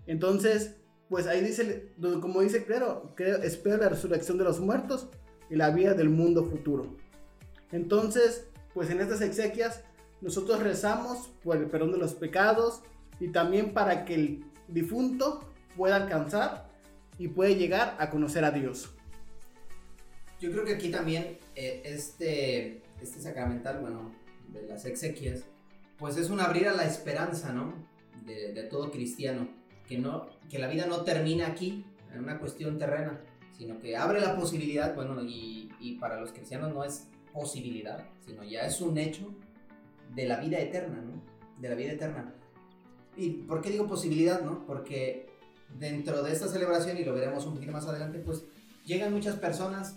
Entonces, 0.06 0.76
pues 1.08 1.26
ahí 1.26 1.42
dice, 1.42 1.92
como 2.20 2.40
dice 2.40 2.64
claro, 2.64 3.12
creo, 3.14 3.38
espero 3.42 3.76
la 3.76 3.88
resurrección 3.88 4.38
de 4.38 4.44
los 4.44 4.60
muertos 4.60 5.08
y 5.50 5.56
la 5.56 5.70
vida 5.70 5.94
del 5.94 6.08
mundo 6.08 6.44
futuro. 6.44 6.96
Entonces, 7.72 8.46
pues 8.72 8.90
en 8.90 9.00
estas 9.00 9.20
exequias 9.20 9.82
nosotros 10.20 10.62
rezamos 10.62 11.28
por 11.42 11.56
el 11.56 11.66
perdón 11.66 11.92
de 11.92 11.98
los 11.98 12.14
pecados 12.14 12.82
y 13.20 13.28
también 13.28 13.74
para 13.74 14.04
que 14.04 14.14
el 14.14 14.44
difunto 14.68 15.52
pueda 15.76 15.96
alcanzar 15.96 16.68
y 17.18 17.28
puede 17.28 17.56
llegar 17.56 17.96
a 17.98 18.10
conocer 18.10 18.44
a 18.44 18.50
Dios. 18.50 18.90
Yo 20.40 20.50
creo 20.50 20.64
que 20.64 20.74
aquí 20.74 20.90
también 20.90 21.38
eh, 21.54 21.82
este, 21.84 22.82
este 23.00 23.20
sacramental, 23.20 23.80
bueno, 23.80 24.14
de 24.48 24.66
las 24.66 24.84
exequias, 24.84 25.44
pues 25.98 26.16
es 26.16 26.30
un 26.30 26.40
abrir 26.40 26.68
a 26.68 26.74
la 26.74 26.84
esperanza, 26.84 27.52
¿no? 27.52 27.74
De, 28.24 28.62
todo 28.70 28.90
cristiano, 28.90 29.48
que, 29.88 29.98
no, 29.98 30.28
que 30.50 30.58
la 30.58 30.68
vida 30.68 30.86
no 30.86 31.02
termina 31.02 31.48
aquí, 31.48 31.84
en 32.12 32.20
una 32.20 32.38
cuestión 32.38 32.78
terrena, 32.78 33.20
sino 33.56 33.78
que 33.80 33.96
abre 33.96 34.20
la 34.20 34.36
posibilidad, 34.36 34.94
bueno, 34.94 35.22
y, 35.22 35.70
y 35.80 35.94
para 35.94 36.20
los 36.20 36.32
cristianos 36.32 36.72
no 36.72 36.84
es 36.84 37.08
posibilidad, 37.32 38.04
sino 38.24 38.44
ya 38.44 38.62
es 38.62 38.80
un 38.80 38.96
hecho 38.98 39.34
de 40.14 40.26
la 40.26 40.40
vida 40.40 40.58
eterna, 40.58 41.00
¿no? 41.00 41.22
De 41.60 41.68
la 41.68 41.74
vida 41.74 41.92
eterna. 41.92 42.32
¿Y 43.16 43.30
por 43.30 43.60
qué 43.60 43.70
digo 43.70 43.86
posibilidad, 43.86 44.42
no? 44.42 44.64
Porque 44.66 45.28
dentro 45.78 46.22
de 46.22 46.32
esta 46.32 46.48
celebración, 46.48 46.98
y 46.98 47.04
lo 47.04 47.14
veremos 47.14 47.46
un 47.46 47.54
poquito 47.54 47.72
más 47.72 47.86
adelante, 47.86 48.18
pues 48.20 48.44
llegan 48.84 49.12
muchas 49.12 49.36
personas 49.36 49.96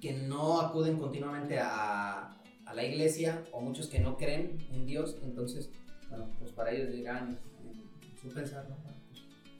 que 0.00 0.12
no 0.12 0.60
acuden 0.60 0.98
continuamente 0.98 1.58
a, 1.58 2.36
a 2.66 2.74
la 2.74 2.84
iglesia 2.84 3.44
o 3.52 3.60
muchos 3.60 3.88
que 3.88 4.00
no 4.00 4.16
creen 4.16 4.58
en 4.72 4.86
Dios, 4.86 5.16
entonces, 5.22 5.70
bueno, 6.08 6.30
pues 6.38 6.52
para 6.52 6.72
ellos 6.72 6.90
llegan 6.90 7.38
su 8.22 8.28
pensar, 8.28 8.68
¿no? 8.68 8.76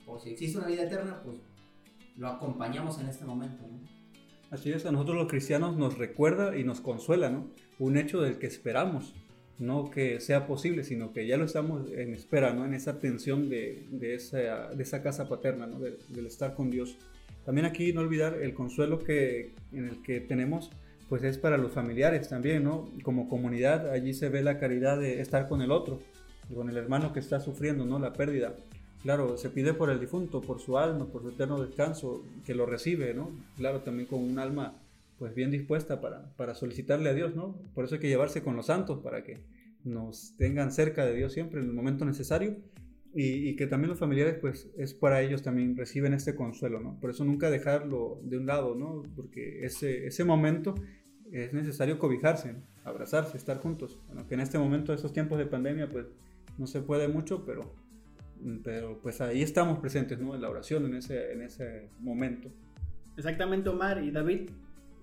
pues, 0.05 0.23
si 0.23 0.31
existe 0.31 0.57
una 0.57 0.67
vida 0.67 0.83
eterna, 0.83 1.21
pues 1.23 1.37
lo 2.17 2.27
acompañamos 2.27 2.99
en 2.99 3.07
este 3.07 3.25
momento. 3.25 3.63
Así 4.51 4.71
es, 4.71 4.85
a 4.85 4.91
nosotros 4.91 5.17
los 5.17 5.27
cristianos 5.27 5.75
nos 5.77 5.97
recuerda 5.97 6.55
y 6.55 6.63
nos 6.63 6.79
consuela, 6.79 7.29
¿no? 7.29 7.49
Un 7.79 7.97
hecho 7.97 8.21
del 8.21 8.37
que 8.37 8.45
esperamos, 8.45 9.15
no 9.57 9.89
que 9.89 10.19
sea 10.19 10.45
posible, 10.45 10.83
sino 10.83 11.11
que 11.11 11.25
ya 11.25 11.37
lo 11.37 11.45
estamos 11.45 11.89
en 11.91 12.13
espera, 12.13 12.53
¿no? 12.53 12.63
En 12.63 12.75
esa 12.75 12.99
tensión 12.99 13.49
de, 13.49 13.87
de, 13.89 14.13
esa, 14.13 14.69
de 14.69 14.83
esa, 14.83 15.01
casa 15.01 15.27
paterna, 15.27 15.65
¿no? 15.65 15.79
del 15.79 16.25
estar 16.27 16.53
con 16.53 16.69
Dios. 16.69 16.97
También 17.45 17.65
aquí 17.65 17.93
no 17.93 18.01
olvidar 18.01 18.35
el 18.41 18.53
consuelo 18.53 18.99
que, 18.99 19.55
en 19.71 19.87
el 19.87 20.01
que 20.03 20.21
tenemos, 20.21 20.69
pues 21.09 21.23
es 21.23 21.37
para 21.37 21.57
los 21.57 21.71
familiares 21.71 22.29
también, 22.29 22.63
¿no? 22.63 22.89
Como 23.03 23.27
comunidad, 23.27 23.89
allí 23.91 24.13
se 24.13 24.29
ve 24.29 24.43
la 24.43 24.59
caridad 24.59 24.99
de 24.99 25.19
estar 25.19 25.47
con 25.47 25.61
el 25.61 25.71
otro, 25.71 25.99
con 26.53 26.69
el 26.69 26.77
hermano 26.77 27.13
que 27.13 27.19
está 27.19 27.39
sufriendo, 27.39 27.85
¿no? 27.85 27.99
La 27.99 28.13
pérdida. 28.13 28.55
Claro, 29.01 29.37
se 29.37 29.49
pide 29.49 29.73
por 29.73 29.89
el 29.89 29.99
difunto, 29.99 30.41
por 30.41 30.59
su 30.59 30.77
alma, 30.77 31.05
por 31.07 31.21
su 31.21 31.29
eterno 31.29 31.61
descanso, 31.61 32.23
que 32.45 32.55
lo 32.55 32.65
recibe, 32.65 33.13
¿no? 33.13 33.31
Claro, 33.57 33.81
también 33.81 34.07
con 34.07 34.19
un 34.21 34.39
alma 34.39 34.79
pues 35.19 35.35
bien 35.35 35.51
dispuesta 35.51 36.01
para, 36.01 36.33
para 36.35 36.55
solicitarle 36.55 37.09
a 37.09 37.13
Dios, 37.13 37.35
¿no? 37.35 37.55
Por 37.75 37.85
eso 37.85 37.95
hay 37.95 38.01
que 38.01 38.07
llevarse 38.07 38.41
con 38.41 38.55
los 38.55 38.67
santos, 38.67 38.99
para 38.99 39.23
que 39.23 39.41
nos 39.83 40.35
tengan 40.37 40.71
cerca 40.71 41.05
de 41.05 41.15
Dios 41.15 41.33
siempre 41.33 41.59
en 41.59 41.67
el 41.67 41.73
momento 41.73 42.05
necesario 42.05 42.57
y, 43.15 43.55
que 43.55 43.67
también 43.67 43.89
los 43.89 43.99
familiares 43.99 44.37
pues 44.41 44.69
es 44.77 44.93
para 44.93 45.21
ellos 45.21 45.43
también 45.43 45.77
reciben 45.77 46.13
este 46.13 46.35
consuelo, 46.35 46.79
¿no? 46.79 46.99
Por 46.99 47.11
eso 47.11 47.23
nunca 47.23 47.51
dejarlo 47.51 48.19
de 48.23 48.37
un 48.37 48.47
lado, 48.47 48.73
¿no? 48.75 49.03
Porque 49.15 49.63
ese, 49.65 50.07
ese 50.07 50.23
momento 50.23 50.73
es 51.31 51.53
necesario 51.53 51.99
cobijarse, 51.99 52.55
abrazarse, 52.83 53.37
estar 53.37 53.59
juntos. 53.59 53.99
Bueno, 54.07 54.27
que 54.27 54.33
en 54.33 54.39
este 54.39 54.57
momento, 54.57 54.93
esos 54.93 55.13
tiempos 55.13 55.37
de 55.37 55.45
pandemia 55.45 55.91
pues 55.91 56.07
no 56.57 56.67
se 56.67 56.81
puede 56.81 57.07
mucho, 57.07 57.45
pero 57.45 57.83
pero 58.63 58.99
pues 59.01 59.21
ahí 59.21 59.41
estamos 59.41 59.79
presentes, 59.79 60.19
¿no? 60.19 60.35
En 60.35 60.41
la 60.41 60.49
oración, 60.49 60.85
en 60.85 60.95
ese, 60.95 61.31
en 61.31 61.41
ese 61.41 61.89
momento. 61.99 62.49
Exactamente, 63.17 63.69
Omar 63.69 64.03
y 64.03 64.11
David. 64.11 64.49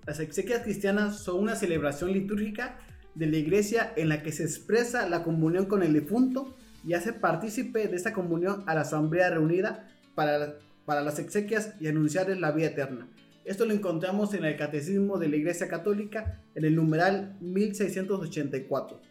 Las 0.05 0.19
exequias 0.19 0.61
cristianas 0.61 1.19
son 1.19 1.39
una 1.39 1.55
celebración 1.55 2.11
litúrgica 2.11 2.79
de 3.15 3.27
la 3.27 3.37
iglesia 3.37 3.93
en 3.95 4.09
la 4.09 4.23
que 4.23 4.31
se 4.31 4.43
expresa 4.43 5.07
la 5.09 5.23
comunión 5.23 5.65
con 5.65 5.83
el 5.83 5.93
difunto 5.93 6.55
y 6.85 6.93
hace 6.93 7.13
partícipe 7.13 7.87
de 7.87 7.95
esta 7.95 8.13
comunión 8.13 8.63
a 8.67 8.75
la 8.75 8.81
asamblea 8.81 9.29
reunida 9.29 9.87
para, 10.15 10.55
para 10.85 11.01
las 11.01 11.19
exequias 11.19 11.75
y 11.79 11.87
anunciarles 11.87 12.39
la 12.39 12.51
vida 12.51 12.67
eterna. 12.67 13.07
Esto 13.43 13.65
lo 13.65 13.73
encontramos 13.73 14.33
en 14.33 14.45
el 14.45 14.55
Catecismo 14.55 15.17
de 15.17 15.29
la 15.29 15.35
Iglesia 15.35 15.67
Católica 15.67 16.41
en 16.55 16.65
el 16.65 16.75
numeral 16.75 17.37
1684. 17.41 19.01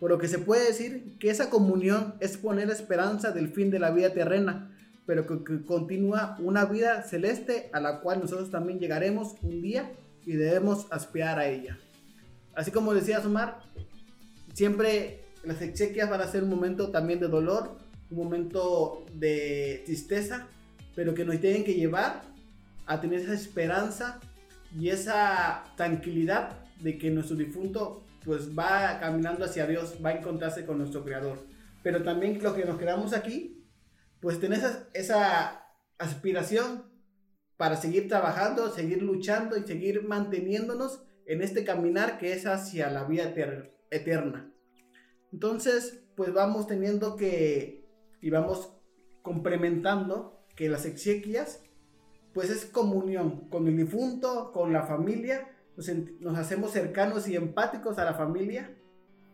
Por 0.00 0.10
lo 0.10 0.18
que 0.18 0.28
se 0.28 0.38
puede 0.38 0.66
decir 0.66 1.18
que 1.18 1.28
esa 1.28 1.50
comunión 1.50 2.14
es 2.20 2.38
poner 2.38 2.70
esperanza 2.70 3.32
del 3.32 3.48
fin 3.48 3.70
de 3.70 3.78
la 3.78 3.90
vida 3.90 4.14
terrena, 4.14 4.74
pero 5.04 5.26
que, 5.26 5.62
continúa 5.64 6.36
una 6.40 6.64
vida 6.64 7.02
celeste 7.02 7.68
a 7.74 7.80
la 7.80 8.00
cual 8.00 8.20
nosotros 8.20 8.50
también 8.50 8.80
llegaremos 8.80 9.34
un 9.42 9.60
día 9.60 9.92
y 10.24 10.32
debemos 10.32 10.86
aspirar 10.90 11.38
a 11.38 11.48
ella. 11.48 11.78
Así 12.54 12.70
como 12.70 12.94
decía 12.94 13.20
Omar, 13.24 13.60
siempre 14.54 15.20
las 15.44 15.60
exequias 15.60 16.08
van 16.08 16.22
a 16.22 16.28
ser 16.28 16.44
un 16.44 16.50
momento 16.50 16.90
también 16.90 17.20
de 17.20 17.28
dolor, 17.28 17.76
un 18.10 18.16
momento 18.16 19.04
de 19.14 19.82
tristeza, 19.84 20.48
pero 20.94 21.12
que 21.12 21.26
nos 21.26 21.38
tienen 21.40 21.62
que 21.62 21.74
llevar 21.74 22.22
a 22.86 23.00
tener 23.02 23.20
esa 23.20 23.34
esperanza 23.34 24.18
y 24.78 24.88
esa 24.88 25.64
tranquilidad 25.76 26.58
de 26.80 26.96
que 26.96 27.10
nuestro 27.10 27.36
difunto 27.36 28.02
pues 28.24 28.56
va 28.56 28.98
caminando 29.00 29.44
hacia 29.44 29.66
Dios, 29.66 29.98
va 30.04 30.10
a 30.10 30.18
encontrarse 30.18 30.66
con 30.66 30.78
nuestro 30.78 31.04
Creador. 31.04 31.38
Pero 31.82 32.02
también 32.02 32.42
lo 32.42 32.54
que 32.54 32.64
nos 32.64 32.78
quedamos 32.78 33.12
aquí, 33.12 33.66
pues 34.20 34.38
tener 34.40 34.60
esa, 34.92 35.66
aspiración 35.98 36.90
para 37.58 37.76
seguir 37.76 38.08
trabajando, 38.08 38.70
seguir 38.70 39.02
luchando 39.02 39.58
y 39.58 39.64
seguir 39.64 40.02
manteniéndonos 40.02 41.02
en 41.26 41.42
este 41.42 41.62
caminar 41.62 42.16
que 42.16 42.32
es 42.32 42.46
hacia 42.46 42.90
la 42.90 43.04
vida 43.04 43.34
eterna. 43.90 44.50
Entonces, 45.30 46.02
pues 46.16 46.32
vamos 46.32 46.66
teniendo 46.66 47.16
que 47.16 47.86
y 48.22 48.30
vamos 48.30 48.72
complementando 49.22 50.42
que 50.56 50.70
las 50.70 50.86
exequias 50.86 51.62
pues 52.32 52.48
es 52.48 52.64
comunión 52.64 53.48
con 53.48 53.66
el 53.66 53.76
difunto, 53.76 54.52
con 54.52 54.72
la 54.72 54.84
familia 54.84 55.48
nos, 55.76 56.38
hacemos 56.38 56.72
cercanos 56.72 57.28
y 57.28 57.36
empáticos 57.36 57.98
a 57.98 58.04
la 58.04 58.14
familia. 58.14 58.74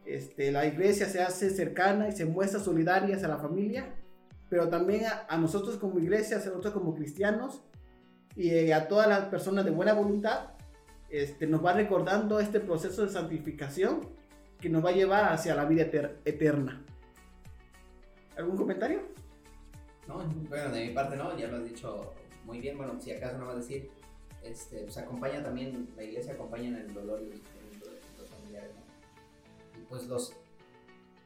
Este, 0.04 0.52
la 0.52 0.66
iglesia 0.66 1.06
se 1.08 1.20
hace 1.20 1.50
cercana 1.50 2.08
y 2.08 2.12
se 2.12 2.24
muestra 2.24 2.60
solidaria 2.60 3.16
a 3.16 3.28
la 3.28 3.38
familia, 3.38 3.94
pero 4.48 4.68
también 4.68 5.04
a, 5.28 5.36
nosotros 5.36 5.76
como 5.76 5.98
iglesia, 5.98 6.36
a 6.36 6.44
nosotros 6.44 6.72
como 6.72 6.94
cristianos 6.94 7.62
y 8.36 8.50
eh, 8.50 8.74
a 8.74 8.86
todas 8.86 9.08
las 9.08 9.24
personas 9.24 9.64
de 9.64 9.72
buena 9.72 9.94
voluntad, 9.94 10.50
este, 11.10 11.46
nos 11.46 11.64
va 11.64 11.72
recordando 11.72 12.38
este 12.38 12.60
proceso 12.60 13.04
de 13.04 13.12
santificación 13.12 14.08
que 14.60 14.68
nos 14.68 14.84
va 14.84 14.90
a 14.90 14.94
llevar 14.94 15.32
hacia 15.32 15.54
la 15.54 15.64
vida 15.64 15.82
eterna. 16.24 16.84
¿Algún 18.36 18.56
comentario? 18.56 19.00
No, 20.06 20.18
bueno, 20.48 20.70
de 20.70 20.86
mi 20.86 20.94
parte 20.94 21.16
no, 21.16 21.36
ya 21.36 21.48
lo 21.48 21.56
has 21.56 21.64
dicho 21.64 22.14
muy 22.44 22.60
bien. 22.60 22.76
Bueno, 22.76 23.00
si 23.00 23.10
acaso 23.10 23.38
no 23.38 23.46
va 23.46 23.52
a 23.52 23.56
decir, 23.56 23.90
este, 24.50 24.78
pues 24.82 24.96
acompaña 24.98 25.42
también, 25.42 25.88
la 25.96 26.04
iglesia 26.04 26.34
acompaña 26.34 26.68
en 26.68 26.76
el 26.76 26.94
dolor 26.94 27.20
y 27.22 27.42
los 28.18 28.28
familiares, 28.30 28.70
Y 29.76 29.84
pues 29.88 30.06
los, 30.06 30.32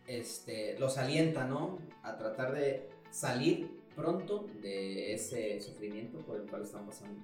este, 0.07 0.79
los 0.79 0.99
alienta, 0.99 1.47
¿no? 1.47 1.79
A 2.03 2.17
tratar 2.17 2.53
de 2.53 2.89
salir 3.11 3.81
pronto 3.95 4.47
de 4.63 5.13
ese 5.13 5.61
sufrimiento 5.61 6.19
por 6.21 6.41
el 6.41 6.49
cual 6.49 6.63
están 6.63 6.87
pasando. 6.87 7.21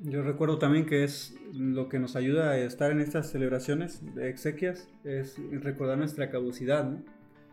Yo 0.00 0.22
recuerdo 0.22 0.58
también 0.58 0.86
que 0.86 1.04
es 1.04 1.34
lo 1.52 1.88
que 1.88 2.00
nos 2.00 2.16
ayuda 2.16 2.50
a 2.50 2.58
estar 2.58 2.90
en 2.90 3.00
estas 3.00 3.30
celebraciones 3.30 4.02
de 4.14 4.28
exequias, 4.28 4.88
es 5.04 5.36
recordar 5.52 5.98
nuestra 5.98 6.30
caducidad, 6.30 6.84
¿no? 6.84 7.02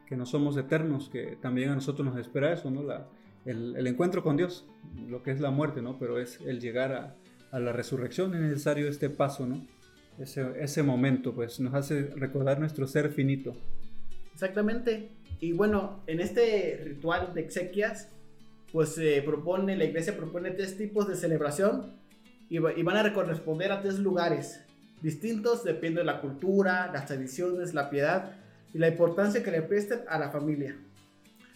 que 0.08 0.16
no 0.16 0.26
somos 0.26 0.58
eternos, 0.58 1.10
que 1.10 1.38
también 1.40 1.70
a 1.70 1.76
nosotros 1.76 2.08
nos 2.08 2.18
espera 2.18 2.52
eso, 2.52 2.72
¿no? 2.72 2.82
La, 2.82 3.08
el, 3.46 3.76
el, 3.76 3.86
encuentro 3.86 4.24
con 4.24 4.38
Dios, 4.38 4.66
lo 5.08 5.22
que 5.22 5.30
es 5.30 5.40
la 5.40 5.52
muerte, 5.52 5.84
¿no? 5.84 6.00
pero 6.00 6.20
es 6.20 6.42
el 6.42 6.60
llegar 6.60 6.94
a, 6.94 7.16
a 7.52 7.60
la 7.60 7.74
resurrección 7.74 8.34
es 8.36 8.42
necesario 8.42 8.88
este 8.88 9.10
paso, 9.10 9.46
¿no? 9.46 9.66
Ese, 10.20 10.84
momento, 10.84 11.34
pues 11.34 11.62
nos 11.62 11.74
hace 11.74 12.12
recordar 12.16 12.60
nuestro 12.60 12.86
ser 12.88 13.10
finito. 13.10 13.56
Exactamente. 14.34 15.12
Y 15.40 15.54
bueno, 15.54 16.04
en 16.08 16.20
este 16.20 16.82
ritual 16.84 17.34
de 17.34 17.40
exequias, 17.40 18.10
pues 18.74 18.90
se 18.90 19.22
propone, 19.22 19.78
la 19.78 19.86
iglesia 19.86 20.18
propone 20.18 20.52
tres 20.52 20.78
tipos 20.78 21.08
de 21.08 21.16
celebración 21.16 21.94
y, 22.50 22.58
y 22.58 22.84
van 22.84 22.98
a 22.98 23.14
corresponder 23.14 23.72
a 23.72 23.82
tres 23.82 24.00
lugares 24.00 24.60
distintos, 25.02 25.64
depende 25.64 26.02
de 26.02 26.06
la 26.06 26.20
cultura, 26.20 26.92
las 26.92 27.06
tradiciones, 27.06 27.74
la 27.74 27.90
piedad 27.90 28.34
y 28.74 28.78
la 28.78 28.90
importancia 28.90 29.42
que 29.42 29.52
le 29.52 29.62
presten 29.62 30.02
a 30.10 30.20
la 30.20 30.32
familia. 30.32 30.76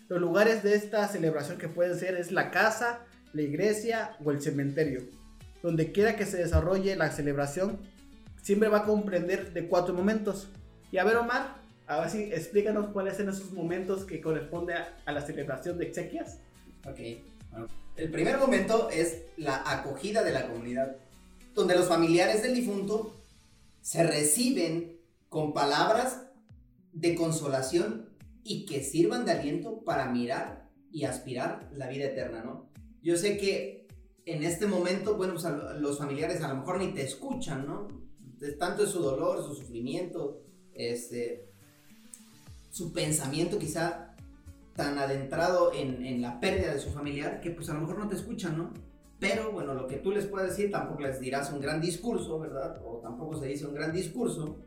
Los 0.08 0.22
lugares 0.22 0.64
de 0.64 0.76
esta 0.76 1.06
celebración 1.10 1.58
que 1.58 1.68
pueden 1.68 2.00
ser 2.00 2.16
es 2.16 2.32
la 2.32 2.50
casa, 2.50 3.02
la 3.34 3.42
iglesia 3.42 4.16
o 4.24 4.32
el 4.32 4.42
cementerio 4.42 5.02
donde 5.64 5.94
quiera 5.94 6.18
que 6.18 6.26
se 6.26 6.38
desarrolle 6.38 6.96
la 6.98 7.10
celebración, 7.10 7.80
siempre 8.44 8.68
va 8.68 8.80
a 8.80 8.86
comprender 8.86 9.54
de 9.54 9.68
cuatro 9.68 9.94
momentos. 9.96 10.50
Y 10.92 10.98
a 10.98 11.06
ver, 11.06 11.16
Omar, 11.16 11.56
ahora 11.88 12.10
sí, 12.10 12.30
explícanos 12.32 12.90
cuáles 12.90 13.18
son 13.18 13.30
esos 13.30 13.52
momentos 13.54 14.04
que 14.04 14.22
corresponden 14.22 14.78
a, 15.06 15.12
la 15.12 15.22
celebración 15.22 15.78
de 15.78 15.86
exequias. 15.86 16.38
Ok, 16.86 17.00
el 17.96 18.12
primer 18.12 18.38
momento 18.38 18.90
es 18.90 19.22
la 19.38 19.64
acogida 19.66 20.22
de 20.22 20.34
la 20.34 20.48
comunidad, 20.48 20.98
donde 21.56 21.76
los 21.76 21.88
familiares 21.88 22.44
del 22.44 22.56
difunto 22.56 23.16
se 23.82 24.04
reciben 24.04 25.00
con 25.30 25.54
palabras 25.54 26.24
de 26.92 27.16
consolación 27.16 28.10
y 28.44 28.66
que 28.66 28.84
sirvan 28.84 29.26
de 29.26 29.32
aliento 29.32 29.84
para 29.86 30.08
mirar 30.08 30.68
y 30.92 31.06
aspirar 31.06 31.70
la 31.74 31.88
vida 31.88 32.06
eterna, 32.06 32.44
¿no? 32.44 32.70
Yo 33.02 33.18
sé 33.18 33.38
que 33.38 33.83
en 34.26 34.44
este 34.44 34.68
momento, 34.68 35.16
bueno, 35.16 35.36
los 35.80 35.98
familiares 35.98 36.42
a 36.42 36.48
lo 36.50 36.56
mejor 36.56 36.80
ni 36.80 36.94
te 36.94 37.04
escuchan, 37.04 37.68
¿no? 37.68 37.88
Tanto 38.58 38.84
es 38.84 38.90
su 38.90 39.00
dolor, 39.00 39.44
su 39.44 39.56
sufrimiento, 39.56 40.42
este, 40.74 41.50
su 42.72 42.92
pensamiento 42.94 43.60
quizá 43.60 44.16
tan 44.76 44.98
adentrado 44.98 45.72
en, 45.74 46.22
la 46.22 46.40
pérdida 46.40 46.74
de 46.74 46.80
su 46.80 46.90
familiar 46.90 47.42
que 47.42 47.52
pues 47.52 47.70
a 47.70 47.74
lo 47.74 47.82
mejor 47.82 48.00
no 48.00 48.10
te 48.10 48.16
escuchan, 48.16 48.58
¿no? 48.58 48.74
Pero 49.20 49.52
bueno, 49.52 49.74
lo 49.74 49.88
que 49.88 49.98
tú 49.98 50.12
les 50.12 50.26
puedes 50.26 50.50
decir 50.50 50.72
tampoco 50.72 51.02
les 51.02 51.20
dirás 51.20 51.52
un 51.52 51.62
gran 51.62 51.80
discurso, 51.80 52.40
¿verdad? 52.40 52.82
O 52.84 52.98
tampoco 52.98 53.40
se 53.40 53.48
dice 53.48 53.66
un 53.66 53.74
gran 53.74 53.94
discurso. 53.94 54.58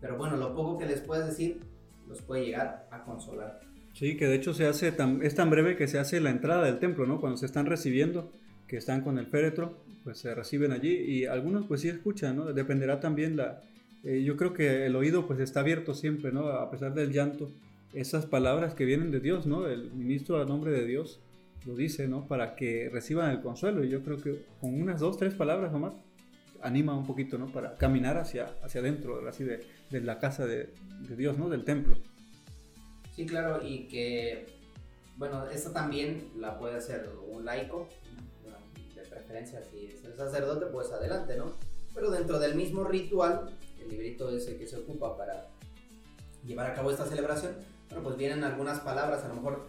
Pero 0.00 0.16
bueno, 0.16 0.36
lo 0.36 0.54
poco 0.54 0.78
que 0.78 0.86
les 0.86 1.00
puedes 1.00 1.26
decir 1.26 1.60
los 2.08 2.22
puede 2.22 2.46
llegar 2.46 2.88
a 2.90 3.02
consolar. 3.04 3.60
Sí, 3.94 4.16
que 4.16 4.26
de 4.26 4.36
hecho 4.36 4.54
se 4.54 4.66
hace 4.66 4.92
tan, 4.92 5.22
es 5.22 5.34
tan 5.34 5.50
breve 5.50 5.76
que 5.76 5.86
se 5.86 5.98
hace 5.98 6.20
la 6.20 6.30
entrada 6.30 6.64
del 6.64 6.78
templo, 6.78 7.06
¿no? 7.06 7.20
Cuando 7.20 7.36
se 7.36 7.46
están 7.46 7.66
recibiendo 7.66 8.32
que 8.72 8.78
están 8.78 9.02
con 9.02 9.18
el 9.18 9.26
féretro, 9.26 9.76
pues 10.02 10.16
se 10.16 10.34
reciben 10.34 10.72
allí 10.72 10.94
y 10.94 11.26
algunos 11.26 11.66
pues 11.66 11.82
sí 11.82 11.90
escuchan, 11.90 12.36
¿no? 12.36 12.54
Dependerá 12.54 13.00
también 13.00 13.36
la... 13.36 13.62
Eh, 14.02 14.22
yo 14.24 14.38
creo 14.38 14.54
que 14.54 14.86
el 14.86 14.96
oído 14.96 15.26
pues 15.26 15.40
está 15.40 15.60
abierto 15.60 15.92
siempre, 15.92 16.32
¿no? 16.32 16.48
A 16.48 16.70
pesar 16.70 16.94
del 16.94 17.12
llanto, 17.12 17.50
esas 17.92 18.24
palabras 18.24 18.72
que 18.72 18.86
vienen 18.86 19.10
de 19.10 19.20
Dios, 19.20 19.44
¿no? 19.44 19.66
El 19.66 19.92
ministro 19.92 20.40
a 20.40 20.46
nombre 20.46 20.72
de 20.72 20.86
Dios 20.86 21.20
lo 21.66 21.76
dice, 21.76 22.08
¿no? 22.08 22.26
Para 22.26 22.56
que 22.56 22.88
reciban 22.90 23.30
el 23.30 23.42
consuelo 23.42 23.84
y 23.84 23.90
yo 23.90 24.02
creo 24.02 24.16
que 24.16 24.42
con 24.58 24.80
unas 24.80 25.00
dos, 25.00 25.18
tres 25.18 25.34
palabras 25.34 25.70
nomás 25.70 25.92
anima 26.62 26.96
un 26.96 27.06
poquito, 27.06 27.36
¿no? 27.36 27.48
Para 27.48 27.76
caminar 27.76 28.16
hacia, 28.16 28.56
hacia 28.62 28.80
adentro, 28.80 29.28
así 29.28 29.44
de, 29.44 29.60
de 29.90 30.00
la 30.00 30.18
casa 30.18 30.46
de, 30.46 30.70
de, 31.06 31.14
Dios, 31.14 31.36
¿no? 31.36 31.50
Del 31.50 31.64
templo. 31.64 31.94
Sí, 33.14 33.26
claro, 33.26 33.60
y 33.62 33.86
que, 33.88 34.46
bueno, 35.18 35.46
esto 35.48 35.72
también 35.72 36.30
la 36.38 36.58
puede 36.58 36.78
hacer 36.78 37.10
un 37.28 37.44
laico, 37.44 37.90
de 39.12 39.20
preferencia, 39.20 39.62
si 39.62 39.86
es 39.86 40.04
el 40.04 40.14
sacerdote, 40.14 40.66
pues 40.66 40.90
adelante, 40.90 41.36
¿no? 41.36 41.52
Pero 41.94 42.10
dentro 42.10 42.38
del 42.38 42.54
mismo 42.54 42.84
ritual, 42.84 43.50
el 43.80 43.88
librito 43.88 44.34
ese 44.34 44.56
que 44.56 44.66
se 44.66 44.78
ocupa 44.78 45.16
para 45.16 45.48
llevar 46.44 46.70
a 46.70 46.74
cabo 46.74 46.90
esta 46.90 47.06
celebración, 47.06 47.54
bueno, 47.88 48.04
pues 48.04 48.16
vienen 48.16 48.44
algunas 48.44 48.80
palabras, 48.80 49.24
a 49.24 49.28
lo 49.28 49.34
mejor 49.34 49.68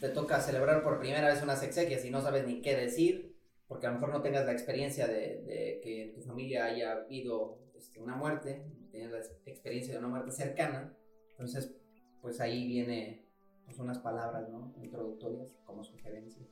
te 0.00 0.08
toca 0.08 0.40
celebrar 0.40 0.82
por 0.82 0.98
primera 0.98 1.28
vez 1.28 1.42
unas 1.42 1.62
exequias 1.62 2.04
y 2.04 2.10
no 2.10 2.20
sabes 2.20 2.46
ni 2.46 2.60
qué 2.60 2.76
decir, 2.76 3.36
porque 3.66 3.86
a 3.86 3.90
lo 3.90 3.94
mejor 3.94 4.10
no 4.10 4.22
tengas 4.22 4.44
la 4.44 4.52
experiencia 4.52 5.06
de, 5.06 5.80
que 5.82 6.02
en 6.02 6.12
tu 6.12 6.20
familia 6.20 6.66
haya 6.66 6.92
habido 6.92 7.58
este, 7.74 8.00
una 8.00 8.16
muerte, 8.16 8.66
tienes 8.90 9.10
la 9.10 9.18
experiencia 9.46 9.94
de 9.94 9.98
una 9.98 10.08
muerte 10.08 10.30
cercana, 10.30 10.94
entonces 11.30 11.74
pues 12.20 12.40
ahí 12.40 12.66
viene 12.66 13.26
pues, 13.64 13.78
unas 13.78 13.98
palabras 13.98 14.48
¿no? 14.48 14.74
introductorias 14.82 15.56
como 15.64 15.82
sugerencia. 15.82 16.46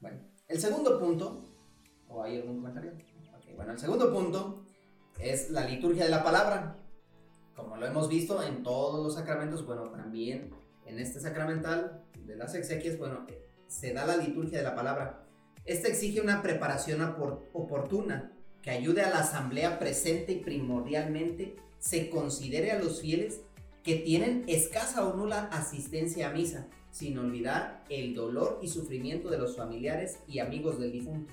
Bueno, 0.00 0.18
el 0.48 0.60
segundo 0.60 0.98
punto, 0.98 1.44
¿o 2.08 2.22
hay 2.22 2.38
algún 2.38 2.56
comentario? 2.56 2.92
bueno, 3.56 3.72
el 3.72 3.78
segundo 3.78 4.12
punto 4.12 4.64
es 5.18 5.50
la 5.50 5.64
liturgia 5.64 6.04
de 6.04 6.10
la 6.10 6.22
palabra. 6.22 6.76
Como 7.54 7.76
lo 7.76 7.86
hemos 7.86 8.08
visto 8.08 8.42
en 8.42 8.62
todos 8.62 9.02
los 9.02 9.14
sacramentos, 9.14 9.64
bueno, 9.64 9.90
también 9.90 10.50
en 10.84 10.98
este 10.98 11.20
sacramental 11.20 12.04
de 12.26 12.36
las 12.36 12.54
exequias, 12.54 12.98
bueno, 12.98 13.26
se 13.66 13.94
da 13.94 14.04
la 14.04 14.18
liturgia 14.18 14.58
de 14.58 14.64
la 14.64 14.74
palabra. 14.74 15.24
Esta 15.64 15.88
exige 15.88 16.20
una 16.20 16.42
preparación 16.42 17.02
oportuna 17.54 18.32
que 18.62 18.70
ayude 18.70 19.02
a 19.02 19.10
la 19.10 19.20
asamblea 19.20 19.78
presente 19.78 20.32
y 20.32 20.40
primordialmente 20.40 21.56
se 21.78 22.10
considere 22.10 22.72
a 22.72 22.78
los 22.78 23.00
fieles 23.00 23.40
que 23.82 23.96
tienen 23.96 24.44
escasa 24.48 25.06
o 25.06 25.16
nula 25.16 25.48
asistencia 25.52 26.28
a 26.28 26.32
misa, 26.32 26.68
sin 26.90 27.18
olvidar 27.18 27.75
el 27.88 28.14
dolor 28.14 28.58
y 28.62 28.68
sufrimiento 28.68 29.30
de 29.30 29.38
los 29.38 29.56
familiares 29.56 30.18
y 30.26 30.38
amigos 30.38 30.78
del 30.78 30.92
difunto. 30.92 31.32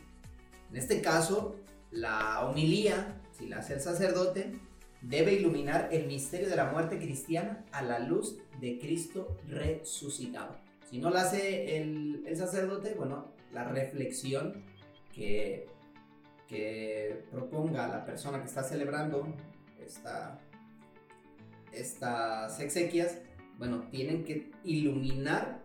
En 0.70 0.78
este 0.78 1.02
caso, 1.02 1.56
la 1.92 2.46
homilía, 2.46 3.22
si 3.32 3.48
la 3.48 3.60
hace 3.60 3.76
el 3.76 3.82
sacerdote, 3.82 4.54
debe 5.02 5.34
iluminar 5.34 5.90
el 5.92 6.08
misterio 6.08 6.50
de 6.50 6.56
la 6.56 6.72
muerte 6.72 6.98
cristiana 6.98 7.66
a 7.72 7.82
la 7.82 8.00
luz 8.00 8.38
de 8.60 8.80
Cristo 8.80 9.38
resucitado. 9.48 10.56
Si 10.90 11.00
no 11.00 11.10
la 11.10 11.22
hace 11.22 11.78
el, 11.78 12.24
sacerdote, 12.36 12.94
bueno, 12.96 13.34
la 13.52 13.66
reflexión 13.66 14.64
que, 15.14 15.68
que 16.48 17.26
proponga 17.32 17.88
la 17.88 18.06
persona 18.06 18.40
que 18.40 18.48
está 18.48 18.64
celebrando 18.64 19.28
esta, 19.86 20.40
estas 21.72 22.60
exequias, 22.60 23.18
bueno, 23.58 23.88
tienen 23.92 24.24
que 24.24 24.52
iluminar 24.64 25.63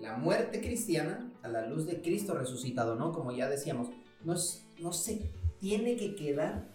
la 0.00 0.16
muerte 0.16 0.60
cristiana 0.60 1.30
a 1.42 1.48
la 1.48 1.66
luz 1.66 1.86
de 1.86 2.00
Cristo 2.00 2.34
resucitado, 2.34 2.96
¿no? 2.96 3.12
Como 3.12 3.32
ya 3.32 3.48
decíamos, 3.48 3.88
no, 4.24 4.34
no 4.80 4.92
se 4.92 5.20
tiene 5.60 5.96
que 5.96 6.14
quedar 6.14 6.68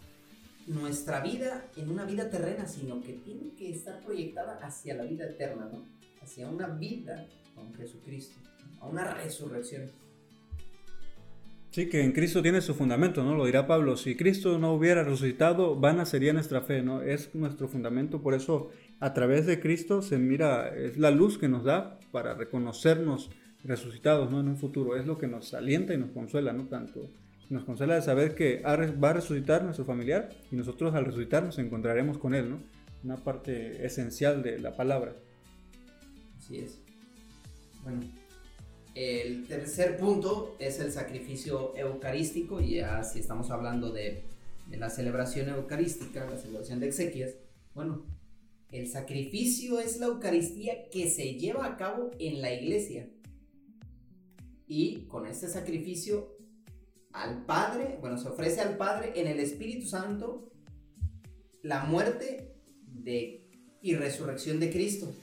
nuestra 0.68 1.20
vida 1.22 1.68
en 1.76 1.90
una 1.90 2.06
vida 2.06 2.30
terrena, 2.30 2.68
sino 2.68 3.02
que 3.02 3.14
tiene 3.14 3.54
que 3.58 3.72
estar 3.72 4.02
proyectada 4.02 4.60
hacia 4.62 4.96
la 4.96 5.04
vida 5.04 5.26
eterna, 5.26 5.70
¿no? 5.72 5.84
Hacia 6.22 6.50
una 6.50 6.68
vida 6.68 7.28
con 7.56 7.74
Jesucristo, 7.76 8.36
a 8.80 8.88
una 8.88 9.14
resurrección. 9.14 9.92
Sí, 11.72 11.90
que 11.90 12.04
en 12.04 12.14
Cristo 12.14 12.42
tiene 12.42 12.62
su 12.62 12.74
fundamento, 12.74 13.24
¿no? 13.24 13.36
Lo 13.36 13.46
dirá 13.46 13.68
Pablo, 13.68 13.98
si 13.98 14.16
Cristo 14.16 14.58
no 14.58 14.74
hubiera 14.74 15.04
resucitado, 15.04 15.76
vana 15.76 16.06
sería 16.06 16.32
nuestra 16.32 16.62
fe, 16.62 16.82
¿no? 16.82 17.02
Es 17.02 17.36
nuestro 17.36 17.68
fundamento, 17.68 18.22
por 18.22 18.34
eso 18.34 18.70
a 19.00 19.14
través 19.14 19.46
de 19.46 19.60
Cristo 19.60 20.02
se 20.02 20.18
mira, 20.18 20.70
es 20.70 20.98
la 20.98 21.12
luz 21.12 21.38
que 21.38 21.48
nos 21.48 21.64
da 21.64 22.00
para 22.12 22.34
reconocernos 22.34 23.30
resucitados, 23.64 24.32
¿no? 24.32 24.40
En 24.40 24.48
un 24.48 24.58
futuro, 24.58 24.96
es 24.96 25.06
lo 25.06 25.18
que 25.18 25.28
nos 25.28 25.54
alienta 25.54 25.94
y 25.94 25.98
nos 25.98 26.12
consuela, 26.12 26.54
¿no? 26.54 26.68
Tanto 26.68 27.10
nos 27.50 27.64
consuela 27.64 27.96
de 27.96 28.02
saber 28.02 28.34
que 28.34 28.62
va 28.64 29.10
a 29.10 29.14
resucitar 29.14 29.64
nuestro 29.64 29.86
familiar 29.86 30.30
y 30.52 30.56
nosotros 30.56 30.96
al 30.96 31.06
resucitar 31.06 31.44
nos 31.44 31.60
encontraremos 31.60 32.18
con 32.18 32.34
él, 32.34 32.50
¿no? 32.50 32.60
Una 33.04 33.18
parte 33.18 33.86
esencial 33.86 34.42
de 34.42 34.60
la 34.60 34.76
palabra. 34.76 35.14
Así 36.38 36.58
es. 36.58 36.80
Bueno, 37.84 38.02
el 38.96 39.46
tercer 39.46 39.98
punto 39.98 40.56
es 40.58 40.80
el 40.80 40.92
sacrificio 40.92 41.76
eucarístico, 41.78 42.62
y 42.62 42.76
ya 42.76 43.04
si 43.04 43.20
estamos 43.20 43.52
hablando 43.52 43.92
de, 43.92 44.24
de 44.70 44.78
la 44.78 44.90
celebración 44.90 45.50
eucarística, 45.50 46.26
la 46.26 46.38
celebración 46.38 46.80
de 46.80 46.88
exequias, 46.88 47.36
bueno, 47.76 48.06
el 48.72 48.88
sacrificio 48.88 49.80
es 49.80 50.00
la 50.00 50.08
Eucaristía 50.08 50.90
que 50.90 51.10
se 51.10 51.36
lleva 51.36 51.66
a 51.66 51.78
cabo 51.78 52.12
en 52.20 52.42
la 52.42 52.54
iglesia. 52.54 53.10
Y 54.68 55.06
con 55.06 55.28
este 55.28 55.48
sacrificio 55.48 56.36
al 57.14 57.46
Padre, 57.46 57.98
bueno, 58.02 58.18
se 58.18 58.28
ofrece 58.28 58.62
al 58.62 58.78
Padre 58.78 59.14
en 59.16 59.28
el 59.28 59.40
Espíritu 59.40 59.88
Santo 59.88 60.52
la 61.62 61.86
muerte 61.86 62.56
y 63.82 63.96
resurrección 63.96 64.60
de 64.60 64.72
Cristo, 64.72 65.14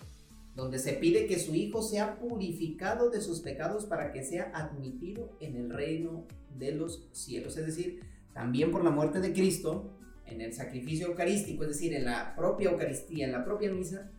donde 0.54 0.78
se 0.78 0.92
pide 0.92 1.26
que 1.26 1.38
su 1.38 1.54
Hijo 1.54 1.82
sea 1.82 2.18
purificado 2.18 3.10
de 3.10 3.20
sus 3.20 3.40
pecados 3.40 3.86
para 3.86 4.12
que 4.12 4.22
sea 4.22 4.52
admitido 4.54 5.36
en 5.40 5.56
el 5.56 5.70
reino 5.70 6.26
de 6.56 6.72
los 6.72 7.08
cielos. 7.12 7.56
Es 7.56 7.66
decir, 7.66 8.00
también 8.32 8.70
por 8.70 8.84
la 8.84 8.90
muerte 8.90 9.20
de 9.20 9.32
Cristo, 9.32 9.98
en 10.32 10.40
el 10.40 10.52
sacrificio 10.52 11.08
eucarístico, 11.08 11.62
es 11.64 11.70
decir, 11.70 11.94
en 11.94 12.04
la 12.04 12.34
propia 12.34 12.70
Eucaristía, 12.70 13.26
en 13.26 13.32
la 13.32 13.44
propia 13.44 13.70
misa, 13.70 14.10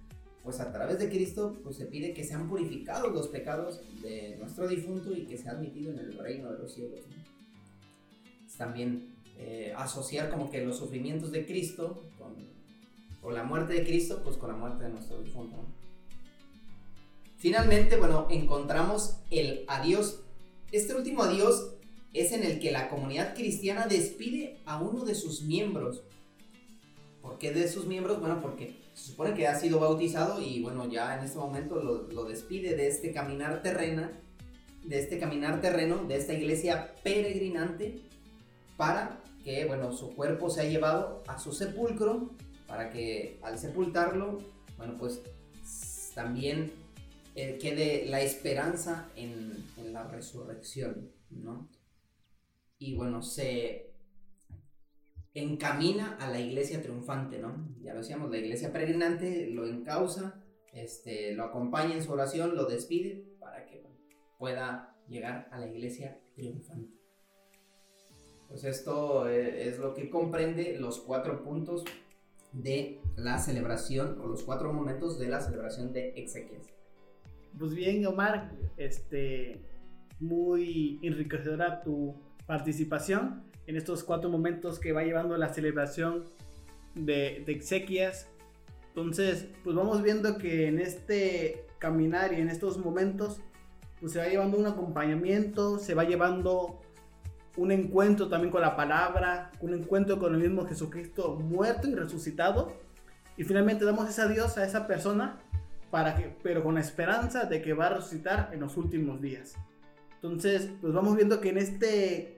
pues 0.44 0.60
a 0.60 0.72
través 0.72 1.00
de 1.00 1.10
Cristo 1.10 1.58
pues 1.64 1.78
se 1.78 1.86
pide 1.86 2.14
que 2.14 2.24
sean 2.24 2.50
purificados 2.50 3.14
los 3.14 3.28
pecados 3.30 3.82
de 4.02 4.36
nuestro 4.40 4.68
difunto 4.68 5.14
y 5.14 5.26
que 5.26 5.38
sea 5.38 5.54
admitido 5.54 5.92
en 5.92 6.00
el 6.00 6.18
reino 6.18 6.52
de 6.52 6.60
los 6.60 6.74
cielos 6.74 7.00
también 8.58 9.16
eh, 9.38 9.74
asociar 9.76 10.30
como 10.30 10.50
que 10.50 10.64
los 10.64 10.78
sufrimientos 10.78 11.32
de 11.32 11.46
Cristo 11.46 12.04
con, 12.18 12.36
o 13.22 13.32
la 13.32 13.44
muerte 13.44 13.74
de 13.74 13.84
Cristo, 13.84 14.22
pues 14.24 14.38
con 14.38 14.50
la 14.50 14.56
muerte 14.56 14.84
de 14.84 14.90
nuestro 14.92 15.22
difunto. 15.22 15.58
Finalmente, 17.38 17.98
bueno, 17.98 18.28
encontramos 18.30 19.18
el 19.32 19.66
adiós. 19.68 20.22
Este 20.72 20.96
último 20.96 21.24
adiós 21.24 21.73
es 22.14 22.32
en 22.32 22.44
el 22.44 22.60
que 22.60 22.72
la 22.72 22.90
comunidad 22.90 23.36
cristiana 23.36 23.88
despide 23.88 24.60
a 24.66 24.82
uno 24.82 25.06
de 25.06 25.16
sus 25.16 25.44
miembros. 25.44 26.04
¿Por 27.22 27.38
qué 27.38 27.52
de 27.52 27.68
sus 27.68 27.86
miembros? 27.86 28.20
Bueno, 28.20 28.42
porque 28.42 28.76
se 28.94 29.12
supone 29.12 29.34
que 29.34 29.48
ha 29.48 29.60
sido 29.60 29.80
bautizado 29.80 30.42
y 30.42 30.62
bueno, 30.62 30.90
ya 30.90 31.18
en 31.18 31.26
este 31.26 31.38
momento 31.38 31.82
lo, 31.82 32.04
lo 32.12 32.26
despide 32.26 32.76
de 32.76 32.88
este 32.88 33.12
caminar 33.12 33.62
terrena, 33.62 34.12
de 34.84 35.00
este 35.00 35.20
caminar 35.20 35.62
terreno, 35.62 36.04
de 36.06 36.18
esta 36.18 36.34
iglesia 36.34 36.94
peregrinante 37.04 38.02
para 38.78 39.22
que, 39.44 39.66
bueno, 39.66 39.92
su 39.92 40.16
cuerpo 40.16 40.50
se 40.50 40.62
ha 40.62 40.66
llevado 40.66 41.24
a 41.28 41.38
su 41.38 41.52
sepulcro, 41.52 42.32
para 42.68 42.92
que 42.92 43.40
al 43.44 43.60
sepultarlo, 43.60 44.40
bueno, 44.78 44.96
pues 44.98 45.22
también 46.14 46.72
eh, 47.36 47.58
quede 47.62 48.06
la 48.08 48.22
esperanza 48.22 49.10
en, 49.16 49.64
la 49.92 50.08
resurrección, 50.08 51.12
¿no? 51.30 51.70
Y 52.84 52.96
bueno, 52.96 53.22
se 53.22 53.94
encamina 55.34 56.18
a 56.20 56.30
la 56.30 56.42
iglesia 56.42 56.82
triunfante, 56.82 57.40
¿no? 57.40 57.70
Ya 57.82 57.94
lo 57.94 58.02
decíamos, 58.02 58.30
la 58.30 58.40
iglesia 58.40 58.74
peregrinante 58.74 59.48
lo 59.48 59.66
encausa, 59.66 60.44
este, 60.74 61.34
lo 61.34 61.46
acompaña 61.46 61.96
en 61.96 62.04
su 62.04 62.12
oración, 62.12 62.58
lo 62.58 62.66
despide 62.66 63.24
para 63.40 63.66
que 63.68 63.86
pueda 64.38 64.98
llegar 65.08 65.48
a 65.52 65.60
la 65.60 65.68
iglesia 65.68 66.20
triunfante. 66.36 66.94
Pues 68.50 68.66
esto 68.66 69.30
eh, 69.30 69.70
es 69.70 69.80
lo 69.80 69.94
que 69.94 70.10
comprende 70.10 70.78
los 70.78 71.00
cuatro 71.00 71.42
puntos 71.42 71.86
de 72.52 73.00
la 73.16 73.38
celebración 73.38 74.20
o 74.20 74.28
los 74.28 74.44
cuatro 74.44 74.74
momentos 74.74 75.18
de 75.18 75.30
la 75.30 75.40
celebración 75.40 75.94
de 75.94 76.10
exequias. 76.18 76.68
Pues 77.58 77.74
bien, 77.74 78.06
Omar, 78.06 78.52
este, 78.76 79.62
muy 80.20 81.00
enriquecedora 81.02 81.82
tu 81.82 82.33
participación 82.46 83.44
en 83.68 83.78
estos 83.78 84.04
cuatro 84.04 84.30
momentos 84.30 84.80
que 84.80 84.92
va 84.92 85.04
llevando 85.04 85.38
la 85.38 85.50
celebración 85.50 86.26
de, 86.96 87.44
de 87.46 87.52
exequias. 87.52 88.28
Entonces, 88.90 89.48
pues 89.64 89.76
vamos 89.76 90.04
viendo 90.04 90.38
que 90.38 90.68
en 90.68 90.80
este 90.80 91.66
caminar 91.80 92.34
y 92.34 92.42
en 92.42 92.50
estos 92.50 92.78
momentos, 92.78 93.42
pues 94.00 94.14
se 94.14 94.20
va 94.20 94.28
llevando 94.28 94.58
un 94.58 94.68
acompañamiento, 94.68 95.80
se 95.80 95.94
va 95.94 96.04
llevando 96.04 96.82
un 97.58 97.72
encuentro 97.72 98.30
también 98.30 98.52
con 98.52 98.62
la 98.62 98.76
palabra, 98.76 99.52
un 99.60 99.74
encuentro 99.74 100.20
con 100.20 100.34
el 100.34 100.42
mismo 100.42 100.66
Jesucristo 100.66 101.36
muerto 101.36 101.88
y 101.88 101.96
resucitado. 101.96 102.74
Y 103.38 103.44
finalmente 103.44 103.86
damos 103.86 104.10
ese 104.10 104.22
adiós 104.22 104.58
a 104.58 104.66
esa 104.66 104.88
persona, 104.88 105.40
para 105.92 106.16
que, 106.16 106.36
pero 106.42 106.64
con 106.64 106.76
la 106.76 106.82
esperanza 106.82 107.46
de 107.46 107.62
que 107.62 107.74
va 107.74 107.88
a 107.88 107.90
resucitar 107.96 108.50
en 108.54 108.60
los 108.60 108.78
últimos 108.78 109.22
días. 109.22 109.56
Entonces, 110.24 110.70
pues 110.80 110.94
vamos 110.94 111.18
viendo 111.18 111.42
que 111.42 111.50
en 111.50 111.58
este 111.58 112.38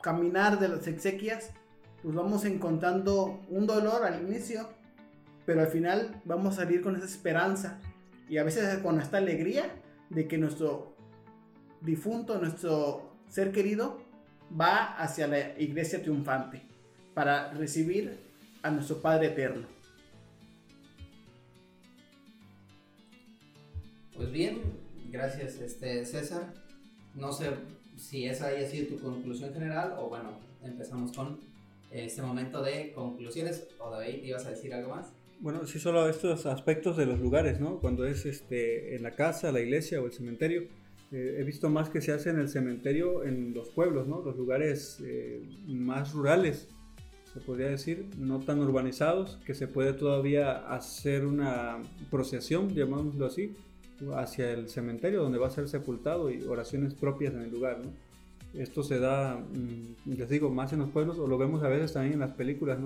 caminar 0.00 0.60
de 0.60 0.68
las 0.68 0.86
exequias, 0.86 1.50
pues 2.04 2.14
vamos 2.14 2.44
encontrando 2.44 3.40
un 3.48 3.66
dolor 3.66 4.04
al 4.04 4.22
inicio, 4.22 4.68
pero 5.44 5.62
al 5.62 5.66
final 5.66 6.22
vamos 6.24 6.54
a 6.54 6.62
salir 6.62 6.82
con 6.82 6.94
esa 6.94 7.06
esperanza 7.06 7.80
y 8.28 8.38
a 8.38 8.44
veces 8.44 8.78
con 8.78 9.00
esta 9.00 9.18
alegría 9.18 9.74
de 10.08 10.28
que 10.28 10.38
nuestro 10.38 10.94
difunto, 11.80 12.38
nuestro 12.38 13.16
ser 13.28 13.50
querido, 13.50 14.00
va 14.58 14.96
hacia 14.96 15.26
la 15.26 15.58
iglesia 15.58 16.00
triunfante 16.02 16.62
para 17.12 17.52
recibir 17.54 18.20
a 18.62 18.70
nuestro 18.70 19.02
Padre 19.02 19.26
eterno. 19.26 19.66
Pues 24.14 24.30
bien, 24.30 24.60
gracias 25.10 25.56
este 25.56 26.06
César. 26.06 26.69
No 27.14 27.32
sé 27.32 27.50
si 27.96 28.26
esa 28.26 28.46
haya 28.46 28.68
sido 28.68 28.96
tu 28.96 29.02
conclusión 29.02 29.52
general 29.52 29.94
o 29.98 30.08
bueno, 30.08 30.38
empezamos 30.62 31.12
con 31.12 31.38
este 31.90 32.22
momento 32.22 32.62
de 32.62 32.92
conclusiones. 32.92 33.68
O 33.78 33.90
David, 33.90 34.22
¿ibas 34.24 34.46
a 34.46 34.50
decir 34.50 34.72
algo 34.74 34.90
más? 34.90 35.12
Bueno, 35.40 35.66
sí, 35.66 35.78
solo 35.78 36.08
estos 36.08 36.46
aspectos 36.46 36.96
de 36.96 37.06
los 37.06 37.18
lugares, 37.18 37.60
¿no? 37.60 37.78
Cuando 37.78 38.04
es 38.06 38.26
este, 38.26 38.94
en 38.94 39.02
la 39.02 39.12
casa, 39.12 39.50
la 39.52 39.60
iglesia 39.60 40.00
o 40.00 40.06
el 40.06 40.12
cementerio. 40.12 40.64
Eh, 41.12 41.38
he 41.40 41.44
visto 41.44 41.68
más 41.70 41.88
que 41.88 42.00
se 42.00 42.12
hace 42.12 42.30
en 42.30 42.38
el 42.38 42.48
cementerio 42.48 43.24
en 43.24 43.54
los 43.54 43.70
pueblos, 43.70 44.06
¿no? 44.06 44.22
Los 44.22 44.36
lugares 44.36 44.98
eh, 45.02 45.42
más 45.66 46.12
rurales, 46.12 46.68
se 47.32 47.40
podría 47.40 47.68
decir, 47.68 48.06
no 48.18 48.40
tan 48.40 48.60
urbanizados, 48.60 49.38
que 49.44 49.54
se 49.54 49.66
puede 49.66 49.92
todavía 49.92 50.58
hacer 50.72 51.24
una 51.24 51.78
procesión, 52.10 52.68
llamámoslo 52.74 53.26
así, 53.26 53.56
hacia 54.14 54.52
el 54.52 54.68
cementerio 54.68 55.22
donde 55.22 55.38
va 55.38 55.48
a 55.48 55.50
ser 55.50 55.68
sepultado 55.68 56.30
y 56.30 56.42
oraciones 56.42 56.94
propias 56.94 57.34
en 57.34 57.42
el 57.42 57.50
lugar. 57.50 57.80
Esto 58.54 58.82
se 58.82 58.98
da, 58.98 59.36
mm, 59.38 60.16
les 60.16 60.28
digo, 60.28 60.50
más 60.50 60.72
en 60.72 60.80
los 60.80 60.90
pueblos, 60.90 61.18
o 61.18 61.26
lo 61.26 61.38
vemos 61.38 61.62
a 61.62 61.68
veces 61.68 61.92
también 61.92 62.14
en 62.14 62.20
las 62.20 62.32
películas, 62.32 62.78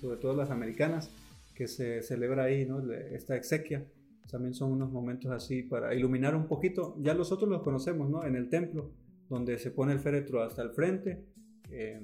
sobre 0.00 0.16
todo 0.16 0.34
las 0.34 0.50
americanas, 0.50 1.10
que 1.54 1.68
se 1.68 2.02
celebra 2.02 2.44
ahí. 2.44 2.66
Esta 3.12 3.36
exequia. 3.36 3.84
También 4.30 4.54
son 4.54 4.72
unos 4.72 4.90
momentos 4.90 5.30
así 5.30 5.62
para 5.62 5.94
iluminar 5.94 6.34
un 6.34 6.46
poquito. 6.46 6.96
Ya 7.00 7.12
los 7.12 7.32
otros 7.32 7.50
los 7.50 7.62
conocemos, 7.62 8.08
¿no? 8.08 8.24
En 8.24 8.36
el 8.36 8.48
templo, 8.48 8.90
donde 9.28 9.58
se 9.58 9.70
pone 9.70 9.92
el 9.92 9.98
féretro 9.98 10.42
hasta 10.42 10.62
el 10.62 10.70
frente, 10.70 11.26
eh, 11.70 12.00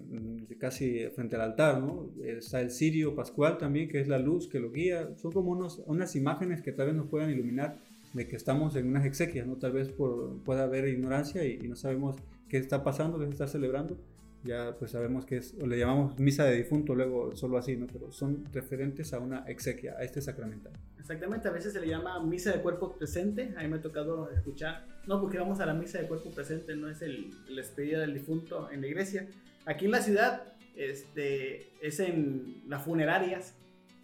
casi 0.59 1.07
frente 1.15 1.37
al 1.37 1.43
altar, 1.43 1.81
¿no? 1.81 2.11
Está 2.23 2.61
el 2.61 2.71
cirio 2.71 3.15
pascual 3.15 3.57
también, 3.57 3.89
que 3.89 4.01
es 4.01 4.09
la 4.09 4.19
luz 4.19 4.49
que 4.49 4.61
lo 4.61 4.71
guía. 4.71 5.17
Son 5.17 5.33
como 5.33 5.53
unas 5.87 6.17
imágenes 6.17 6.61
que 6.61 6.73
tal 6.73 6.89
vez 6.89 6.97
nos 6.97 7.09
puedan 7.09 7.31
iluminar 7.31 7.79
de 8.13 8.27
que 8.27 8.37
estamos 8.37 8.75
en 8.77 8.89
unas 8.89 9.05
exequias, 9.05 9.47
¿no? 9.47 9.57
Tal 9.57 9.73
vez 9.73 9.89
por, 9.89 10.43
pueda 10.45 10.65
haber 10.65 10.89
ignorancia 10.89 11.45
y, 11.45 11.59
y 11.63 11.69
no 11.69 11.77
sabemos 11.77 12.17
qué 12.49 12.59
está 12.59 12.83
pasando, 12.83 13.19
qué 13.19 13.27
se 13.27 13.33
está 13.33 13.47
celebrando, 13.47 13.99
ya 14.45 14.77
pues 14.79 14.93
sabemos 14.93 15.25
que 15.27 15.39
es, 15.39 15.55
o 15.61 15.67
le 15.67 15.79
llamamos 15.79 16.19
misa 16.19 16.45
de 16.45 16.57
difunto 16.57 16.95
luego 16.95 17.35
solo 17.37 17.59
así, 17.59 17.77
¿no? 17.77 17.87
Pero 17.87 18.13
son 18.13 18.45
referentes 18.53 19.13
a 19.13 19.19
una 19.19 19.45
exequia, 19.47 19.97
a 19.99 20.05
este 20.05 20.21
sacramental. 20.21 20.73
Exactamente, 20.99 21.49
a 21.49 21.51
veces 21.51 21.73
se 21.73 21.81
le 21.81 21.89
llama 21.89 22.23
misa 22.23 22.53
de 22.53 22.61
cuerpo 22.61 22.97
presente, 22.97 23.55
a 23.57 23.63
mí 23.63 23.69
me 23.69 23.77
ha 23.77 23.83
tocado 23.83 24.31
escuchar, 24.31 24.87
no 25.07 25.21
porque 25.21 25.39
vamos 25.39 25.61
a 25.61 25.67
la 25.67 25.75
misa 25.75 25.99
de 25.99 26.07
cuerpo 26.07 26.31
presente, 26.31 26.77
no 26.77 26.89
es 26.89 27.03
el, 27.03 27.31
la 27.49 27.57
despedida 27.57 28.01
del 28.01 28.15
difunto 28.15 28.71
en 28.71 28.81
la 28.81 28.87
iglesia. 28.87 29.27
Aquí 29.67 29.87
en 29.87 29.91
la 29.91 30.03
ciudad 30.03 30.53
este, 30.77 31.71
es 31.83 32.01
en 32.01 32.63
las 32.69 32.83
funerarias, 32.83 33.55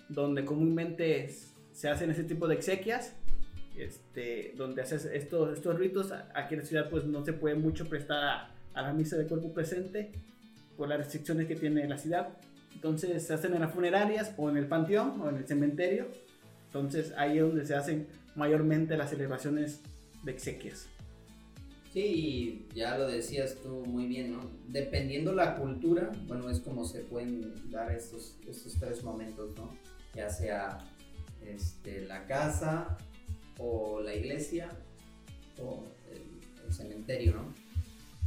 donde 0.09 0.45
comúnmente 0.45 1.31
se 1.73 1.89
hacen 1.89 2.11
ese 2.11 2.25
tipo 2.25 2.47
de 2.49 2.55
exequias 2.55 3.15
este, 3.77 4.55
donde 4.57 4.83
haces 4.83 5.05
estos, 5.07 5.57
estos 5.57 5.79
ritos, 5.79 6.13
aquí 6.35 6.55
en 6.55 6.61
la 6.61 6.67
ciudad 6.67 6.91
pues 6.91 7.05
no 7.05 7.25
se 7.25 7.33
puede 7.33 7.55
mucho 7.57 7.87
prestar 7.87 8.51
a, 8.75 8.83
la 8.83 8.93
misa 8.93 9.17
de 9.17 9.27
cuerpo 9.27 9.53
presente 9.53 10.13
por 10.77 10.89
las 10.89 10.99
restricciones 10.99 11.47
que 11.47 11.57
tiene 11.57 11.87
la 11.89 11.99
ciudad. 11.99 12.37
Entonces 12.75 13.25
se 13.25 13.35
hacen 13.35 13.55
en 13.55 13.61
las 13.61 13.73
funerarias 13.73 14.35
o 14.37 14.51
en 14.51 14.57
el 14.57 14.67
panteón 14.67 15.21
o 15.21 15.29
en 15.29 15.37
el 15.37 15.47
cementerio. 15.47 16.09
Entonces 16.67 17.13
ahí 17.17 17.39
es 17.39 17.45
donde 17.45 17.65
se 17.65 17.75
hacen 17.75 18.09
mayormente 18.35 18.97
las 18.97 19.11
celebraciones 19.11 19.81
de 20.25 20.33
exequias. 20.33 20.89
Sí, 21.93 22.67
ya 22.75 22.99
lo 22.99 23.07
decías 23.07 23.57
tú 23.63 23.85
muy 23.87 24.07
bien, 24.07 24.33
¿no? 24.33 24.51
Dependiendo 24.67 25.33
la 25.33 25.55
cultura, 25.55 26.11
bueno, 26.27 26.51
es 26.51 26.59
como 26.59 26.85
se 26.85 27.01
pueden 27.03 27.71
dar 27.71 27.93
estos, 27.93 28.37
estos 28.49 28.75
tres 28.81 29.05
momentos, 29.05 29.57
¿no? 29.57 29.73
Ya 30.13 30.29
sea 30.29 30.79
este, 31.47 32.01
la 32.01 32.27
casa, 32.27 32.99
o 33.59 34.01
la 34.01 34.15
iglesia 34.15 34.71
o 35.61 35.85
el, 36.11 36.73
cementerio, 36.73 37.35
¿no? 37.35 37.55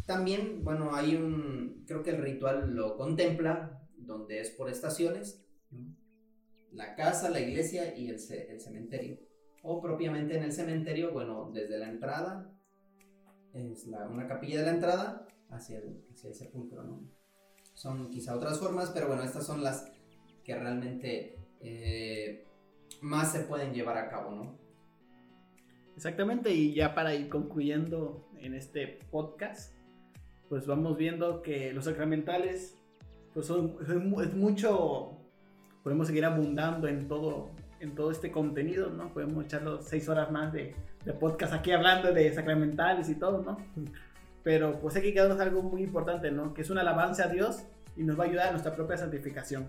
También, 0.05 0.63
bueno, 0.63 0.95
hay 0.95 1.15
un, 1.15 1.83
creo 1.85 2.01
que 2.01 2.11
el 2.11 2.21
ritual 2.21 2.73
lo 2.73 2.95
contempla, 2.95 3.81
donde 3.97 4.39
es 4.39 4.51
por 4.51 4.69
estaciones, 4.69 5.43
la 6.71 6.95
casa, 6.95 7.29
la 7.29 7.41
iglesia 7.41 7.97
y 7.97 8.07
el, 8.09 8.19
cementerio. 8.19 9.19
O 9.63 9.81
propiamente 9.81 10.37
en 10.37 10.43
el 10.43 10.53
cementerio, 10.53 11.11
bueno, 11.11 11.51
desde 11.53 11.77
la 11.77 11.89
entrada, 11.89 12.53
es 13.53 13.87
la, 13.87 14.07
una 14.07 14.27
capilla 14.27 14.59
de 14.59 14.65
la 14.65 14.73
entrada 14.73 15.27
hacia 15.49 15.79
el, 15.79 16.05
hacia 16.13 16.29
el 16.29 16.35
sepulcro, 16.35 16.83
¿no? 16.83 17.01
Son 17.73 18.09
quizá 18.09 18.35
otras 18.35 18.59
formas, 18.59 18.91
pero 18.91 19.07
bueno, 19.07 19.23
estas 19.23 19.45
son 19.45 19.63
las 19.63 19.91
que 20.43 20.55
realmente 20.55 21.37
eh, 21.59 22.45
más 23.01 23.31
se 23.31 23.41
pueden 23.41 23.73
llevar 23.73 23.97
a 23.97 24.09
cabo, 24.09 24.31
¿no? 24.31 24.66
Exactamente, 25.97 26.53
y 26.53 26.75
ya 26.75 26.93
para 26.93 27.15
ir 27.15 27.27
concluyendo 27.27 28.29
en 28.39 28.53
este 28.53 28.99
podcast, 29.09 29.73
pues 30.47 30.67
vamos 30.67 30.95
viendo 30.95 31.41
que 31.41 31.73
los 31.73 31.85
sacramentales, 31.85 32.77
pues 33.33 33.47
son, 33.47 33.75
es 33.81 34.35
mucho, 34.35 35.17
podemos 35.81 36.05
seguir 36.05 36.23
abundando 36.25 36.87
en 36.87 37.07
todo, 37.07 37.49
en 37.79 37.95
todo 37.95 38.11
este 38.11 38.29
contenido, 38.29 38.91
¿no? 38.91 39.11
Podemos 39.11 39.43
echarlo 39.45 39.81
seis 39.81 40.07
horas 40.07 40.29
más 40.29 40.53
de, 40.53 40.75
de 41.03 41.13
podcast 41.13 41.51
aquí 41.53 41.71
hablando 41.71 42.13
de 42.13 42.31
sacramentales 42.31 43.09
y 43.09 43.15
todo, 43.15 43.41
¿no? 43.41 43.57
Pero 44.43 44.79
pues 44.79 44.95
hay 44.97 45.01
que 45.01 45.13
quedarnos 45.15 45.39
algo 45.39 45.63
muy 45.63 45.81
importante, 45.81 46.29
¿no? 46.29 46.53
Que 46.53 46.61
es 46.61 46.69
un 46.69 46.77
alabanza 46.77 47.23
a 47.23 47.29
Dios 47.29 47.63
y 47.95 48.03
nos 48.03 48.19
va 48.19 48.25
a 48.25 48.27
ayudar 48.27 48.49
a 48.49 48.51
nuestra 48.51 48.75
propia 48.75 48.97
santificación. 48.97 49.67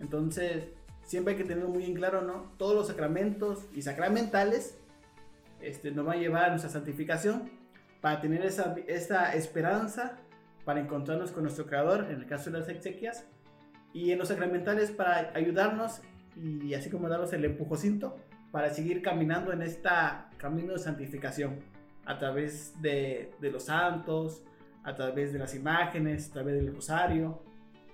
Entonces, 0.00 0.64
siempre 1.02 1.32
hay 1.32 1.38
que 1.38 1.48
tener 1.48 1.64
muy 1.64 1.84
en 1.84 1.94
claro, 1.94 2.20
¿no? 2.20 2.52
Todos 2.58 2.74
los 2.74 2.88
sacramentos 2.88 3.64
y 3.74 3.80
sacramentales 3.80 4.76
este, 5.68 5.90
nos 5.90 6.06
va 6.06 6.12
a 6.12 6.16
llevar 6.16 6.44
a 6.44 6.48
nuestra 6.50 6.70
santificación 6.70 7.50
para 8.00 8.20
tener 8.20 8.44
esa, 8.44 8.74
esa 8.86 9.34
esperanza 9.34 10.18
para 10.64 10.80
encontrarnos 10.80 11.30
con 11.30 11.44
nuestro 11.44 11.66
Creador, 11.66 12.06
en 12.10 12.16
el 12.16 12.26
caso 12.26 12.50
de 12.50 12.58
las 12.58 12.68
exequias, 12.68 13.26
y 13.92 14.10
en 14.10 14.18
los 14.18 14.28
sacramentales 14.28 14.90
para 14.90 15.32
ayudarnos 15.34 16.02
y 16.36 16.74
así 16.74 16.90
como 16.90 17.08
darnos 17.08 17.32
el 17.32 17.44
empujocinto 17.44 18.16
para 18.50 18.70
seguir 18.70 19.00
caminando 19.00 19.52
en 19.52 19.62
este 19.62 19.88
camino 20.36 20.72
de 20.74 20.78
santificación 20.78 21.60
a 22.04 22.18
través 22.18 22.80
de, 22.82 23.30
de, 23.40 23.50
los 23.50 23.64
santos, 23.64 24.42
a 24.84 24.94
través 24.94 25.32
de 25.32 25.38
las 25.38 25.54
imágenes, 25.54 26.28
a 26.30 26.32
través 26.34 26.56
del 26.56 26.74
rosario 26.74 27.42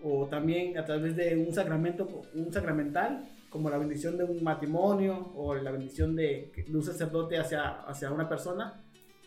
o 0.02 0.26
también 0.26 0.76
a 0.76 0.84
través 0.84 1.14
de 1.14 1.36
un 1.36 1.54
sacramento, 1.54 2.22
un 2.34 2.52
sacramental 2.52 3.22
como 3.53 3.68
la 3.68 3.76
bendición 3.76 4.16
de 4.16 4.24
un 4.24 4.42
matrimonio 4.42 5.30
o 5.36 5.55
la 5.55 5.70
bendición 5.70 6.16
de, 6.16 6.50
un 6.72 6.82
sacerdote 6.82 7.36
hacia, 7.36 7.82
hacia 7.82 8.11
una 8.11 8.26
persona, 8.26 8.80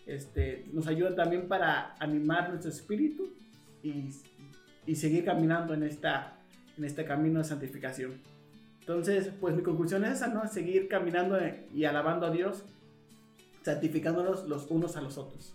este, 0.07 0.65
nos 0.73 0.87
ayuda 0.87 1.15
también 1.15 1.47
para 1.47 1.95
animar 1.99 2.49
nuestro 2.49 2.71
espíritu 2.71 3.35
y, 3.83 4.09
y, 4.87 4.95
seguir 4.95 5.25
caminando 5.25 5.75
en, 5.75 5.83
esta, 5.83 6.39
en 6.75 6.85
este 6.85 7.05
camino 7.05 7.37
de 7.37 7.45
santificación. 7.45 8.13
Entonces, 8.79 9.29
pues 9.39 9.55
mi 9.55 9.61
conclusión 9.61 10.03
es 10.05 10.13
esa, 10.13 10.27
¿no? 10.27 10.47
Seguir 10.47 10.87
caminando 10.87 11.37
y 11.71 11.85
alabando 11.85 12.25
a 12.25 12.31
Dios, 12.31 12.63
santificándonos 13.61 14.47
los 14.47 14.69
unos 14.71 14.97
a 14.97 15.01
los 15.01 15.19
otros. 15.19 15.53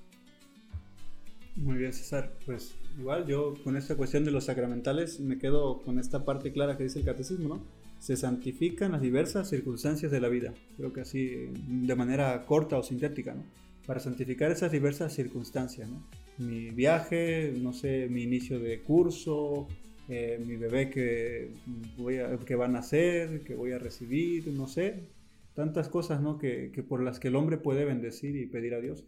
Muy 1.56 1.76
bien, 1.76 1.92
César. 1.92 2.32
Pues 2.46 2.76
igual 2.96 3.26
yo 3.26 3.54
con 3.64 3.76
esta 3.76 3.96
cuestión 3.96 4.24
de 4.24 4.30
los 4.30 4.44
sacramentales 4.44 5.18
me 5.18 5.38
quedo 5.38 5.82
con 5.82 5.98
esta 5.98 6.24
parte 6.24 6.52
clara 6.52 6.76
que 6.76 6.84
dice 6.84 7.00
el 7.00 7.04
catecismo, 7.04 7.48
¿no? 7.48 7.79
Se 8.00 8.16
santifican 8.16 8.92
las 8.92 9.02
diversas 9.02 9.48
circunstancias 9.48 10.10
de 10.10 10.20
la 10.20 10.28
vida. 10.28 10.54
Creo 10.76 10.92
que 10.92 11.02
así, 11.02 11.48
de 11.66 11.94
manera 11.94 12.44
corta 12.46 12.78
o 12.78 12.82
sintética, 12.82 13.34
¿no? 13.34 13.44
Para 13.86 14.00
santificar 14.00 14.50
esas 14.50 14.72
diversas 14.72 15.14
circunstancias. 15.14 15.88
Mi 16.38 16.70
viaje, 16.70 17.54
no 17.60 17.72
sé, 17.72 18.08
mi 18.08 18.22
inicio 18.22 18.58
de 18.58 18.80
curso, 18.80 19.68
eh, 20.08 20.42
mi 20.44 20.56
bebé 20.56 20.88
que, 20.88 21.50
voy 21.98 22.18
a, 22.18 22.38
que 22.38 22.54
va 22.54 22.64
a 22.64 22.68
nacer, 22.68 23.42
que 23.42 23.54
voy 23.54 23.72
a 23.72 23.78
recibir, 23.78 24.48
no 24.48 24.66
sé, 24.66 25.04
tantas 25.54 25.90
cosas, 25.90 26.22
¿no? 26.22 26.38
Que, 26.38 26.72
que 26.72 26.82
por 26.82 27.02
las 27.02 27.20
que 27.20 27.28
el 27.28 27.36
hombre 27.36 27.58
puede 27.58 27.84
bendecir 27.84 28.34
y 28.36 28.46
pedir 28.46 28.74
a 28.74 28.80
Dios 28.80 29.04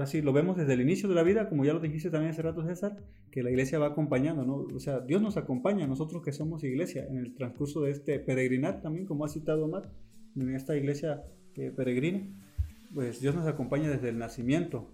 así 0.00 0.22
lo 0.22 0.32
vemos 0.32 0.56
desde 0.56 0.74
el 0.74 0.80
inicio 0.80 1.08
de 1.08 1.14
la 1.14 1.22
vida, 1.22 1.48
como 1.48 1.64
ya 1.64 1.72
lo 1.72 1.80
dijiste 1.80 2.10
también 2.10 2.30
hace 2.30 2.42
rato 2.42 2.64
César, 2.64 2.96
que 3.30 3.42
la 3.42 3.50
iglesia 3.50 3.78
va 3.78 3.88
acompañando, 3.88 4.44
¿no? 4.44 4.66
O 4.74 4.78
sea, 4.78 5.00
Dios 5.00 5.20
nos 5.20 5.36
acompaña, 5.36 5.86
nosotros 5.86 6.22
que 6.22 6.32
somos 6.32 6.62
iglesia, 6.62 7.06
en 7.06 7.18
el 7.18 7.34
transcurso 7.34 7.82
de 7.82 7.90
este 7.90 8.20
peregrinar 8.20 8.80
también, 8.80 9.06
como 9.06 9.24
ha 9.24 9.28
citado 9.28 9.64
Omar, 9.64 9.90
en 10.36 10.54
esta 10.54 10.76
iglesia 10.76 11.24
eh, 11.56 11.72
peregrina, 11.74 12.22
pues 12.94 13.20
Dios 13.20 13.34
nos 13.34 13.46
acompaña 13.46 13.90
desde 13.90 14.10
el 14.10 14.18
nacimiento, 14.18 14.88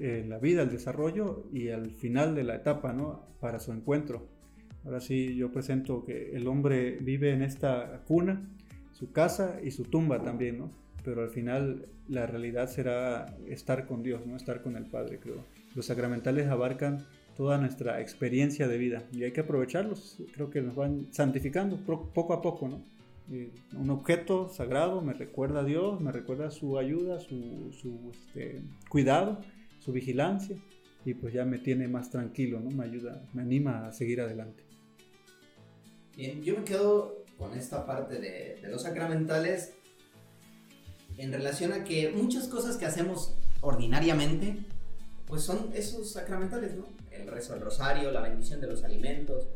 en 0.00 0.28
la 0.28 0.38
vida, 0.38 0.62
el 0.62 0.70
desarrollo 0.70 1.44
y 1.52 1.68
al 1.68 1.90
final 1.90 2.34
de 2.34 2.44
la 2.44 2.56
etapa, 2.56 2.92
¿no? 2.92 3.26
Para 3.40 3.60
su 3.60 3.72
encuentro. 3.72 4.26
Ahora 4.84 5.00
sí, 5.00 5.36
yo 5.36 5.52
presento 5.52 6.04
que 6.04 6.32
el 6.32 6.46
hombre 6.46 6.98
vive 7.00 7.32
en 7.32 7.42
esta 7.42 8.02
cuna, 8.06 8.50
su 8.92 9.12
casa 9.12 9.60
y 9.62 9.70
su 9.70 9.84
tumba 9.84 10.22
también, 10.22 10.58
¿no? 10.58 10.70
Pero 11.04 11.22
al 11.22 11.30
final 11.30 11.86
la 12.08 12.26
realidad 12.26 12.68
será 12.68 13.36
estar 13.46 13.86
con 13.86 14.02
Dios, 14.02 14.26
¿no? 14.26 14.36
Estar 14.36 14.62
con 14.62 14.76
el 14.76 14.86
Padre, 14.86 15.20
creo. 15.20 15.44
Los 15.74 15.86
sacramentales 15.86 16.48
abarcan 16.48 17.06
toda 17.36 17.58
nuestra 17.58 18.00
experiencia 18.00 18.68
de 18.68 18.78
vida 18.78 19.04
y 19.12 19.24
hay 19.24 19.32
que 19.32 19.40
aprovecharlos. 19.40 20.18
Creo 20.32 20.50
que 20.50 20.62
nos 20.62 20.74
van 20.74 21.08
santificando 21.12 21.76
poco 21.76 22.32
a 22.32 22.40
poco, 22.40 22.68
¿no? 22.68 22.82
Eh, 23.32 23.50
un 23.74 23.88
objeto 23.88 24.50
sagrado 24.50 25.00
me 25.00 25.14
recuerda 25.14 25.60
a 25.60 25.64
Dios, 25.64 26.00
me 26.00 26.12
recuerda 26.12 26.50
su 26.50 26.78
ayuda, 26.78 27.20
su, 27.20 27.70
este, 28.12 28.60
cuidado, 28.90 29.40
su 29.78 29.92
vigilancia 29.92 30.56
y 31.06 31.14
pues 31.14 31.32
ya 31.32 31.44
me 31.44 31.58
tiene 31.58 31.88
más 31.88 32.10
tranquilo, 32.10 32.60
¿no? 32.60 32.70
Me 32.70 32.84
ayuda, 32.84 33.22
me 33.32 33.42
anima 33.42 33.86
a 33.86 33.92
seguir 33.92 34.20
adelante. 34.20 34.62
Bien, 36.16 36.42
yo 36.42 36.56
me 36.56 36.64
quedo 36.64 37.24
con 37.38 37.54
esta 37.54 37.86
parte 37.86 38.20
de 38.20 38.60
los 38.68 38.82
sacramentales 38.82 39.74
en 41.16 41.32
relación 41.32 41.72
a 41.72 41.84
que 41.84 42.10
muchas 42.10 42.48
cosas 42.48 42.76
que 42.76 42.86
hacemos 42.86 43.34
ordinariamente, 43.60 44.58
pues 45.26 45.42
son 45.42 45.70
esos 45.74 46.12
sacramentales, 46.12 46.74
¿no? 46.74 46.86
El 47.10 47.28
rezo 47.28 47.54
del 47.54 47.62
rosario, 47.62 48.10
la 48.10 48.20
bendición 48.20 48.60
de 48.60 48.66
los 48.66 48.84
alimentos, 48.84 49.46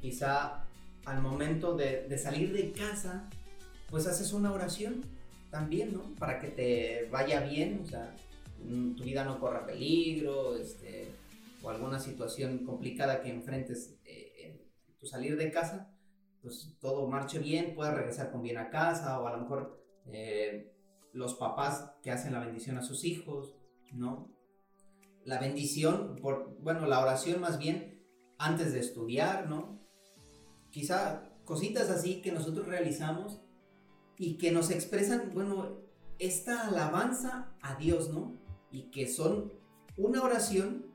quizá 0.00 0.64
al 1.04 1.20
momento 1.20 1.76
de, 1.76 2.06
de, 2.08 2.18
salir 2.18 2.52
de 2.52 2.72
casa, 2.72 3.28
pues 3.90 4.06
haces 4.06 4.32
una 4.32 4.52
oración 4.52 5.04
también, 5.50 5.92
¿no? 5.92 6.14
Para 6.18 6.38
que 6.40 6.48
te 6.48 7.08
vaya 7.10 7.40
bien, 7.40 7.80
o 7.82 7.86
sea, 7.86 8.14
mm, 8.62 8.94
tu 8.94 9.04
vida 9.04 9.24
no 9.24 9.40
corra 9.40 9.66
peligro, 9.66 10.56
este, 10.56 11.08
o 11.62 11.70
alguna 11.70 11.98
situación 11.98 12.64
complicada 12.64 13.20
que 13.22 13.30
enfrentes 13.30 13.96
eh, 14.04 14.32
en 14.44 14.96
tu 14.98 15.06
salir 15.06 15.36
de 15.36 15.50
casa, 15.50 15.90
pues 16.42 16.76
todo 16.80 17.06
marche 17.08 17.38
bien, 17.38 17.74
puedas 17.74 17.94
regresar 17.94 18.30
con 18.30 18.42
bien 18.42 18.58
a 18.58 18.70
casa, 18.70 19.18
o 19.20 19.26
a 19.26 19.32
lo 19.32 19.42
mejor 19.42 19.82
eh, 20.06 20.72
los 21.12 21.34
papás 21.34 21.92
que 22.02 22.10
hacen 22.10 22.32
la 22.32 22.40
bendición 22.40 22.76
a 22.78 22.82
sus 22.82 23.04
hijos, 23.04 23.54
¿no? 23.92 24.30
La 25.24 25.38
bendición, 25.38 26.16
por, 26.20 26.56
bueno, 26.60 26.86
la 26.86 27.00
oración 27.00 27.40
más 27.40 27.58
bien 27.58 28.02
antes 28.38 28.72
de 28.72 28.80
estudiar, 28.80 29.48
¿no? 29.48 29.78
Quizá 30.70 31.24
cositas 31.44 31.90
así 31.90 32.22
que 32.22 32.32
nosotros 32.32 32.66
realizamos 32.66 33.40
y 34.16 34.36
que 34.38 34.52
nos 34.52 34.70
expresan, 34.70 35.32
bueno, 35.34 35.78
esta 36.18 36.66
alabanza 36.66 37.54
a 37.62 37.76
Dios, 37.76 38.10
¿no? 38.10 38.36
Y 38.70 38.90
que 38.90 39.06
son 39.06 39.52
una 39.96 40.22
oración 40.22 40.86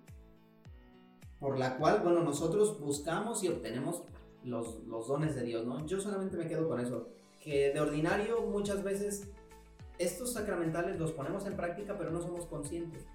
por 1.39 1.59
la 1.59 1.77
cual, 1.77 2.01
bueno, 2.03 2.23
nosotros 2.23 2.79
buscamos 2.79 3.43
y 3.43 3.49
obtenemos 3.49 4.03
los, 4.43 4.83
los 4.85 5.07
dones 5.07 5.35
de 5.35 5.43
Dios, 5.43 5.65
¿no? 5.65 5.85
Yo 5.85 5.99
solamente 5.99 6.37
me 6.37 6.47
quedo 6.47 6.67
con 6.67 6.79
eso, 6.79 7.09
que 7.41 7.71
de 7.73 7.81
ordinario 7.81 8.41
muchas 8.43 8.83
veces 8.83 9.29
estos 9.97 10.33
sacramentales 10.33 10.99
los 10.99 11.11
ponemos 11.11 11.45
en 11.45 11.55
práctica, 11.55 11.97
pero 11.97 12.11
no 12.11 12.21
somos 12.21 12.45
conscientes 12.45 13.05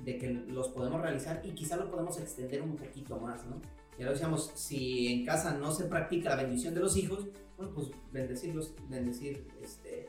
de 0.00 0.18
que 0.18 0.28
los 0.28 0.68
podemos 0.68 1.00
realizar 1.00 1.40
y 1.44 1.52
quizá 1.52 1.76
lo 1.76 1.90
podemos 1.90 2.18
extender 2.18 2.62
un 2.62 2.76
poquito 2.76 3.18
más, 3.18 3.44
¿no? 3.46 3.60
Ya 3.98 4.06
lo 4.06 4.12
decíamos, 4.12 4.50
si 4.54 5.12
en 5.12 5.24
casa 5.24 5.56
no 5.56 5.70
se 5.70 5.84
practica 5.84 6.30
la 6.30 6.42
bendición 6.42 6.74
de 6.74 6.80
los 6.80 6.96
hijos, 6.96 7.28
bueno, 7.56 7.72
pues 7.72 7.90
bendecirlos, 8.12 8.74
bendecir 8.88 9.46
este, 9.62 10.08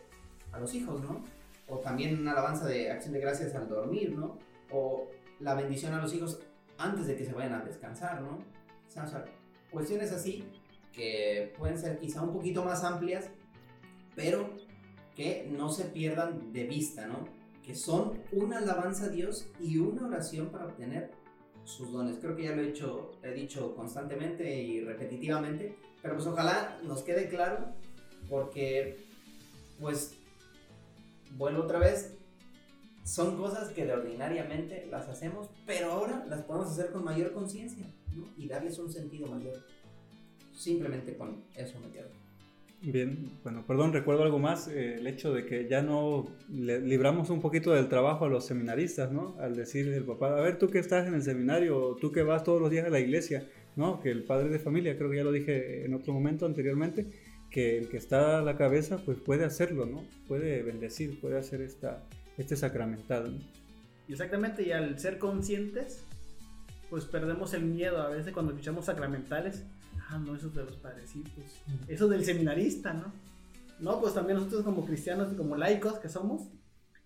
a 0.51 0.59
los 0.59 0.73
hijos, 0.73 1.01
¿no? 1.01 1.23
O 1.67 1.77
también 1.79 2.19
una 2.19 2.31
alabanza 2.31 2.65
de 2.65 2.91
acción 2.91 3.13
de 3.13 3.19
gracias 3.19 3.53
al 3.53 3.69
dormir, 3.69 4.17
¿no? 4.17 4.39
O 4.71 5.07
la 5.39 5.53
bendición 5.53 5.93
a 5.93 6.01
los 6.01 6.13
hijos 6.13 6.39
antes 6.77 7.05
de 7.05 7.15
que 7.15 7.25
se 7.25 7.33
vayan 7.33 7.53
a 7.53 7.63
descansar, 7.63 8.21
¿no? 8.21 8.37
O 8.37 9.07
sea, 9.07 9.25
cuestiones 9.71 10.11
así 10.11 10.43
que 10.91 11.53
pueden 11.57 11.77
ser 11.77 11.99
quizá 11.99 12.21
un 12.21 12.33
poquito 12.33 12.63
más 12.63 12.83
amplias, 12.83 13.29
pero 14.15 14.55
que 15.15 15.47
no 15.49 15.71
se 15.71 15.85
pierdan 15.85 16.51
de 16.51 16.65
vista, 16.65 17.07
¿no? 17.07 17.27
Que 17.63 17.75
son 17.75 18.21
una 18.31 18.59
alabanza 18.59 19.05
a 19.05 19.09
Dios 19.09 19.47
y 19.59 19.77
una 19.77 20.05
oración 20.05 20.49
para 20.49 20.65
obtener 20.65 21.11
sus 21.63 21.91
dones. 21.91 22.17
Creo 22.19 22.35
que 22.35 22.43
ya 22.43 22.55
lo 22.55 22.61
he, 22.61 22.69
hecho, 22.69 23.11
he 23.23 23.31
dicho 23.31 23.75
constantemente 23.75 24.61
y 24.61 24.81
repetitivamente, 24.81 25.75
pero 26.01 26.15
pues 26.15 26.27
ojalá 26.27 26.79
nos 26.83 27.01
quede 27.01 27.27
claro 27.27 27.73
porque, 28.29 28.97
pues, 29.79 30.13
vuelvo 31.37 31.63
otra 31.63 31.79
vez, 31.79 32.15
son 33.03 33.37
cosas 33.37 33.69
que 33.69 33.85
de 33.85 33.93
ordinariamente 33.93 34.87
las 34.89 35.07
hacemos, 35.07 35.49
pero 35.65 35.91
ahora 35.91 36.25
las 36.27 36.43
podemos 36.43 36.71
hacer 36.71 36.91
con 36.91 37.03
mayor 37.03 37.33
conciencia 37.33 37.85
¿no? 38.15 38.27
y 38.35 38.47
darles 38.47 38.79
un 38.79 38.91
sentido 38.91 39.27
mayor. 39.27 39.63
Simplemente 40.53 41.15
con 41.15 41.43
eso 41.55 41.79
me 41.79 41.91
quedo. 41.91 42.24
Bien, 42.81 43.31
bueno, 43.43 43.65
perdón, 43.65 43.93
recuerdo 43.93 44.23
algo 44.23 44.37
más, 44.37 44.67
eh, 44.67 44.95
el 44.95 45.07
hecho 45.07 45.33
de 45.33 45.45
que 45.45 45.67
ya 45.67 45.81
no 45.81 46.27
libramos 46.49 47.29
un 47.29 47.41
poquito 47.41 47.71
del 47.71 47.89
trabajo 47.89 48.25
a 48.25 48.29
los 48.29 48.45
seminaristas, 48.45 49.11
¿no? 49.11 49.35
Al 49.39 49.55
decir 49.55 49.87
el 49.87 50.03
papá, 50.03 50.37
a 50.37 50.41
ver, 50.41 50.59
tú 50.59 50.69
que 50.69 50.79
estás 50.79 51.07
en 51.07 51.15
el 51.15 51.23
seminario, 51.23 51.97
tú 51.99 52.11
que 52.11 52.21
vas 52.21 52.43
todos 52.43 52.61
los 52.61 52.69
días 52.69 52.85
a 52.85 52.89
la 52.89 52.99
iglesia, 52.99 53.47
¿no? 53.75 53.99
Que 54.01 54.11
el 54.11 54.23
padre 54.23 54.49
de 54.49 54.59
familia, 54.59 54.97
creo 54.97 55.09
que 55.09 55.17
ya 55.17 55.23
lo 55.23 55.31
dije 55.31 55.85
en 55.85 55.93
otro 55.95 56.13
momento 56.13 56.45
anteriormente, 56.45 57.07
que 57.49 57.77
el 57.77 57.89
que 57.89 57.97
está 57.97 58.39
a 58.39 58.41
la 58.43 58.55
cabeza, 58.55 58.99
pues 59.03 59.17
puede 59.17 59.45
hacerlo, 59.45 59.85
¿no? 59.85 60.03
Puede 60.27 60.61
bendecir, 60.61 61.19
puede 61.19 61.39
hacer 61.39 61.61
esta, 61.61 62.03
este 62.37 62.55
sacramental, 62.55 63.35
¿no? 63.35 63.43
Exactamente, 64.07 64.61
y 64.63 64.71
al 64.71 64.99
ser 64.99 65.17
conscientes, 65.17 66.05
pues 66.91 67.05
perdemos 67.05 67.53
el 67.55 67.63
miedo 67.63 67.99
a 67.99 68.09
veces 68.09 68.31
cuando 68.31 68.51
escuchamos 68.51 68.85
sacramentales 68.85 69.63
ah, 70.09 70.17
no, 70.17 70.35
eso 70.35 70.49
de 70.49 70.63
los 70.63 70.77
padrecitos, 70.77 71.43
eso 71.87 72.07
del 72.07 72.23
seminarista, 72.23 72.93
¿no? 72.93 73.11
No, 73.79 73.99
pues 73.99 74.13
también 74.13 74.37
nosotros 74.37 74.63
como 74.63 74.85
cristianos 74.85 75.33
y 75.33 75.35
como 75.35 75.55
laicos 75.55 75.99
que 75.99 76.09
somos, 76.09 76.49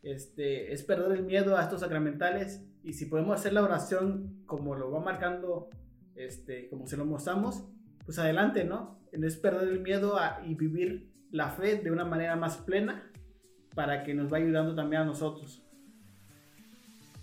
este, 0.03 0.71
es 0.73 0.83
perder 0.83 1.17
el 1.17 1.23
miedo 1.23 1.57
a 1.57 1.63
estos 1.63 1.81
sacramentales 1.81 2.63
y 2.83 2.93
si 2.93 3.05
podemos 3.05 3.39
hacer 3.39 3.53
la 3.53 3.63
oración 3.63 4.43
como 4.45 4.75
lo 4.75 4.91
va 4.91 4.99
marcando, 4.99 5.69
este, 6.15 6.69
como 6.69 6.87
se 6.87 6.97
lo 6.97 7.05
mostramos, 7.05 7.63
pues 8.05 8.19
adelante, 8.19 8.63
¿no? 8.63 8.99
Es 9.11 9.37
perder 9.37 9.67
el 9.69 9.81
miedo 9.81 10.17
y 10.45 10.55
vivir 10.55 11.11
la 11.31 11.49
fe 11.49 11.77
de 11.77 11.91
una 11.91 12.05
manera 12.05 12.35
más 12.35 12.57
plena 12.57 13.11
para 13.75 14.03
que 14.03 14.13
nos 14.13 14.31
va 14.31 14.37
ayudando 14.37 14.75
también 14.75 15.03
a 15.03 15.05
nosotros. 15.05 15.63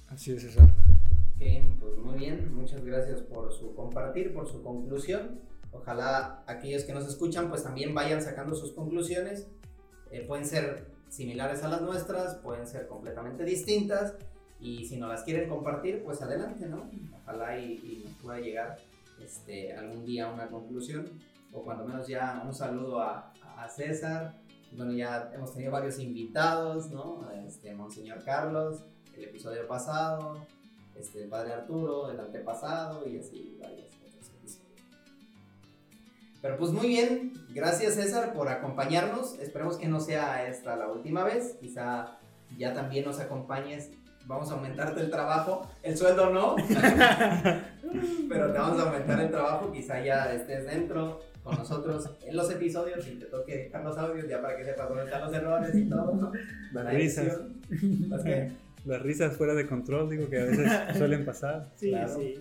Así 0.08 0.32
es, 0.32 0.42
César. 0.42 0.64
Ok, 1.34 1.42
pues 1.80 1.96
muy 1.98 2.18
bien, 2.18 2.54
muchas 2.54 2.84
gracias 2.84 3.20
por 3.20 3.52
su 3.52 3.74
compartir, 3.74 4.32
por 4.32 4.46
su 4.46 4.62
conclusión. 4.62 5.40
Ojalá 5.80 6.42
aquellos 6.46 6.84
que 6.84 6.92
nos 6.92 7.06
escuchan 7.08 7.48
pues 7.48 7.62
también 7.62 7.94
vayan 7.94 8.22
sacando 8.22 8.54
sus 8.54 8.72
conclusiones. 8.72 9.48
Eh, 10.10 10.24
pueden 10.26 10.46
ser 10.46 10.86
similares 11.08 11.62
a 11.62 11.68
las 11.68 11.82
nuestras, 11.82 12.36
pueden 12.36 12.66
ser 12.66 12.86
completamente 12.86 13.44
distintas 13.44 14.14
y 14.60 14.86
si 14.86 14.96
no 14.96 15.08
las 15.08 15.22
quieren 15.22 15.48
compartir 15.48 16.02
pues 16.04 16.22
adelante, 16.22 16.66
¿no? 16.66 16.90
Ojalá 17.22 17.58
y, 17.58 18.02
nos 18.04 18.14
pueda 18.16 18.40
llegar 18.40 18.78
este, 19.22 19.72
algún 19.72 20.04
día 20.04 20.28
una 20.28 20.48
conclusión 20.48 21.10
o 21.52 21.62
cuando 21.62 21.84
menos 21.84 22.06
ya 22.06 22.42
un 22.44 22.54
saludo 22.54 23.00
a, 23.00 23.32
a 23.56 23.68
César. 23.68 24.34
Bueno, 24.72 24.92
ya 24.92 25.30
hemos 25.34 25.52
tenido 25.52 25.72
varios 25.72 25.98
invitados, 25.98 26.90
¿no? 26.90 27.30
Este, 27.46 27.74
Monseñor 27.74 28.22
Carlos, 28.24 28.84
el 29.14 29.24
episodio 29.24 29.66
pasado, 29.66 30.38
este, 30.94 31.22
el 31.22 31.28
Padre 31.28 31.54
Arturo, 31.54 32.10
el 32.10 32.18
antepasado 32.18 33.08
y 33.08 33.18
así 33.18 33.58
varios. 33.60 33.95
Pero 36.42 36.58
pues 36.58 36.72
muy 36.72 36.88
bien, 36.88 37.32
gracias 37.54 37.94
César 37.94 38.32
por 38.32 38.48
acompañarnos. 38.48 39.38
Esperemos 39.38 39.78
que 39.78 39.88
no 39.88 40.00
sea 40.00 40.46
esta 40.48 40.76
la 40.76 40.88
última 40.88 41.24
vez. 41.24 41.56
Quizá 41.60 42.18
ya 42.56 42.72
también 42.74 43.04
nos 43.04 43.20
acompañes. 43.20 43.90
Vamos 44.26 44.50
a 44.50 44.54
aumentarte 44.54 45.00
el 45.00 45.10
trabajo. 45.10 45.68
El 45.82 45.96
sueldo 45.96 46.30
no. 46.30 46.56
Pero 48.28 48.52
te 48.52 48.58
vamos 48.58 48.80
a 48.80 48.86
aumentar 48.86 49.20
el 49.20 49.30
trabajo. 49.30 49.72
Quizá 49.72 50.04
ya 50.04 50.32
estés 50.32 50.66
dentro 50.66 51.20
con 51.42 51.56
nosotros 51.56 52.10
en 52.24 52.36
los 52.36 52.50
episodios 52.50 53.06
y 53.06 53.20
te 53.20 53.26
toque 53.26 53.56
dejar 53.56 53.84
los 53.84 53.96
audios 53.96 54.28
ya 54.28 54.42
para 54.42 54.56
que 54.56 54.64
sepas 54.64 54.88
dónde 54.88 55.04
están 55.04 55.22
los 55.22 55.32
errores 55.32 55.74
y 55.74 55.88
todo. 55.88 56.32
Las 56.72 56.94
risas. 56.94 57.40
Las 58.84 59.02
risas 59.02 59.36
fuera 59.36 59.54
de 59.54 59.66
control, 59.66 60.08
digo 60.08 60.28
que 60.28 60.38
a 60.38 60.44
veces 60.44 60.70
suelen 60.96 61.24
pasar. 61.24 61.72
Sí, 61.74 61.92
sí. 62.16 62.38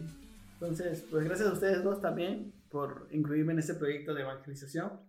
Entonces, 0.54 1.04
pues 1.10 1.26
gracias 1.26 1.50
a 1.50 1.54
ustedes 1.54 1.84
dos 1.84 2.00
también 2.02 2.54
por 2.76 3.08
incluirme 3.12 3.54
en 3.54 3.60
este 3.60 3.76
proyecto 3.76 4.14
de 4.14 4.24
evangelización. 4.24 5.00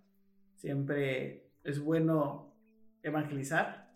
Siempre 0.55 1.51
es 1.65 1.81
bueno 1.81 2.55
evangelizar 3.03 3.93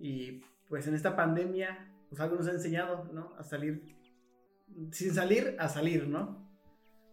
y 0.00 0.42
pues 0.68 0.88
en 0.88 0.96
esta 0.96 1.14
pandemia 1.14 1.94
pues 2.08 2.20
algo 2.20 2.34
nos 2.34 2.48
ha 2.48 2.50
enseñado, 2.50 3.08
¿no? 3.12 3.32
A 3.38 3.44
salir, 3.44 3.84
sin 4.90 5.14
salir, 5.14 5.54
a 5.60 5.68
salir, 5.68 6.08
¿no? 6.08 6.44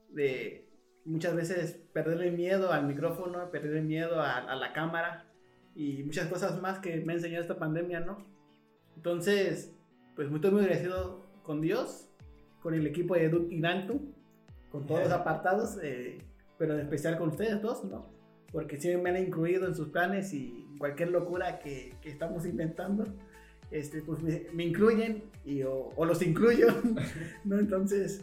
De 0.10 0.68
muchas 1.06 1.36
veces 1.36 1.74
perder 1.94 2.20
el 2.24 2.36
miedo 2.36 2.72
al 2.72 2.88
micrófono, 2.88 3.52
perder 3.52 3.76
el 3.76 3.86
miedo 3.86 4.22
a, 4.22 4.56
la 4.56 4.74
cámara 4.74 5.32
y 5.76 6.02
muchas 6.02 6.28
cosas 6.30 6.60
más 6.64 6.80
que 6.80 7.00
me 7.02 7.14
ha 7.14 7.18
enseñado 7.18 7.44
esta 7.44 7.60
pandemia, 7.60 8.00
¿no? 8.00 8.26
Entonces, 8.96 9.72
pues 10.16 10.32
muy, 10.32 10.40
muy 10.40 10.62
agradecido 10.62 11.28
con 11.44 11.62
Dios, 11.62 12.10
con 12.64 12.74
el 12.74 12.88
equipo 12.88 13.14
de 13.14 13.26
Edu 13.26 13.52
Inantu, 13.52 14.16
con 14.72 14.86
todos 14.86 15.04
los 15.04 15.12
apartados, 15.12 15.78
eh, 15.84 16.20
pero 16.58 16.74
en 16.74 16.80
especial 16.80 17.18
con 17.18 17.30
ustedes 17.30 17.62
dos, 17.62 17.84
¿no? 17.84 18.10
Porque 18.52 18.80
siempre 18.80 19.12
me 19.12 19.18
han 19.18 19.26
incluido 19.26 19.68
en 19.68 19.76
sus 19.76 19.90
planes 19.90 20.34
y 20.34 20.68
cualquier 20.78 21.12
locura 21.12 21.60
que, 21.60 21.94
que 22.02 22.10
estamos 22.10 22.46
inventando, 22.46 23.06
este, 23.70 24.02
pues 24.02 24.22
me, 24.22 24.64
incluyen 24.64 25.24
y, 25.46 25.64
o, 25.64 25.90
o, 25.96 26.06
los 26.06 26.22
incluyo, 26.22 26.68
¿no? 27.44 27.60
Entonces, 27.60 28.22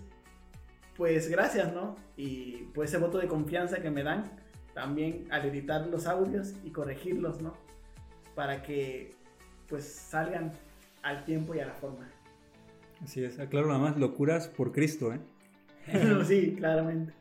pues 0.96 1.28
gracias, 1.28 1.72
¿no? 1.72 1.96
Y 2.16 2.64
pues 2.74 2.90
ese 2.90 2.98
voto 2.98 3.18
de 3.18 3.28
confianza 3.28 3.80
que 3.80 3.90
me 3.90 4.02
dan 4.02 4.30
también 4.74 5.26
al 5.30 5.44
editar 5.46 5.86
los 5.86 6.06
audios 6.06 6.54
y 6.64 6.70
corregirlos, 6.70 7.40
¿no? 7.40 7.54
Para 8.34 8.62
que 8.62 9.12
pues 9.68 9.84
salgan 9.84 10.52
al 11.02 11.24
tiempo 11.24 11.54
y 11.54 11.60
a 11.60 11.66
la 11.66 11.74
forma. 11.74 12.10
Así 13.02 13.22
es, 13.22 13.38
aclaro 13.38 13.68
nada 13.68 13.78
más, 13.78 13.96
locuras 13.96 14.48
por 14.48 14.72
Cristo, 14.72 15.12
¿eh? 15.12 15.20
sí, 16.26 16.54
claramente. 16.58 17.12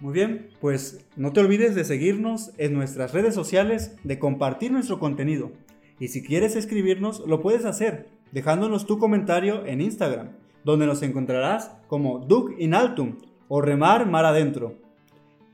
Muy 0.00 0.12
bien, 0.12 0.48
pues 0.60 1.06
no 1.16 1.32
te 1.32 1.40
olvides 1.40 1.74
de 1.74 1.84
seguirnos 1.84 2.52
en 2.58 2.74
nuestras 2.74 3.12
redes 3.12 3.34
sociales, 3.34 3.96
de 4.02 4.18
compartir 4.18 4.72
nuestro 4.72 4.98
contenido. 4.98 5.52
Y 5.98 6.08
si 6.08 6.22
quieres 6.22 6.56
escribirnos, 6.56 7.22
lo 7.26 7.40
puedes 7.40 7.64
hacer 7.64 8.08
dejándonos 8.32 8.84
tu 8.84 8.98
comentario 8.98 9.64
en 9.64 9.80
Instagram, 9.80 10.32
donde 10.64 10.86
nos 10.86 11.02
encontrarás 11.02 11.70
como 11.86 12.18
Duc 12.18 12.52
in 12.58 12.74
Altum 12.74 13.18
o 13.48 13.60
Remar 13.60 14.06
Mar 14.06 14.24
Adentro. 14.24 14.74